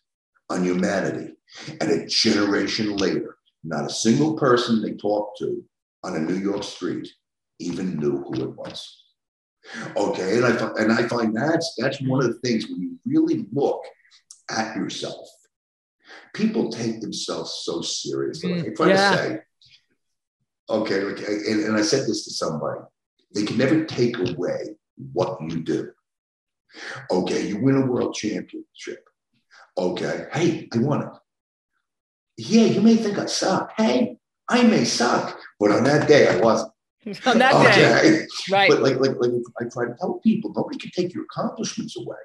on 0.50 0.64
humanity. 0.64 1.32
And 1.80 1.90
a 1.90 2.06
generation 2.06 2.96
later, 2.96 3.35
not 3.68 3.86
a 3.86 3.90
single 3.90 4.34
person 4.36 4.82
they 4.82 4.92
talked 4.92 5.38
to 5.38 5.62
on 6.04 6.16
a 6.16 6.20
New 6.20 6.36
York 6.36 6.62
street 6.62 7.08
even 7.58 7.96
knew 7.96 8.22
who 8.22 8.34
it 8.34 8.56
was. 8.56 9.04
Okay, 9.96 10.36
and 10.36 10.46
I 10.46 10.70
and 10.78 10.92
I 10.92 11.08
find 11.08 11.36
that's 11.36 11.74
that's 11.76 12.00
one 12.02 12.24
of 12.24 12.28
the 12.28 12.38
things 12.40 12.68
when 12.68 12.80
you 12.80 12.98
really 13.04 13.46
look 13.52 13.84
at 14.50 14.76
yourself, 14.76 15.28
people 16.34 16.70
take 16.70 17.00
themselves 17.00 17.62
so 17.64 17.80
seriously. 17.82 18.52
Mm, 18.52 18.70
I 18.70 18.74
try 18.74 18.88
yeah. 18.88 19.10
to 19.10 19.16
say, 19.16 19.40
okay, 20.70 21.00
okay, 21.00 21.24
and, 21.48 21.64
and 21.64 21.76
I 21.76 21.82
said 21.82 22.06
this 22.06 22.24
to 22.24 22.30
somebody, 22.30 22.80
they 23.34 23.44
can 23.44 23.58
never 23.58 23.84
take 23.84 24.16
away 24.18 24.76
what 25.12 25.38
you 25.42 25.60
do. 25.60 25.90
Okay, 27.10 27.48
you 27.48 27.60
win 27.60 27.76
a 27.76 27.86
world 27.86 28.14
championship. 28.14 29.08
Okay, 29.76 30.26
hey, 30.32 30.68
I 30.72 30.78
won 30.78 31.02
it. 31.02 31.08
Yeah, 32.36 32.64
you 32.64 32.80
may 32.80 32.96
think 32.96 33.18
I 33.18 33.26
suck. 33.26 33.72
Hey, 33.76 34.18
I 34.48 34.62
may 34.62 34.84
suck, 34.84 35.38
but 35.58 35.70
on 35.70 35.84
that 35.84 36.06
day 36.08 36.28
I 36.28 36.36
wasn't. 36.40 36.72
on 37.26 37.38
that 37.38 37.54
okay. 37.54 37.74
day, 37.74 38.26
right? 38.50 38.68
But 38.68 38.82
like, 38.82 38.96
like, 38.96 39.16
like 39.18 39.30
I 39.60 39.64
try 39.72 39.86
to 39.86 39.94
tell 39.98 40.20
people, 40.24 40.52
nobody 40.54 40.76
can 40.76 40.90
take 40.90 41.14
your 41.14 41.24
accomplishments 41.24 41.96
away, 41.96 42.16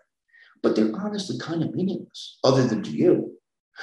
but 0.63 0.75
they're 0.75 0.91
honestly 0.95 1.37
kind 1.39 1.61
of 1.63 1.75
meaningless, 1.75 2.39
other 2.43 2.65
than 2.65 2.81
to 2.83 2.91
you. 2.91 3.31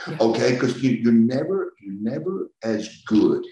Yeah. 0.08 0.16
Okay, 0.20 0.52
because 0.52 0.82
you, 0.82 0.90
you're 0.90 1.12
never, 1.12 1.72
you're 1.80 2.00
never 2.00 2.50
as 2.64 3.02
good 3.06 3.44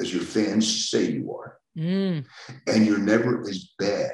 as 0.00 0.12
your 0.12 0.22
fans 0.22 0.90
say 0.90 1.10
you 1.10 1.34
are, 1.34 1.58
mm. 1.76 2.24
and 2.68 2.86
you're 2.86 2.98
never 2.98 3.40
as 3.48 3.70
bad 3.78 4.12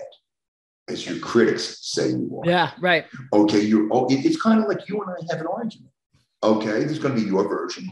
as 0.88 1.06
your 1.06 1.18
critics 1.18 1.78
say 1.82 2.08
you 2.08 2.40
are. 2.42 2.50
Yeah, 2.50 2.72
right. 2.80 3.04
Okay, 3.34 3.60
you're. 3.60 3.88
Oh, 3.92 4.06
it, 4.06 4.24
it's 4.24 4.40
kind 4.40 4.62
of 4.62 4.68
like 4.68 4.88
you 4.88 5.00
and 5.02 5.10
I 5.10 5.34
have 5.34 5.42
an 5.42 5.46
argument. 5.46 5.92
Okay, 6.42 6.84
there's 6.84 6.98
going 6.98 7.14
to 7.14 7.20
be 7.20 7.26
your 7.26 7.48
version. 7.48 7.88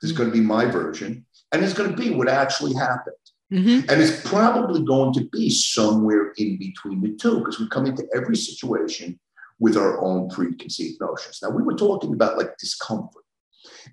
There's 0.00 0.12
going 0.12 0.30
to 0.30 0.34
be 0.34 0.40
my 0.40 0.66
version, 0.66 1.24
and 1.52 1.62
it's 1.62 1.74
going 1.74 1.90
to 1.90 1.96
be 1.96 2.10
what 2.10 2.28
actually 2.28 2.74
happened. 2.74 3.16
Mm-hmm. 3.52 3.90
And 3.90 4.00
it's 4.00 4.26
probably 4.26 4.82
going 4.82 5.12
to 5.14 5.28
be 5.28 5.50
somewhere 5.50 6.32
in 6.38 6.58
between 6.58 7.02
the 7.02 7.14
two 7.16 7.38
because 7.38 7.60
we 7.60 7.68
come 7.68 7.86
into 7.86 8.06
every 8.14 8.36
situation 8.36 9.20
with 9.58 9.76
our 9.76 10.02
own 10.02 10.30
preconceived 10.30 11.00
notions. 11.00 11.40
Now, 11.42 11.50
we 11.50 11.62
were 11.62 11.76
talking 11.76 12.14
about 12.14 12.38
like 12.38 12.56
discomfort 12.58 13.24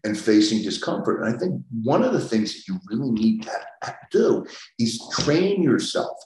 and 0.04 0.18
facing 0.18 0.64
discomfort. 0.64 1.22
And 1.22 1.36
I 1.36 1.38
think 1.38 1.62
one 1.84 2.04
of 2.04 2.14
the 2.14 2.22
things 2.22 2.54
that 2.54 2.68
you 2.70 2.80
really 2.88 3.12
need 3.12 3.44
to 3.44 3.96
do 4.12 4.46
is 4.80 5.02
train 5.12 5.62
yourself 5.62 6.18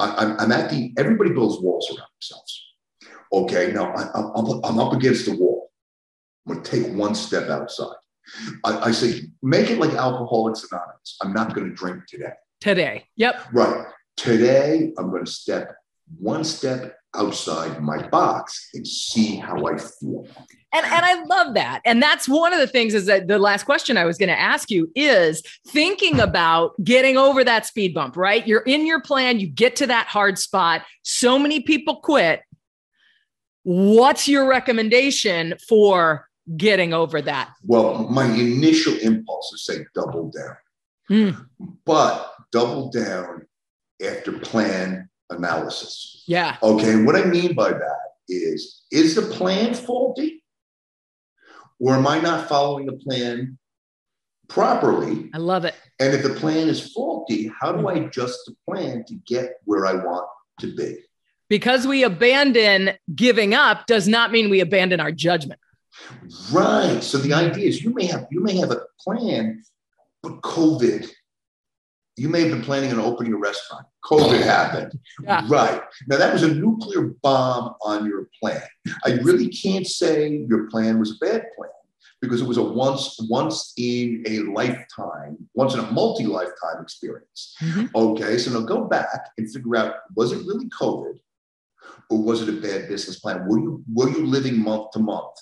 I, 0.00 0.42
am 0.42 0.52
at 0.52 0.70
the, 0.70 0.92
everybody 0.98 1.30
builds 1.30 1.60
walls 1.60 1.88
around 1.90 2.08
themselves. 2.16 2.66
Okay, 3.32 3.72
now 3.72 3.92
I, 3.92 4.02
am 4.18 4.60
I'm 4.64 4.78
up 4.78 4.92
against 4.92 5.26
the 5.26 5.36
wall. 5.36 5.69
I'm 6.46 6.54
going 6.54 6.64
to 6.64 6.70
take 6.70 6.92
one 6.94 7.14
step 7.14 7.48
outside. 7.48 7.96
I, 8.64 8.78
I 8.78 8.90
say, 8.90 9.22
make 9.42 9.70
it 9.70 9.78
like 9.78 9.90
Alcoholics 9.90 10.66
Anonymous. 10.70 11.16
I'm 11.22 11.32
not 11.32 11.54
going 11.54 11.68
to 11.68 11.74
drink 11.74 12.06
today. 12.06 12.32
Today. 12.60 13.04
Yep. 13.16 13.46
Right. 13.52 13.86
Today, 14.16 14.92
I'm 14.98 15.10
going 15.10 15.24
to 15.24 15.30
step 15.30 15.74
one 16.18 16.44
step 16.44 16.96
outside 17.16 17.82
my 17.82 18.06
box 18.08 18.70
and 18.74 18.86
see 18.86 19.36
how 19.36 19.66
I 19.66 19.76
feel. 19.76 20.26
And, 20.72 20.86
and 20.86 21.04
I 21.04 21.24
love 21.24 21.54
that. 21.54 21.80
And 21.84 22.00
that's 22.00 22.28
one 22.28 22.52
of 22.52 22.60
the 22.60 22.66
things 22.66 22.94
is 22.94 23.06
that 23.06 23.26
the 23.26 23.38
last 23.38 23.64
question 23.64 23.96
I 23.96 24.04
was 24.04 24.18
going 24.18 24.28
to 24.28 24.38
ask 24.38 24.70
you 24.70 24.90
is 24.94 25.42
thinking 25.66 26.20
about 26.20 26.72
getting 26.84 27.16
over 27.16 27.42
that 27.42 27.66
speed 27.66 27.94
bump, 27.94 28.16
right? 28.16 28.46
You're 28.46 28.60
in 28.60 28.86
your 28.86 29.00
plan, 29.00 29.40
you 29.40 29.48
get 29.48 29.74
to 29.76 29.86
that 29.88 30.06
hard 30.06 30.38
spot. 30.38 30.82
So 31.02 31.38
many 31.38 31.60
people 31.60 31.96
quit. 31.96 32.42
What's 33.64 34.28
your 34.28 34.48
recommendation 34.48 35.54
for 35.68 36.28
getting 36.56 36.92
over 36.92 37.20
that? 37.22 37.50
Well, 37.64 38.08
my 38.08 38.24
initial 38.24 38.96
impulse 38.98 39.52
is 39.52 39.64
say 39.64 39.84
double 39.94 40.30
down. 40.30 40.56
Mm. 41.10 41.46
But 41.84 42.32
double 42.52 42.90
down 42.90 43.46
after 44.04 44.32
plan 44.32 45.08
analysis. 45.30 46.24
Yeah. 46.26 46.56
Okay. 46.62 47.02
What 47.02 47.16
I 47.16 47.24
mean 47.24 47.54
by 47.54 47.70
that 47.70 47.98
is 48.28 48.82
is 48.90 49.14
the 49.14 49.22
plan 49.22 49.74
faulty? 49.74 50.44
Or 51.80 51.94
am 51.94 52.06
I 52.06 52.20
not 52.20 52.48
following 52.48 52.86
the 52.86 52.92
plan 52.92 53.58
properly? 54.48 55.30
I 55.32 55.38
love 55.38 55.64
it. 55.64 55.74
And 55.98 56.14
if 56.14 56.22
the 56.22 56.34
plan 56.34 56.68
is 56.68 56.92
faulty, 56.92 57.50
how 57.60 57.72
do 57.72 57.88
I 57.88 57.94
adjust 57.94 58.38
the 58.46 58.54
plan 58.68 59.04
to 59.06 59.14
get 59.26 59.54
where 59.64 59.86
I 59.86 59.94
want 59.94 60.28
to 60.60 60.74
be? 60.74 60.98
Because 61.48 61.86
we 61.86 62.04
abandon 62.04 62.92
giving 63.14 63.54
up 63.54 63.86
does 63.86 64.06
not 64.06 64.30
mean 64.30 64.50
we 64.50 64.60
abandon 64.60 65.00
our 65.00 65.10
judgment. 65.10 65.58
Right. 66.52 67.02
So 67.02 67.18
the 67.18 67.34
idea 67.34 67.66
is 67.66 67.82
you 67.82 67.92
may 67.94 68.06
have 68.06 68.26
you 68.30 68.40
may 68.40 68.56
have 68.58 68.70
a 68.70 68.82
plan, 69.04 69.62
but 70.22 70.40
COVID 70.42 71.08
you 72.20 72.28
may 72.28 72.42
have 72.42 72.50
been 72.50 72.62
planning 72.62 72.92
on 72.92 72.98
opening 72.98 73.32
a 73.32 73.38
restaurant. 73.38 73.86
COVID 74.04 74.42
happened. 74.42 74.92
Yeah. 75.22 75.42
Right. 75.48 75.80
Now, 76.06 76.18
that 76.18 76.34
was 76.34 76.42
a 76.42 76.54
nuclear 76.54 77.14
bomb 77.22 77.76
on 77.82 78.04
your 78.04 78.28
plan. 78.38 78.60
I 79.06 79.12
really 79.22 79.48
can't 79.48 79.86
say 79.86 80.44
your 80.46 80.68
plan 80.68 80.98
was 80.98 81.12
a 81.12 81.24
bad 81.24 81.46
plan 81.56 81.70
because 82.20 82.42
it 82.42 82.46
was 82.46 82.58
a 82.58 82.62
once 82.62 83.16
once 83.30 83.72
in 83.78 84.22
a 84.26 84.40
lifetime, 84.40 85.38
once 85.54 85.72
in 85.72 85.80
a 85.80 85.90
multi 85.92 86.26
lifetime 86.26 86.82
experience. 86.82 87.56
Mm-hmm. 87.62 87.86
Okay, 87.94 88.36
so 88.36 88.50
now 88.50 88.66
go 88.66 88.84
back 88.84 89.30
and 89.38 89.50
figure 89.50 89.76
out 89.76 89.94
was 90.14 90.32
it 90.32 90.44
really 90.46 90.68
COVID 90.78 91.18
or 92.10 92.22
was 92.22 92.42
it 92.42 92.50
a 92.50 92.60
bad 92.60 92.88
business 92.88 93.18
plan? 93.18 93.46
Were 93.48 93.58
you 93.58 93.82
were 93.90 94.10
you 94.10 94.26
living 94.26 94.62
month 94.62 94.90
to 94.90 94.98
month 94.98 95.36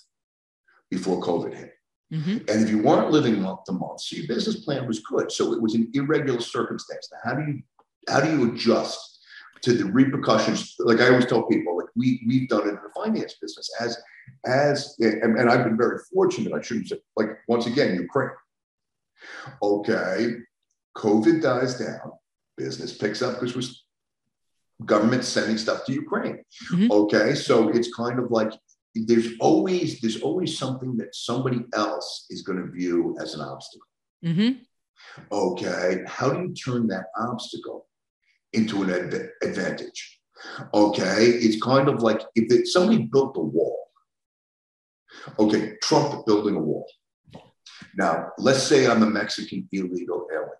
before 0.90 1.20
COVID 1.20 1.54
hit? 1.54 1.74
Mm-hmm. 2.12 2.36
And 2.48 2.64
if 2.64 2.70
you 2.70 2.82
weren't 2.82 3.10
living 3.10 3.40
month 3.42 3.64
to 3.64 3.72
month, 3.72 4.00
so 4.00 4.16
your 4.16 4.26
business 4.26 4.64
plan 4.64 4.86
was 4.86 5.00
good. 5.00 5.30
So 5.30 5.52
it 5.52 5.60
was 5.60 5.74
an 5.74 5.90
irregular 5.92 6.40
circumstance. 6.40 7.10
Now, 7.12 7.18
how 7.30 7.38
do 7.38 7.52
you 7.52 7.62
how 8.08 8.20
do 8.20 8.30
you 8.30 8.52
adjust 8.52 9.20
to 9.62 9.74
the 9.74 9.84
repercussions? 9.84 10.74
Like 10.78 11.00
I 11.00 11.08
always 11.08 11.26
tell 11.26 11.42
people, 11.42 11.76
like 11.76 11.88
we 11.94 12.22
we've 12.26 12.48
done 12.48 12.66
it 12.66 12.70
in 12.70 12.76
the 12.76 12.90
finance 12.94 13.34
business 13.40 13.70
as 13.80 13.98
as 14.46 14.96
and, 15.00 15.38
and 15.38 15.50
I've 15.50 15.64
been 15.64 15.76
very 15.76 15.98
fortunate. 16.12 16.54
I 16.54 16.62
shouldn't 16.62 16.88
say 16.88 16.98
like 17.16 17.28
once 17.46 17.66
again, 17.66 17.94
Ukraine. 17.94 18.30
Okay, 19.62 20.36
COVID 20.96 21.42
dies 21.42 21.78
down, 21.78 22.12
business 22.56 22.96
picks 22.96 23.20
up 23.20 23.34
because 23.34 23.54
we're 23.54 24.86
government 24.86 25.24
sending 25.24 25.58
stuff 25.58 25.84
to 25.84 25.92
Ukraine. 25.92 26.42
Mm-hmm. 26.72 26.90
Okay, 26.90 27.34
so 27.34 27.68
it's 27.68 27.92
kind 27.94 28.18
of 28.18 28.30
like 28.30 28.52
there's 29.06 29.28
always 29.40 30.00
there's 30.00 30.20
always 30.22 30.58
something 30.58 30.96
that 30.96 31.14
somebody 31.14 31.64
else 31.74 32.26
is 32.30 32.42
going 32.42 32.58
to 32.58 32.70
view 32.70 33.16
as 33.20 33.34
an 33.34 33.40
obstacle. 33.40 33.86
Mm-hmm. 34.24 34.62
Okay, 35.32 36.02
how 36.06 36.30
do 36.30 36.40
you 36.40 36.54
turn 36.54 36.86
that 36.88 37.06
obstacle 37.16 37.86
into 38.52 38.82
an 38.82 38.90
adv- 38.90 39.30
advantage? 39.42 40.20
Okay, 40.72 41.24
it's 41.26 41.62
kind 41.62 41.88
of 41.88 42.02
like 42.02 42.22
if 42.34 42.52
it, 42.52 42.66
somebody 42.66 43.04
built 43.04 43.36
a 43.36 43.40
wall. 43.40 43.88
Okay, 45.38 45.74
Trump 45.82 46.26
building 46.26 46.56
a 46.56 46.60
wall. 46.60 46.86
Now, 47.96 48.30
let's 48.38 48.62
say 48.62 48.86
I'm 48.86 49.02
a 49.02 49.06
Mexican 49.06 49.68
illegal 49.72 50.26
alien. 50.32 50.50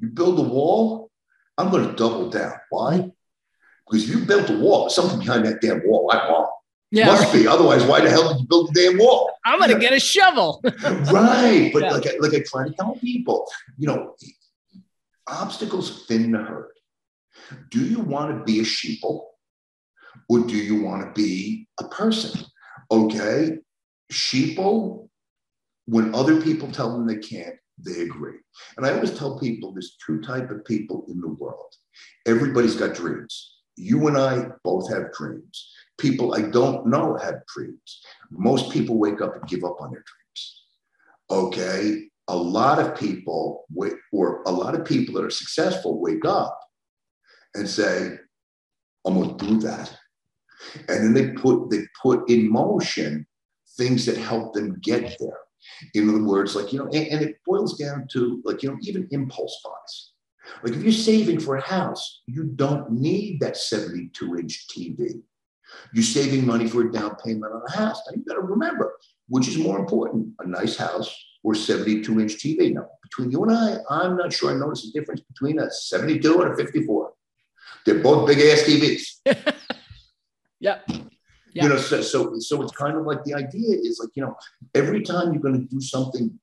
You 0.00 0.08
build 0.08 0.38
a 0.38 0.42
wall, 0.42 1.10
I'm 1.56 1.70
going 1.70 1.88
to 1.88 1.94
double 1.94 2.30
down. 2.30 2.54
Why? 2.70 3.10
Because 3.86 4.04
if 4.04 4.10
you 4.10 4.24
built 4.24 4.50
a 4.50 4.56
wall, 4.56 4.90
something 4.90 5.18
behind 5.18 5.46
that 5.46 5.60
damn 5.60 5.82
wall. 5.86 6.10
I 6.12 6.30
want. 6.30 6.50
Yeah, 6.90 7.06
Must 7.06 7.32
be. 7.32 7.46
Otherwise, 7.46 7.84
why 7.84 8.00
the 8.00 8.08
hell 8.08 8.32
did 8.32 8.40
you 8.40 8.46
build 8.46 8.72
the 8.72 8.80
damn 8.80 8.98
wall? 8.98 9.30
I'm 9.44 9.58
going 9.58 9.70
to 9.70 9.78
get 9.78 9.92
a 9.92 10.00
shovel. 10.00 10.60
right. 10.82 11.70
But 11.72 11.82
yeah. 11.82 11.92
like, 11.92 12.06
like 12.20 12.34
I 12.34 12.42
try 12.46 12.66
to 12.66 12.74
tell 12.74 12.96
people, 12.96 13.46
you 13.76 13.86
know, 13.86 14.14
obstacles 15.26 16.06
thin 16.06 16.32
the 16.32 16.38
herd. 16.38 16.72
Do 17.70 17.80
you 17.80 18.00
want 18.00 18.36
to 18.36 18.44
be 18.44 18.60
a 18.60 18.62
sheeple 18.62 19.24
or 20.28 20.40
do 20.40 20.56
you 20.56 20.82
want 20.82 21.02
to 21.02 21.12
be 21.20 21.68
a 21.78 21.84
person? 21.88 22.44
Okay. 22.90 23.58
Sheeple, 24.12 25.08
when 25.86 26.14
other 26.14 26.40
people 26.40 26.70
tell 26.70 26.92
them 26.92 27.06
they 27.06 27.16
can't, 27.16 27.56
they 27.78 28.00
agree. 28.00 28.38
And 28.76 28.86
I 28.86 28.92
always 28.92 29.16
tell 29.16 29.38
people 29.38 29.72
there's 29.72 29.96
two 30.04 30.20
type 30.20 30.50
of 30.50 30.64
people 30.64 31.04
in 31.08 31.20
the 31.20 31.28
world. 31.28 31.74
Everybody's 32.26 32.76
got 32.76 32.94
dreams. 32.94 33.56
You 33.76 34.08
and 34.08 34.16
I 34.16 34.48
both 34.64 34.90
have 34.90 35.12
dreams. 35.12 35.72
People 35.98 36.34
I 36.34 36.42
don't 36.42 36.86
know 36.86 37.16
have 37.16 37.46
dreams. 37.54 38.00
Most 38.30 38.70
people 38.70 38.98
wake 38.98 39.20
up 39.20 39.34
and 39.34 39.46
give 39.48 39.64
up 39.64 39.80
on 39.80 39.90
their 39.90 40.04
dreams. 40.04 40.64
Okay. 41.30 42.04
A 42.30 42.36
lot 42.36 42.78
of 42.78 42.94
people, 42.94 43.64
or 44.12 44.42
a 44.46 44.50
lot 44.50 44.74
of 44.74 44.84
people 44.84 45.14
that 45.14 45.24
are 45.24 45.30
successful, 45.30 45.98
wake 45.98 46.26
up 46.26 46.58
and 47.54 47.68
say, 47.68 48.18
I'm 49.06 49.36
to 49.36 49.46
do 49.46 49.58
that. 49.60 49.96
And 50.88 51.04
then 51.04 51.14
they 51.14 51.32
put 51.32 51.70
they 51.70 51.82
put 52.02 52.28
in 52.28 52.50
motion 52.50 53.26
things 53.76 54.04
that 54.06 54.16
help 54.16 54.52
them 54.52 54.78
get 54.82 55.16
there. 55.20 55.38
In 55.94 56.08
other 56.08 56.22
words, 56.22 56.54
like, 56.54 56.72
you 56.72 56.78
know, 56.78 56.86
and, 56.86 57.06
and 57.08 57.22
it 57.22 57.36
boils 57.46 57.78
down 57.78 58.06
to 58.12 58.42
like, 58.44 58.62
you 58.62 58.70
know, 58.70 58.76
even 58.82 59.08
impulse 59.10 59.60
buys. 59.64 60.12
Like 60.62 60.74
if 60.74 60.82
you're 60.82 60.92
saving 60.92 61.40
for 61.40 61.56
a 61.56 61.62
house, 61.62 62.22
you 62.26 62.44
don't 62.44 62.90
need 62.90 63.40
that 63.40 63.56
72 63.56 64.36
inch 64.36 64.66
TV. 64.68 65.22
You're 65.92 66.04
saving 66.04 66.46
money 66.46 66.68
for 66.68 66.82
a 66.82 66.92
down 66.92 67.16
payment 67.16 67.52
on 67.52 67.62
a 67.68 67.72
house. 67.72 68.00
Now 68.06 68.16
you 68.16 68.24
got 68.24 68.34
to 68.34 68.40
remember, 68.40 68.94
which 69.28 69.48
is 69.48 69.58
more 69.58 69.78
important, 69.78 70.28
a 70.40 70.46
nice 70.46 70.76
house 70.76 71.14
or 71.42 71.54
72 71.54 72.20
inch 72.20 72.36
TV. 72.36 72.74
Now, 72.74 72.88
between 73.02 73.30
you 73.30 73.42
and 73.44 73.52
I, 73.52 73.76
I'm 73.90 74.16
not 74.16 74.32
sure 74.32 74.50
I 74.50 74.54
notice 74.54 74.88
a 74.88 74.92
difference 74.92 75.20
between 75.22 75.58
a 75.58 75.70
72 75.70 76.42
and 76.42 76.52
a 76.52 76.56
54. 76.56 77.12
They're 77.84 78.02
both 78.02 78.26
big 78.26 78.38
ass 78.38 78.62
TVs. 78.62 79.02
yep. 80.60 80.84
Yeah. 81.54 81.64
You 81.64 81.68
know, 81.70 81.78
so, 81.78 82.02
so 82.02 82.38
so 82.38 82.62
it's 82.62 82.72
kind 82.72 82.96
of 82.96 83.06
like 83.06 83.24
the 83.24 83.34
idea 83.34 83.76
is 83.82 83.98
like, 84.00 84.10
you 84.14 84.22
know, 84.22 84.36
every 84.74 85.02
time 85.02 85.32
you're 85.32 85.42
going 85.42 85.60
to 85.60 85.66
do 85.66 85.80
something, 85.80 86.38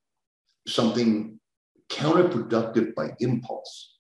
something 0.68 1.40
counterproductive 1.90 2.96
by 2.96 3.12
impulse, 3.20 3.98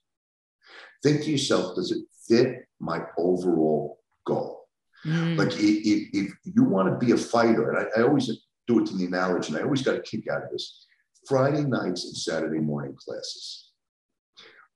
think 1.03 1.21
to 1.23 1.31
yourself, 1.31 1.75
does 1.75 1.91
it 1.91 2.05
fit 2.27 2.67
my 2.79 3.01
overall 3.17 3.99
goal? 4.25 4.64
Mm. 5.05 5.37
Like 5.37 5.53
if, 5.53 6.09
if 6.13 6.33
you 6.43 6.63
want 6.63 6.87
to 6.89 7.05
be 7.05 7.11
a 7.11 7.17
fighter, 7.17 7.71
and 7.71 7.87
I, 7.95 7.99
I 7.99 8.03
always 8.03 8.29
do 8.67 8.79
it 8.79 8.87
to 8.87 8.97
the 8.97 9.05
analogy, 9.05 9.49
and 9.49 9.57
I 9.57 9.63
always 9.63 9.81
got 9.81 9.95
a 9.95 10.01
kick 10.01 10.27
out 10.27 10.43
of 10.43 10.49
this. 10.51 10.87
Friday 11.27 11.63
nights 11.63 12.05
and 12.05 12.15
Saturday 12.15 12.59
morning 12.59 12.95
classes. 12.95 13.71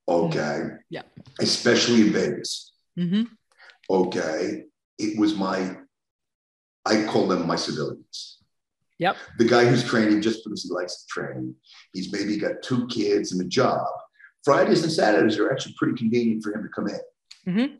Okay. 0.08 0.40
Mm. 0.40 0.78
Yeah. 0.90 1.04
Especially 1.40 2.02
in 2.02 2.14
Vegas. 2.14 2.74
Mm-hmm. 2.98 3.24
Okay. 3.90 4.64
It 4.98 5.20
was 5.20 5.36
my 5.36 5.78
I 6.86 7.04
call 7.04 7.28
them 7.28 7.46
my 7.46 7.56
civilians. 7.56 8.40
Yep. 8.98 9.16
The 9.38 9.46
guy 9.46 9.66
who's 9.66 9.84
training 9.84 10.22
just 10.22 10.44
because 10.44 10.64
he 10.64 10.70
likes 10.70 11.04
to 11.04 11.08
train. 11.08 11.56
He's 11.94 12.12
maybe 12.12 12.38
got 12.38 12.62
two 12.62 12.88
kids 12.88 13.32
and 13.32 13.42
a 13.42 13.46
job. 13.48 13.88
Fridays 14.44 14.84
and 14.84 14.92
Saturdays 14.92 15.38
are 15.38 15.52
actually 15.52 15.76
pretty 15.78 15.96
convenient 15.96 16.44
for 16.44 16.54
him 16.54 16.64
to 16.64 16.70
come 16.70 16.88
in. 16.88 17.00
Mm-hmm. 17.48 17.76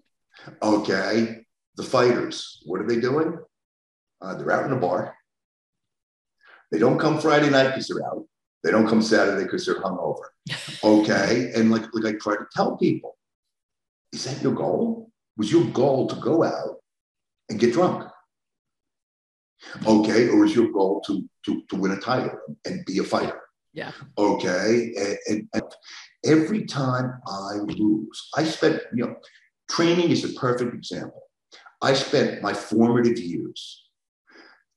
Okay. 0.62 1.46
The 1.80 1.86
fighters, 1.86 2.62
what 2.66 2.82
are 2.82 2.88
they 2.88 3.00
doing? 3.00 3.40
Uh, 4.22 4.36
they're 4.36 4.52
out 4.52 4.66
in 4.66 4.72
the 4.72 4.76
bar. 4.76 5.16
They 6.74 6.78
don't 6.78 7.00
come 7.00 7.22
Friday 7.22 7.50
night 7.50 7.70
because 7.70 7.88
they're 7.88 8.06
out. 8.06 8.26
They 8.66 8.72
don't 8.72 8.86
come 8.86 9.02
Saturday 9.02 9.46
because 9.46 9.66
they're 9.66 9.82
hungover. 9.82 10.26
Okay. 10.84 11.52
and 11.56 11.72
like, 11.72 11.84
like 11.94 12.16
I 12.16 12.18
try 12.18 12.36
to 12.36 12.46
tell 12.54 12.76
people, 12.76 13.16
is 14.12 14.26
that 14.26 14.44
your 14.44 14.54
goal? 14.56 15.10
Was 15.38 15.54
your 15.54 15.64
goal 15.68 16.08
to 16.08 16.16
go 16.18 16.44
out 16.44 16.82
and 17.48 17.58
get 17.58 17.72
drunk? 17.72 18.10
Okay. 19.88 20.28
Or 20.28 20.44
is 20.44 20.54
your 20.54 20.74
goal 20.74 21.02
to, 21.08 21.24
to, 21.46 21.62
to 21.70 21.78
win 21.78 21.94
a 21.94 21.98
title 22.02 22.38
and 22.66 22.84
be 22.86 22.98
a 22.98 23.06
fighter? 23.06 23.40
Yeah. 23.72 23.94
Okay. 24.18 24.92
And, 24.98 25.18
and, 25.30 25.48
and 25.54 25.64
every 26.26 26.66
time 26.66 27.22
I 27.26 27.54
lose, 27.54 28.30
I 28.36 28.44
spent, 28.44 28.82
you 28.94 29.06
know, 29.06 29.16
training 29.70 30.10
is 30.12 30.26
a 30.26 30.38
perfect 30.38 30.74
example. 30.74 31.22
I 31.82 31.94
spent 31.94 32.42
my 32.42 32.54
formative 32.54 33.20
years 33.20 33.86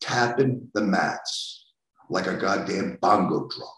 tapping 0.00 0.68
the 0.74 0.82
mats 0.82 1.66
like 2.10 2.26
a 2.26 2.36
goddamn 2.36 2.98
bongo 3.00 3.48
drum. 3.48 3.68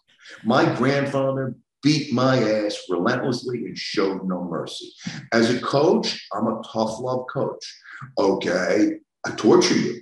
My 0.44 0.74
grandfather 0.74 1.54
beat 1.82 2.12
my 2.12 2.38
ass 2.38 2.76
relentlessly 2.88 3.66
and 3.66 3.76
showed 3.76 4.26
no 4.26 4.42
mercy. 4.44 4.90
As 5.32 5.54
a 5.54 5.60
coach, 5.60 6.26
I'm 6.32 6.46
a 6.46 6.62
tough 6.72 6.98
love 6.98 7.26
coach. 7.32 7.64
Okay. 8.18 8.98
I 9.26 9.30
torture 9.32 9.76
you. 9.76 10.00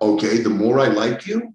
Okay, 0.00 0.38
the 0.38 0.50
more 0.50 0.78
I 0.78 0.86
like 0.86 1.26
you, 1.26 1.54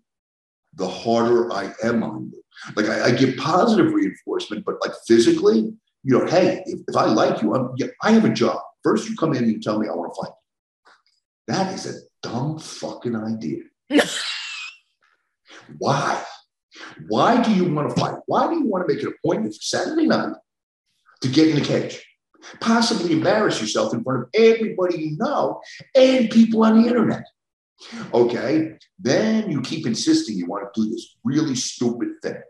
the 0.74 0.88
harder 0.88 1.52
I 1.52 1.74
am 1.84 2.04
on 2.04 2.32
you. 2.34 2.42
Like 2.76 2.88
I, 2.88 3.06
I 3.06 3.12
give 3.12 3.38
positive 3.38 3.94
reinforcement, 3.94 4.66
but 4.66 4.76
like 4.82 4.92
physically, 5.08 5.72
you 6.04 6.18
know, 6.18 6.26
hey, 6.26 6.64
if, 6.66 6.80
if 6.88 6.96
I 6.96 7.06
like 7.06 7.42
you, 7.42 7.54
I'm, 7.54 7.72
yeah, 7.78 7.88
I 8.02 8.12
have 8.12 8.26
a 8.26 8.30
job. 8.30 8.60
First, 8.84 9.10
you 9.10 9.16
come 9.16 9.34
in 9.34 9.44
and 9.44 9.52
you 9.52 9.60
tell 9.60 9.80
me 9.80 9.88
I 9.88 9.94
want 9.94 10.14
to 10.14 10.22
fight. 10.22 10.34
That 11.48 11.74
is 11.74 11.86
a 11.86 12.00
dumb 12.22 12.60
fucking 12.60 13.16
idea. 13.16 13.64
Why? 15.78 16.24
Why 17.08 17.42
do 17.42 17.54
you 17.54 17.74
want 17.74 17.90
to 17.90 17.96
fight? 18.00 18.16
Why 18.26 18.48
do 18.48 18.56
you 18.56 18.66
want 18.66 18.88
to 18.88 18.94
make 18.94 19.04
an 19.04 19.14
appointment 19.14 19.54
for 19.54 19.62
Saturday 19.62 20.06
night 20.06 20.34
to 21.22 21.28
get 21.28 21.48
in 21.48 21.56
the 21.56 21.62
cage? 21.62 22.04
Possibly 22.60 23.14
embarrass 23.14 23.60
yourself 23.60 23.94
in 23.94 24.04
front 24.04 24.24
of 24.24 24.30
everybody 24.34 24.98
you 25.00 25.18
know 25.18 25.62
and 25.96 26.30
people 26.30 26.64
on 26.64 26.82
the 26.82 26.88
internet. 26.88 27.24
Okay. 28.14 28.78
Then 29.00 29.50
you 29.50 29.62
keep 29.62 29.86
insisting 29.86 30.38
you 30.38 30.48
want 30.48 30.72
to 30.72 30.82
do 30.82 30.90
this 30.90 31.16
really 31.24 31.56
stupid 31.56 32.10
thing. 32.22 32.42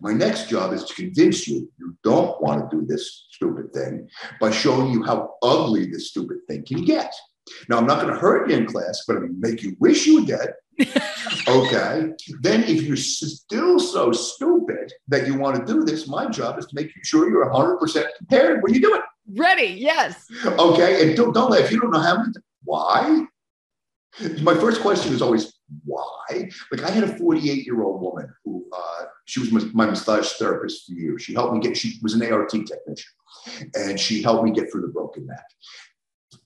My 0.00 0.12
next 0.12 0.48
job 0.48 0.72
is 0.72 0.84
to 0.84 0.94
convince 0.94 1.46
you 1.46 1.70
you 1.78 1.96
don't 2.02 2.40
want 2.42 2.68
to 2.68 2.76
do 2.76 2.84
this 2.84 3.26
stupid 3.30 3.72
thing 3.72 4.08
by 4.40 4.50
showing 4.50 4.90
you 4.90 5.04
how 5.04 5.34
ugly 5.42 5.86
this 5.86 6.08
stupid 6.08 6.38
thing 6.48 6.64
can 6.64 6.84
get. 6.84 7.14
Now, 7.68 7.78
I'm 7.78 7.86
not 7.86 8.00
going 8.00 8.12
to 8.12 8.18
hurt 8.18 8.50
you 8.50 8.56
in 8.56 8.66
class, 8.66 9.04
but 9.06 9.16
I'm 9.16 9.22
going 9.22 9.40
to 9.40 9.50
make 9.50 9.62
you 9.62 9.76
wish 9.80 10.06
you 10.06 10.20
were 10.20 10.26
dead. 10.26 10.54
okay. 11.48 12.12
Then, 12.40 12.64
if 12.64 12.82
you're 12.82 12.96
still 12.96 13.78
so 13.78 14.12
stupid 14.12 14.92
that 15.08 15.26
you 15.26 15.36
want 15.36 15.56
to 15.56 15.72
do 15.72 15.84
this, 15.84 16.08
my 16.08 16.28
job 16.28 16.58
is 16.58 16.66
to 16.66 16.74
make 16.74 16.90
sure 17.04 17.30
you're 17.30 17.50
100% 17.50 18.04
prepared 18.18 18.62
when 18.62 18.74
you 18.74 18.80
do 18.80 18.94
it. 18.94 19.02
Ready, 19.34 19.76
yes. 19.78 20.26
Okay. 20.44 21.06
And 21.08 21.16
don't, 21.16 21.32
don't 21.32 21.50
laugh. 21.50 21.70
You 21.70 21.80
don't 21.80 21.92
know 21.92 22.00
how 22.00 22.18
many. 22.18 22.32
Why? 22.64 23.26
My 24.42 24.54
first 24.54 24.82
question 24.82 25.12
is 25.14 25.22
always 25.22 25.54
why. 25.84 26.50
Like 26.70 26.82
I 26.82 26.90
had 26.90 27.04
a 27.04 27.16
48 27.16 27.64
year 27.64 27.82
old 27.82 28.02
woman 28.02 28.32
who 28.44 28.64
uh, 28.72 29.04
she 29.24 29.40
was 29.40 29.72
my 29.72 29.86
massage 29.86 30.32
therapist 30.32 30.86
for 30.86 30.92
years. 30.92 31.22
She 31.22 31.32
helped 31.32 31.54
me 31.54 31.60
get. 31.60 31.76
She 31.76 31.98
was 32.02 32.14
an 32.14 32.30
ART 32.30 32.50
technician, 32.50 33.10
and 33.74 33.98
she 33.98 34.22
helped 34.22 34.44
me 34.44 34.50
get 34.50 34.70
through 34.70 34.82
the 34.82 34.88
broken 34.88 35.26
neck. 35.26 35.44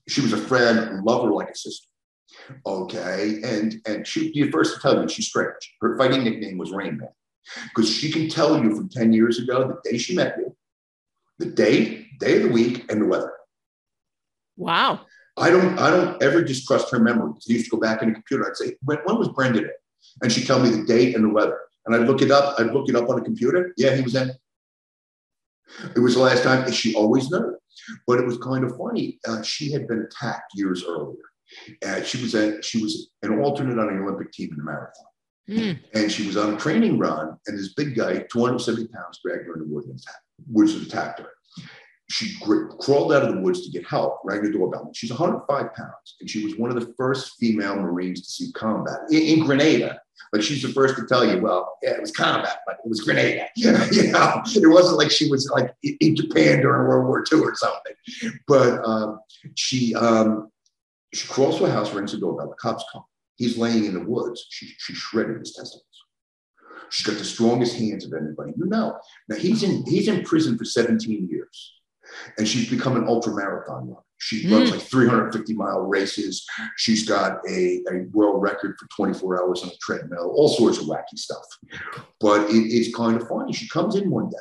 She 0.08 0.20
was 0.20 0.32
a 0.32 0.38
friend, 0.38 1.02
love 1.04 1.24
her 1.24 1.30
like 1.30 1.50
a 1.50 1.54
sister. 1.56 1.88
Okay, 2.64 3.40
and 3.44 3.80
and 3.86 4.06
she 4.06 4.32
the 4.32 4.50
first 4.50 4.74
to 4.74 4.80
tell 4.80 5.00
you 5.00 5.08
she's 5.08 5.28
strange. 5.28 5.74
Her 5.80 5.96
fighting 5.96 6.24
nickname 6.24 6.58
was 6.58 6.70
Rain 6.70 6.98
Man 6.98 7.08
because 7.64 7.90
she 7.92 8.10
can 8.10 8.28
tell 8.28 8.62
you 8.62 8.74
from 8.74 8.88
10 8.88 9.12
years 9.12 9.38
ago 9.38 9.68
the 9.68 9.90
day 9.90 9.98
she 9.98 10.14
met 10.14 10.36
you, 10.38 10.56
the 11.38 11.46
day, 11.46 12.06
day 12.18 12.36
of 12.38 12.42
the 12.44 12.48
week, 12.48 12.90
and 12.90 13.00
the 13.00 13.06
weather. 13.06 13.32
Wow. 14.56 15.00
I 15.36 15.50
don't 15.50 15.78
I 15.78 15.90
don't 15.90 16.22
ever 16.22 16.42
distrust 16.42 16.90
her 16.90 16.98
memory. 16.98 17.32
I 17.32 17.52
used 17.52 17.66
to 17.66 17.70
go 17.70 17.80
back 17.80 18.02
in 18.02 18.08
the 18.08 18.14
computer. 18.14 18.48
I'd 18.48 18.56
say, 18.56 18.74
when, 18.82 18.98
when 19.04 19.18
was 19.18 19.28
Brendan 19.28 19.64
in? 19.64 19.70
And 20.22 20.32
she'd 20.32 20.46
tell 20.46 20.60
me 20.60 20.70
the 20.70 20.84
date 20.84 21.14
and 21.14 21.24
the 21.24 21.28
weather. 21.28 21.60
And 21.84 21.94
I'd 21.94 22.06
look 22.06 22.22
it 22.22 22.30
up. 22.30 22.58
I'd 22.58 22.72
look 22.72 22.88
it 22.88 22.96
up 22.96 23.08
on 23.08 23.16
the 23.16 23.22
computer. 23.22 23.72
Yeah, 23.76 23.94
he 23.94 24.02
was 24.02 24.14
in. 24.14 24.30
It 25.94 26.00
was 26.00 26.14
the 26.14 26.20
last 26.20 26.42
time. 26.42 26.70
She 26.70 26.94
always 26.94 27.30
knew. 27.30 27.56
But 28.06 28.18
it 28.18 28.26
was 28.26 28.38
kind 28.38 28.64
of 28.64 28.76
funny. 28.76 29.18
Uh, 29.28 29.42
she 29.42 29.70
had 29.70 29.86
been 29.86 30.00
attacked 30.00 30.52
years 30.54 30.84
earlier. 30.86 31.16
And 31.84 32.04
she 32.04 32.20
was 32.20 32.34
a, 32.34 32.60
she 32.62 32.82
was 32.82 33.10
an 33.22 33.38
alternate 33.38 33.78
on 33.78 33.86
the 33.86 34.02
Olympic 34.02 34.32
team 34.32 34.50
in 34.50 34.56
the 34.56 34.64
marathon. 34.64 35.04
Mm. 35.48 35.78
And 35.94 36.10
she 36.10 36.26
was 36.26 36.36
on 36.36 36.54
a 36.54 36.56
training 36.56 36.98
run, 36.98 37.36
and 37.46 37.56
this 37.56 37.74
big 37.74 37.94
guy, 37.94 38.24
270 38.32 38.88
pounds, 38.88 39.20
dragged 39.24 39.46
her 39.46 39.54
in 39.54 39.60
the 39.60 39.72
woods 39.72 39.86
and 39.86 39.96
attacked, 39.96 40.24
woods 40.50 40.74
and 40.74 40.84
attacked 40.84 41.20
her 41.20 41.28
she 42.08 42.36
crawled 42.40 43.12
out 43.12 43.24
of 43.24 43.34
the 43.34 43.40
woods 43.40 43.64
to 43.64 43.70
get 43.70 43.86
help, 43.86 44.20
rang 44.24 44.42
the 44.42 44.50
doorbell. 44.50 44.90
She's 44.94 45.10
105 45.10 45.74
pounds, 45.74 46.16
and 46.20 46.30
she 46.30 46.44
was 46.44 46.56
one 46.56 46.70
of 46.70 46.76
the 46.78 46.94
first 46.96 47.34
female 47.40 47.76
Marines 47.76 48.20
to 48.22 48.30
see 48.30 48.52
combat 48.52 48.98
in, 49.10 49.22
in, 49.22 49.44
Grenada. 49.44 50.00
But 50.32 50.42
she's 50.42 50.62
the 50.62 50.68
first 50.68 50.96
to 50.96 51.06
tell 51.06 51.24
you, 51.24 51.40
well, 51.40 51.78
yeah, 51.82 51.90
it 51.90 52.00
was 52.00 52.10
combat, 52.10 52.58
but 52.66 52.78
it 52.84 52.88
was 52.88 53.00
Grenada. 53.00 53.46
you 53.56 53.72
know, 53.72 54.42
it 54.44 54.66
wasn't 54.68 54.98
like 54.98 55.10
she 55.10 55.30
was 55.30 55.50
like 55.50 55.74
in 55.82 56.16
Japan 56.16 56.60
during 56.60 56.88
World 56.88 57.06
War 57.06 57.24
II 57.30 57.40
or 57.40 57.54
something. 57.54 57.94
But 58.46 58.84
um, 58.84 59.20
she 59.54 59.94
um, 59.94 60.50
she 61.14 61.28
crawls 61.28 61.58
to 61.58 61.64
a 61.64 61.70
house, 61.70 61.92
rings 61.92 62.12
the 62.12 62.18
doorbell. 62.18 62.48
The 62.48 62.56
cops 62.56 62.84
come. 62.92 63.04
He's 63.36 63.58
laying 63.58 63.84
in 63.84 63.94
the 63.94 64.00
woods. 64.00 64.46
She, 64.50 64.72
she 64.78 64.94
shredded 64.94 65.38
his 65.38 65.52
testicles. 65.52 65.84
She's 66.90 67.06
got 67.06 67.18
the 67.18 67.24
strongest 67.24 67.76
hands 67.76 68.06
of 68.06 68.12
anybody 68.12 68.52
you 68.56 68.66
know. 68.66 68.98
Now 69.28 69.36
he's 69.36 69.62
in 69.62 69.84
he's 69.86 70.08
in 70.08 70.24
prison 70.24 70.56
for 70.56 70.64
17 70.64 71.28
years 71.28 71.72
and 72.38 72.46
she's 72.46 72.70
become 72.70 72.96
an 72.96 73.06
ultra 73.06 73.34
marathon 73.34 73.88
runner. 73.88 74.00
She 74.18 74.48
runs 74.50 74.70
hmm. 74.70 74.76
like 74.76 74.86
350 74.86 75.54
mile 75.54 75.80
races. 75.80 76.46
She's 76.76 77.06
got 77.06 77.38
a, 77.48 77.82
a 77.90 78.06
world 78.12 78.42
record 78.42 78.76
for 78.78 78.88
24 78.96 79.42
hours 79.42 79.62
on 79.62 79.68
a 79.68 79.76
treadmill, 79.82 80.32
all 80.34 80.48
sorts 80.48 80.78
of 80.78 80.86
wacky 80.86 81.16
stuff. 81.16 81.44
But 82.20 82.48
it, 82.50 82.56
it's 82.56 82.96
kind 82.96 83.20
of 83.20 83.28
funny. 83.28 83.52
She 83.52 83.68
comes 83.68 83.96
in 83.96 84.10
one 84.10 84.30
day. 84.30 84.36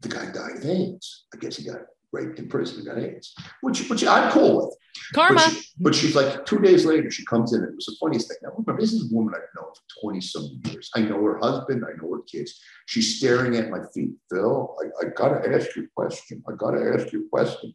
The 0.00 0.08
guy 0.08 0.26
died 0.32 0.56
of 0.56 0.64
AIDS. 0.64 1.26
I 1.32 1.38
guess 1.38 1.56
he 1.56 1.64
got 1.64 1.80
raped 2.12 2.38
in 2.38 2.48
prison 2.48 2.78
and 2.78 2.86
got 2.86 2.98
AIDS, 2.98 3.34
which 3.60 3.88
which 3.88 4.04
I'm 4.04 4.30
cool 4.30 4.66
with. 4.66 4.76
Karma. 5.12 5.40
But, 5.40 5.50
she, 5.50 5.60
but, 5.80 5.94
she's 5.94 6.16
like 6.16 6.46
two 6.46 6.60
days 6.60 6.84
later, 6.84 7.10
she 7.10 7.24
comes 7.24 7.52
in. 7.52 7.60
And 7.60 7.70
it 7.70 7.74
was 7.74 7.86
the 7.86 7.96
funniest 8.00 8.28
thing. 8.28 8.36
Now 8.42 8.50
remember, 8.50 8.80
this 8.80 8.92
is 8.92 9.10
a 9.10 9.14
woman 9.14 9.34
I've 9.34 9.42
known 9.56 9.72
for 9.72 10.00
20 10.02 10.20
some 10.20 10.60
years. 10.64 10.90
I 10.94 11.00
know 11.00 11.22
her 11.22 11.38
husband. 11.38 11.84
I 11.84 12.00
know 12.00 12.12
her 12.14 12.22
kids. 12.22 12.60
She's 12.86 13.18
staring 13.18 13.56
at 13.56 13.70
my 13.70 13.80
feet. 13.92 14.14
Phil, 14.30 14.76
I, 14.80 15.06
I 15.06 15.10
gotta 15.10 15.52
ask 15.54 15.74
you 15.76 15.84
a 15.84 15.86
question. 15.96 16.42
I 16.48 16.52
gotta 16.56 16.94
ask 16.94 17.12
you 17.12 17.26
a 17.26 17.28
question. 17.28 17.74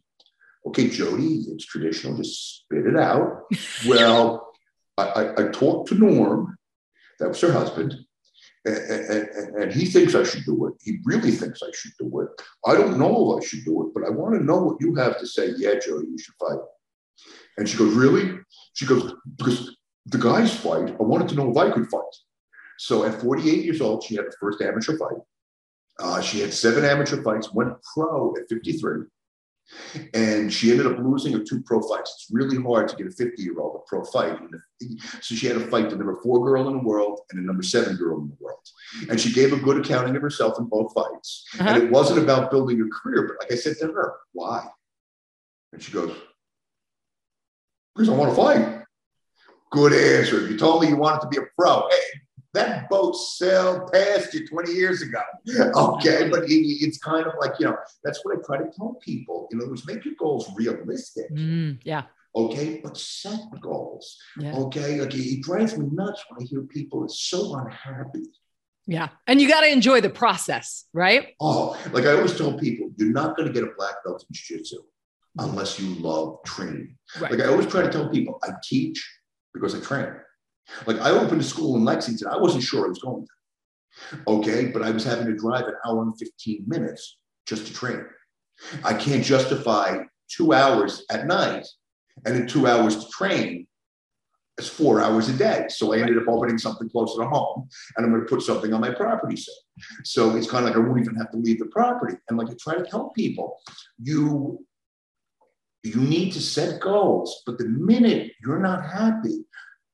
Okay, 0.66 0.88
Jody, 0.88 1.44
it's 1.48 1.64
traditional. 1.64 2.16
Just 2.16 2.64
spit 2.64 2.86
it 2.86 2.96
out. 2.96 3.44
well, 3.86 4.52
I, 4.98 5.02
I, 5.02 5.32
I 5.32 5.48
talked 5.48 5.88
to 5.88 5.94
Norm. 5.94 6.56
That 7.18 7.28
was 7.28 7.40
her 7.40 7.52
husband. 7.52 7.94
And, 8.66 8.76
and, 8.76 9.56
and, 9.56 9.72
he 9.72 9.86
thinks 9.86 10.14
I 10.14 10.22
should 10.22 10.44
do 10.44 10.66
it. 10.66 10.74
He 10.82 10.98
really 11.04 11.30
thinks 11.30 11.62
I 11.62 11.70
should 11.72 11.92
do 11.98 12.20
it. 12.20 12.28
I 12.66 12.74
don't 12.74 12.98
know 12.98 13.32
if 13.32 13.42
I 13.42 13.46
should 13.46 13.64
do 13.64 13.86
it, 13.86 13.94
but 13.94 14.04
I 14.04 14.10
want 14.10 14.34
to 14.34 14.44
know 14.44 14.58
what 14.58 14.80
you 14.80 14.94
have 14.96 15.18
to 15.18 15.26
say. 15.26 15.52
Yeah, 15.56 15.78
Jody, 15.78 16.08
you 16.08 16.18
should 16.18 16.34
fight. 16.38 16.58
And 17.56 17.66
she 17.66 17.78
goes, 17.78 17.94
Really? 17.94 18.38
She 18.74 18.84
goes, 18.84 19.14
Because 19.36 19.76
the 20.06 20.18
guys 20.18 20.54
fight. 20.54 20.90
I 20.90 21.02
wanted 21.02 21.28
to 21.30 21.36
know 21.36 21.50
if 21.50 21.56
I 21.56 21.70
could 21.70 21.88
fight. 21.88 22.02
So 22.78 23.04
at 23.04 23.20
48 23.20 23.64
years 23.64 23.80
old, 23.80 24.04
she 24.04 24.16
had 24.16 24.26
her 24.26 24.34
first 24.38 24.60
amateur 24.60 24.98
fight. 24.98 25.18
Uh, 25.98 26.20
she 26.20 26.40
had 26.40 26.52
seven 26.52 26.84
amateur 26.84 27.22
fights, 27.22 27.52
went 27.52 27.74
pro 27.94 28.34
at 28.36 28.48
53. 28.48 29.04
And 30.14 30.52
she 30.52 30.70
ended 30.70 30.86
up 30.86 30.98
losing 30.98 31.32
her 31.32 31.40
two 31.40 31.62
pro 31.62 31.80
fights. 31.80 32.12
It's 32.16 32.26
really 32.30 32.60
hard 32.62 32.88
to 32.88 32.96
get 32.96 33.06
a 33.06 33.10
50 33.10 33.42
year 33.42 33.58
old 33.58 33.76
a 33.76 33.88
pro 33.88 34.04
fight. 34.04 34.38
So 35.20 35.34
she 35.34 35.46
had 35.46 35.58
to 35.58 35.66
fight 35.66 35.90
the 35.90 35.96
number 35.96 36.16
four 36.22 36.44
girl 36.44 36.68
in 36.68 36.78
the 36.78 36.82
world 36.82 37.20
and 37.30 37.38
the 37.38 37.46
number 37.46 37.62
seven 37.62 37.96
girl 37.96 38.20
in 38.20 38.28
the 38.28 38.36
world. 38.40 38.60
And 39.08 39.20
she 39.20 39.32
gave 39.32 39.52
a 39.52 39.56
good 39.56 39.84
accounting 39.84 40.16
of 40.16 40.22
herself 40.22 40.58
in 40.58 40.66
both 40.66 40.92
fights. 40.92 41.46
Uh-huh. 41.58 41.68
And 41.68 41.82
it 41.82 41.90
wasn't 41.90 42.20
about 42.20 42.50
building 42.50 42.80
a 42.80 42.88
career, 42.88 43.28
but 43.28 43.44
like 43.44 43.52
I 43.52 43.56
said 43.56 43.76
to 43.80 43.92
her, 43.92 44.14
why? 44.32 44.66
And 45.72 45.82
she 45.82 45.92
goes, 45.92 46.16
because 47.94 48.08
I 48.08 48.12
want 48.12 48.30
to 48.30 48.36
fight. 48.36 48.84
Good 49.70 49.92
answer. 49.92 50.44
If 50.44 50.50
you 50.50 50.58
told 50.58 50.82
me 50.82 50.88
you 50.88 50.96
wanted 50.96 51.20
to 51.22 51.28
be 51.28 51.36
a 51.36 51.46
pro. 51.56 51.88
Hey, 51.88 52.20
that 52.54 52.88
boat 52.88 53.12
sailed 53.12 53.92
past 53.92 54.34
you 54.34 54.46
20 54.46 54.72
years 54.72 55.02
ago. 55.02 55.20
okay, 55.74 56.28
but 56.28 56.44
it's 56.46 56.98
kind 56.98 57.26
of 57.26 57.34
like, 57.40 57.52
you 57.60 57.66
know, 57.66 57.76
that's 58.02 58.24
what 58.24 58.36
I 58.36 58.40
try 58.44 58.58
to 58.58 58.70
tell 58.76 58.98
people. 59.02 59.48
In 59.52 59.60
other 59.60 59.70
words, 59.70 59.86
make 59.86 60.04
your 60.04 60.14
goals 60.18 60.50
realistic. 60.56 61.32
Mm, 61.32 61.78
yeah. 61.84 62.04
Okay, 62.34 62.80
but 62.82 62.96
set 62.96 63.40
goals. 63.60 64.16
Yeah. 64.38 64.54
Okay, 64.54 65.00
like 65.00 65.14
it 65.14 65.42
drives 65.42 65.76
me 65.76 65.88
nuts 65.92 66.24
when 66.28 66.42
I 66.42 66.46
hear 66.48 66.62
people 66.62 67.04
are 67.04 67.08
so 67.08 67.56
unhappy. 67.56 68.26
Yeah. 68.86 69.08
And 69.26 69.40
you 69.40 69.48
got 69.48 69.60
to 69.60 69.70
enjoy 69.70 70.00
the 70.00 70.10
process, 70.10 70.86
right? 70.92 71.34
Oh, 71.40 71.78
like 71.92 72.06
I 72.06 72.12
always 72.12 72.36
tell 72.36 72.52
people, 72.58 72.90
you're 72.96 73.12
not 73.12 73.36
going 73.36 73.46
to 73.46 73.54
get 73.54 73.62
a 73.62 73.72
black 73.76 73.94
belt 74.04 74.24
in 74.28 74.32
jiu-jitsu 74.32 74.78
unless 75.38 75.78
you 75.78 75.94
love 75.96 76.38
training. 76.44 76.96
Right. 77.20 77.32
Like 77.32 77.40
I 77.40 77.46
always 77.46 77.66
try 77.66 77.82
to 77.82 77.90
tell 77.90 78.08
people, 78.08 78.38
I 78.42 78.50
teach 78.62 79.04
because 79.54 79.74
I 79.74 79.80
train. 79.80 80.14
Like 80.86 81.00
I 81.00 81.10
opened 81.10 81.40
a 81.40 81.44
school 81.44 81.76
in 81.76 81.84
Lexington. 81.84 82.28
I 82.28 82.36
wasn't 82.36 82.62
sure 82.62 82.86
I 82.86 82.88
was 82.88 82.98
going 82.98 83.26
to. 83.26 84.18
Okay, 84.28 84.66
but 84.66 84.82
I 84.82 84.90
was 84.90 85.04
having 85.04 85.26
to 85.26 85.36
drive 85.36 85.66
an 85.66 85.74
hour 85.86 86.02
and 86.02 86.16
15 86.18 86.64
minutes 86.66 87.18
just 87.46 87.66
to 87.66 87.74
train. 87.74 88.04
I 88.84 88.94
can't 88.94 89.24
justify 89.24 90.04
two 90.28 90.52
hours 90.52 91.04
at 91.10 91.26
night 91.26 91.66
and 92.24 92.34
then 92.34 92.46
two 92.46 92.66
hours 92.66 93.04
to 93.04 93.10
train 93.10 93.66
as 94.58 94.68
four 94.68 95.00
hours 95.00 95.28
a 95.28 95.32
day. 95.32 95.66
So 95.68 95.92
I 95.92 95.98
ended 95.98 96.18
up 96.18 96.28
opening 96.28 96.58
something 96.58 96.88
closer 96.88 97.22
to 97.22 97.28
home 97.28 97.68
and 97.96 98.04
I'm 98.04 98.12
going 98.12 98.22
to 98.22 98.28
put 98.28 98.42
something 98.42 98.72
on 98.72 98.80
my 98.80 98.90
property 98.90 99.36
soon. 99.36 99.54
So 100.04 100.36
it's 100.36 100.50
kind 100.50 100.64
of 100.64 100.70
like 100.70 100.76
I 100.76 100.86
won't 100.86 101.00
even 101.00 101.16
have 101.16 101.30
to 101.32 101.38
leave 101.38 101.58
the 101.58 101.66
property. 101.66 102.16
And 102.28 102.38
like 102.38 102.50
I 102.50 102.54
try 102.60 102.76
to 102.76 102.84
tell 102.84 103.10
people, 103.10 103.58
you 104.00 104.64
you 105.82 105.98
need 105.98 106.30
to 106.32 106.42
set 106.42 106.78
goals, 106.78 107.42
but 107.46 107.56
the 107.56 107.64
minute 107.64 108.32
you're 108.42 108.58
not 108.58 108.84
happy, 108.84 109.46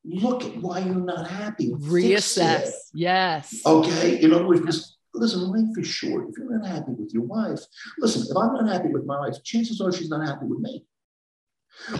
look 0.07 0.45
at 0.45 0.57
why 0.57 0.81
you're 0.81 0.95
not 0.95 1.29
happy. 1.29 1.73
Reassess. 1.73 2.71
Yes. 2.95 3.63
Okay. 3.67 4.21
In 4.21 4.33
other 4.33 4.47
words, 4.47 4.97
listen, 5.15 5.41
life 5.51 5.77
is 5.79 5.87
short. 5.87 6.29
If 6.31 6.39
you're 6.39 6.59
not 6.59 6.67
happy 6.67 6.93
with 6.93 7.13
your 7.13 7.25
wife, 7.25 7.61
listen, 7.99 8.27
if 8.31 8.37
I'm 8.37 8.55
not 8.55 8.69
happy 8.69 8.89
with 8.89 9.05
my 9.05 9.19
wife, 9.21 9.43
chances 9.43 9.81
are 9.81 9.93
she's 9.93 10.11
not 10.11 10.27
happy 10.27 10.47
with 10.47 10.61
me. 10.61 10.85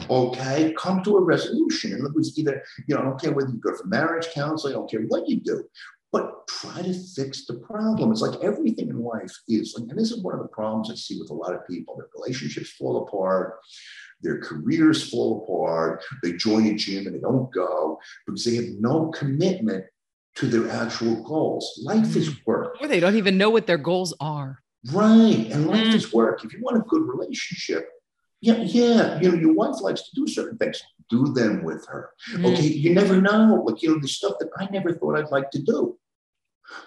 Okay, 0.09 0.75
come 0.79 1.03
to 1.03 1.19
a 1.19 1.23
resolution. 1.23 1.93
In 1.93 2.01
other 2.01 2.15
words, 2.15 2.39
either, 2.39 2.63
you 2.87 2.95
know, 2.95 3.03
I 3.03 3.05
don't 3.05 3.21
care 3.21 3.33
whether 3.33 3.51
you 3.51 3.59
go 3.59 3.77
for 3.77 3.87
marriage 3.87 4.29
counseling, 4.33 4.73
I 4.73 4.77
don't 4.79 4.91
care 4.91 5.03
what 5.03 5.29
you 5.29 5.41
do, 5.41 5.65
but 6.13 6.47
try 6.49 6.83
to 6.83 6.93
fix 6.93 7.47
the 7.47 7.55
problem. 7.55 8.13
It's 8.13 8.21
like 8.21 8.41
everything 8.43 8.89
in 8.89 9.01
life 9.01 9.33
is, 9.49 9.75
like, 9.77 9.89
and 9.91 9.99
this 9.99 10.11
is 10.11 10.23
one 10.23 10.35
of 10.35 10.41
the 10.41 10.49
problems 10.49 10.91
I 10.91 10.95
see 10.95 11.19
with 11.19 11.31
a 11.31 11.35
lot 11.35 11.55
of 11.55 11.67
people. 11.67 11.97
Their 11.97 12.09
relationships 12.15 12.71
fall 12.71 13.07
apart, 13.07 13.59
their 14.23 14.41
careers 14.41 15.11
fall 15.11 15.43
apart, 15.43 16.05
they 16.23 16.33
join 16.33 16.67
a 16.67 16.75
gym 16.75 17.07
and 17.07 17.15
they 17.15 17.21
don't 17.21 17.53
go 17.53 17.99
because 18.27 18.45
they 18.45 18.57
have 18.57 18.67
no 18.79 19.11
commitment 19.11 19.85
to 20.37 20.47
their 20.47 20.71
actual 20.71 21.23
goals. 21.23 21.81
Life 21.83 22.15
is 22.15 22.31
mm. 22.31 22.39
work. 22.47 22.77
Or 22.81 22.89
they 22.89 23.01
don't 23.01 23.17
even 23.17 23.39
know 23.39 23.51
what 23.51 23.67
their 23.67 23.79
goals 23.79 24.15
are. 24.21 24.63
Right. 24.93 25.49
And 25.51 25.67
life 25.67 25.87
mm. 25.87 25.95
is 25.95 26.13
work. 26.13 26.45
If 26.45 26.53
you 26.53 26.61
want 26.63 26.77
a 26.77 26.81
good 26.81 27.03
relationship, 27.03 27.89
yeah, 28.41 28.57
yeah, 28.59 29.21
you 29.21 29.31
know, 29.31 29.39
your 29.39 29.55
wife 29.55 29.81
likes 29.81 30.09
to 30.09 30.15
do 30.15 30.27
certain 30.27 30.59
things. 30.59 30.83
Do 31.09 31.33
them 31.33 31.65
with 31.65 31.87
her. 31.87 32.11
Mm. 32.33 32.53
Okay. 32.53 32.67
You 32.67 32.95
never 32.95 33.21
know. 33.21 33.63
Like, 33.65 33.83
you 33.83 33.91
know, 33.91 34.01
the 34.01 34.09
stuff 34.09 34.35
that 34.41 34.51
I 34.59 34.67
never 34.71 34.93
thought 34.93 35.17
I'd 35.17 35.31
like 35.31 35.51
to 35.53 35.63
do. 35.63 35.97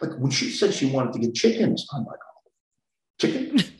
Like 0.01 0.11
when 0.17 0.31
she 0.31 0.51
said 0.51 0.73
she 0.73 0.87
wanted 0.87 1.13
to 1.13 1.19
get 1.19 1.33
chickens, 1.33 1.87
I'm 1.93 2.03
like, 2.05 2.19
oh, 2.19 2.49
chicken? 3.19 3.59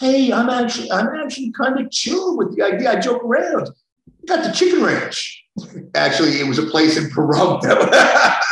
hey, 0.00 0.32
I'm 0.32 0.50
actually, 0.50 0.90
I'm 0.90 1.08
actually 1.08 1.52
kind 1.52 1.78
of 1.80 1.90
chill 1.90 2.36
with 2.36 2.56
the 2.56 2.62
idea. 2.62 2.92
I 2.92 3.00
joke 3.00 3.24
around. 3.24 3.70
got 4.26 4.44
the 4.44 4.52
chicken 4.52 4.84
ranch. 4.84 5.44
Actually, 5.94 6.38
it 6.38 6.46
was 6.46 6.58
a 6.58 6.66
place 6.66 6.98
in 6.98 7.04
Pahrump. 7.04 7.62
but 7.62 8.42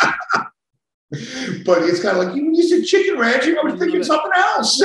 it's 1.82 2.02
kind 2.02 2.16
of 2.16 2.24
like 2.24 2.34
you, 2.34 2.50
you 2.54 2.62
said 2.62 2.84
chicken 2.84 3.18
ranch, 3.18 3.46
I 3.46 3.62
was 3.62 3.78
thinking 3.78 4.02
something 4.02 4.30
else. 4.34 4.82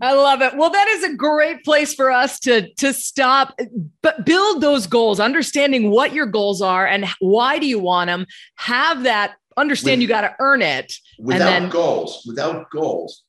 I 0.00 0.14
love 0.14 0.42
it. 0.42 0.56
Well, 0.56 0.70
that 0.70 0.88
is 0.88 1.04
a 1.04 1.14
great 1.14 1.64
place 1.64 1.94
for 1.94 2.10
us 2.10 2.40
to 2.40 2.72
to 2.74 2.92
stop, 2.92 3.58
but 4.02 4.26
build 4.26 4.60
those 4.60 4.86
goals, 4.86 5.20
understanding 5.20 5.90
what 5.90 6.12
your 6.12 6.26
goals 6.26 6.62
are 6.62 6.86
and 6.86 7.06
why 7.20 7.58
do 7.58 7.66
you 7.66 7.78
want 7.78 8.08
them. 8.08 8.26
Have 8.56 9.04
that 9.04 9.34
understand 9.56 9.98
With, 9.98 10.02
you 10.02 10.08
got 10.08 10.22
to 10.22 10.34
earn 10.40 10.62
it. 10.62 10.92
Without 11.18 11.38
then, 11.38 11.68
goals, 11.68 12.24
without 12.26 12.70
goals, 12.70 13.22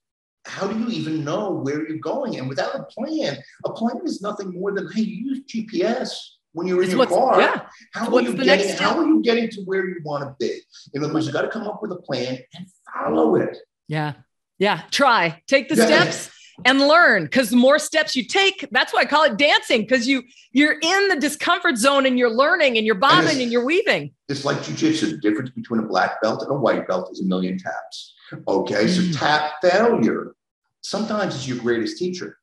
how 0.45 0.67
do 0.67 0.77
you 0.79 0.89
even 0.89 1.23
know 1.23 1.51
where 1.51 1.87
you're 1.87 1.99
going? 1.99 2.37
And 2.37 2.49
without 2.49 2.75
a 2.75 2.83
plan, 2.83 3.37
a 3.65 3.71
plan 3.71 4.01
is 4.03 4.21
nothing 4.21 4.51
more 4.51 4.71
than 4.71 4.91
hey, 4.91 5.01
you 5.01 5.35
use 5.35 5.41
GPS 5.45 6.11
when 6.53 6.67
you're 6.67 6.83
in 6.83 6.91
your 6.91 7.05
car. 7.05 7.39
Yeah. 7.39 7.61
How 7.93 8.13
are 8.15 8.21
you 8.21 8.33
getting? 8.33 8.75
How 8.75 8.97
are 8.97 9.05
you 9.05 9.21
getting 9.21 9.49
to 9.49 9.61
where 9.61 9.87
you 9.87 9.97
want 10.03 10.23
to 10.23 10.35
be? 10.39 10.59
In 10.93 11.03
other 11.03 11.13
words, 11.13 11.27
you 11.27 11.33
got 11.33 11.41
to 11.41 11.49
come 11.49 11.67
up 11.67 11.81
with 11.81 11.91
a 11.91 11.97
plan 11.97 12.39
and 12.55 12.65
follow 12.93 13.35
it. 13.35 13.57
Yeah. 13.87 14.13
Yeah. 14.57 14.81
Try. 14.89 15.41
Take 15.47 15.69
the 15.69 15.75
yeah. 15.75 15.85
steps 15.85 16.34
and 16.63 16.87
learn 16.87 17.23
because 17.23 17.49
the 17.49 17.57
more 17.57 17.77
steps 17.77 18.15
you 18.15 18.23
take 18.23 18.65
that's 18.71 18.93
why 18.93 19.01
i 19.01 19.05
call 19.05 19.23
it 19.23 19.37
dancing 19.37 19.81
because 19.81 20.07
you 20.07 20.23
you're 20.55 20.79
in 20.81 21.09
the 21.09 21.17
discomfort 21.19 21.77
zone 21.77 22.05
and 22.05 22.17
you're 22.17 22.31
learning 22.31 22.77
and 22.77 22.85
you're 22.85 22.95
bobbing 22.95 23.31
and, 23.31 23.41
and 23.41 23.51
you're 23.51 23.65
weaving. 23.65 24.13
It's 24.29 24.45
like 24.45 24.55
jujitsu. 24.59 25.11
The 25.11 25.17
difference 25.17 25.49
between 25.49 25.81
a 25.81 25.85
black 25.85 26.21
belt 26.21 26.41
and 26.43 26.49
a 26.49 26.55
white 26.55 26.87
belt 26.87 27.11
is 27.11 27.19
a 27.19 27.25
million 27.25 27.57
taps. 27.57 28.13
Okay 28.47 28.87
so 28.87 29.01
mm. 29.01 29.19
tap 29.19 29.55
failure. 29.61 30.33
Sometimes 30.81 31.35
is 31.35 31.47
your 31.47 31.57
greatest 31.57 31.97
teacher. 31.97 32.37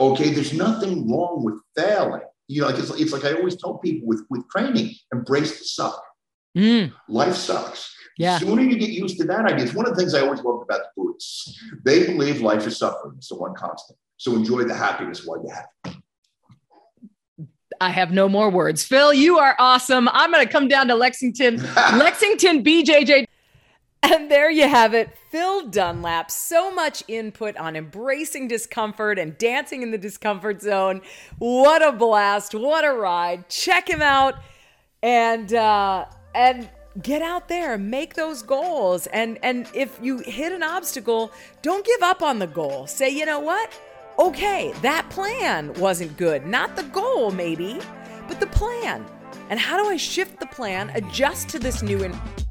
Okay 0.00 0.30
there's 0.30 0.52
nothing 0.52 1.08
wrong 1.08 1.44
with 1.44 1.60
failing. 1.76 2.22
You 2.48 2.62
know 2.62 2.66
like 2.66 2.78
it's, 2.78 2.90
it's 2.90 3.12
like 3.12 3.24
i 3.24 3.34
always 3.34 3.54
tell 3.54 3.78
people 3.78 4.08
with 4.08 4.24
with 4.30 4.42
training 4.50 4.94
embrace 5.12 5.60
the 5.60 5.64
suck. 5.64 6.02
Mm. 6.56 6.92
life 7.08 7.36
sucks. 7.36 7.94
Yeah. 8.16 8.38
Sooner 8.38 8.62
you 8.62 8.76
get 8.78 8.90
used 8.90 9.16
to 9.18 9.24
that 9.26 9.44
idea, 9.44 9.64
it's 9.64 9.74
one 9.74 9.86
of 9.86 9.94
the 9.94 10.00
things 10.00 10.12
I 10.12 10.22
always 10.22 10.42
loved 10.42 10.64
about 10.64 10.80
the 10.80 10.88
Buddhists. 11.18 11.62
They 11.84 12.06
believe 12.06 12.40
life 12.40 12.66
is 12.66 12.78
suffering. 12.78 13.14
It's 13.18 13.28
the 13.28 13.36
one 13.36 13.54
constant. 13.54 13.98
So 14.16 14.34
enjoy 14.34 14.64
the 14.64 14.74
happiness 14.74 15.24
while 15.24 15.42
you 15.42 15.50
have 15.50 15.66
it. 15.86 17.46
I 17.80 17.90
have 17.90 18.10
no 18.10 18.28
more 18.28 18.50
words. 18.50 18.84
Phil, 18.84 19.14
you 19.14 19.38
are 19.38 19.54
awesome. 19.58 20.08
I'm 20.12 20.32
going 20.32 20.44
to 20.44 20.52
come 20.52 20.66
down 20.66 20.88
to 20.88 20.94
Lexington, 20.96 21.62
Lexington 21.76 22.64
BJJ. 22.64 23.26
And 24.02 24.30
there 24.30 24.50
you 24.50 24.68
have 24.68 24.94
it. 24.94 25.10
Phil 25.30 25.68
Dunlap. 25.68 26.30
So 26.30 26.72
much 26.72 27.04
input 27.08 27.56
on 27.56 27.76
embracing 27.76 28.48
discomfort 28.48 29.18
and 29.18 29.36
dancing 29.38 29.82
in 29.82 29.90
the 29.90 29.98
discomfort 29.98 30.62
zone. 30.62 31.02
What 31.38 31.86
a 31.86 31.92
blast. 31.92 32.54
What 32.54 32.84
a 32.84 32.92
ride. 32.92 33.48
Check 33.48 33.88
him 33.88 34.02
out. 34.02 34.36
And, 35.02 35.52
uh, 35.52 36.06
and, 36.34 36.68
get 37.02 37.22
out 37.22 37.48
there 37.48 37.78
make 37.78 38.14
those 38.14 38.42
goals 38.42 39.06
and 39.08 39.38
and 39.42 39.68
if 39.72 39.98
you 40.02 40.18
hit 40.18 40.52
an 40.52 40.62
obstacle 40.62 41.30
don't 41.62 41.84
give 41.86 42.02
up 42.02 42.22
on 42.22 42.38
the 42.38 42.46
goal 42.46 42.86
say 42.86 43.08
you 43.08 43.24
know 43.24 43.38
what 43.38 43.72
Okay, 44.18 44.72
that 44.82 45.08
plan 45.10 45.72
wasn't 45.74 46.16
good. 46.16 46.44
Not 46.44 46.74
the 46.74 46.82
goal, 46.82 47.30
maybe, 47.30 47.78
but 48.26 48.40
the 48.40 48.48
plan. 48.48 49.06
And 49.48 49.60
how 49.60 49.80
do 49.80 49.88
I 49.88 49.96
shift 49.96 50.40
the 50.40 50.46
plan, 50.46 50.90
adjust 50.92 51.48
to 51.50 51.60
this 51.60 51.82
new 51.82 52.02
environment? 52.02 52.47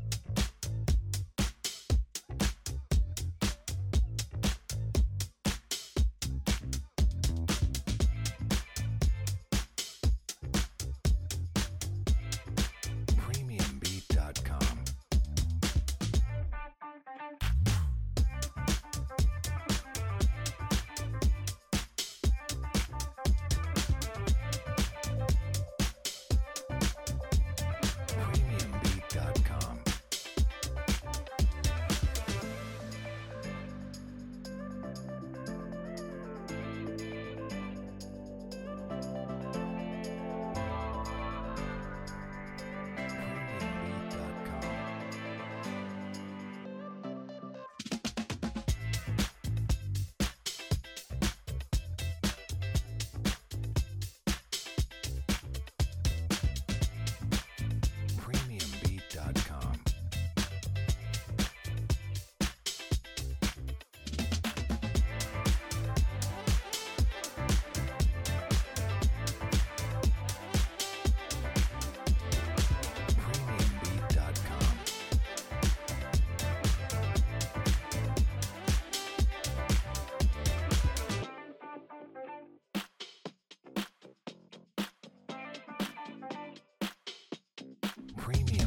Premium 88.28 88.67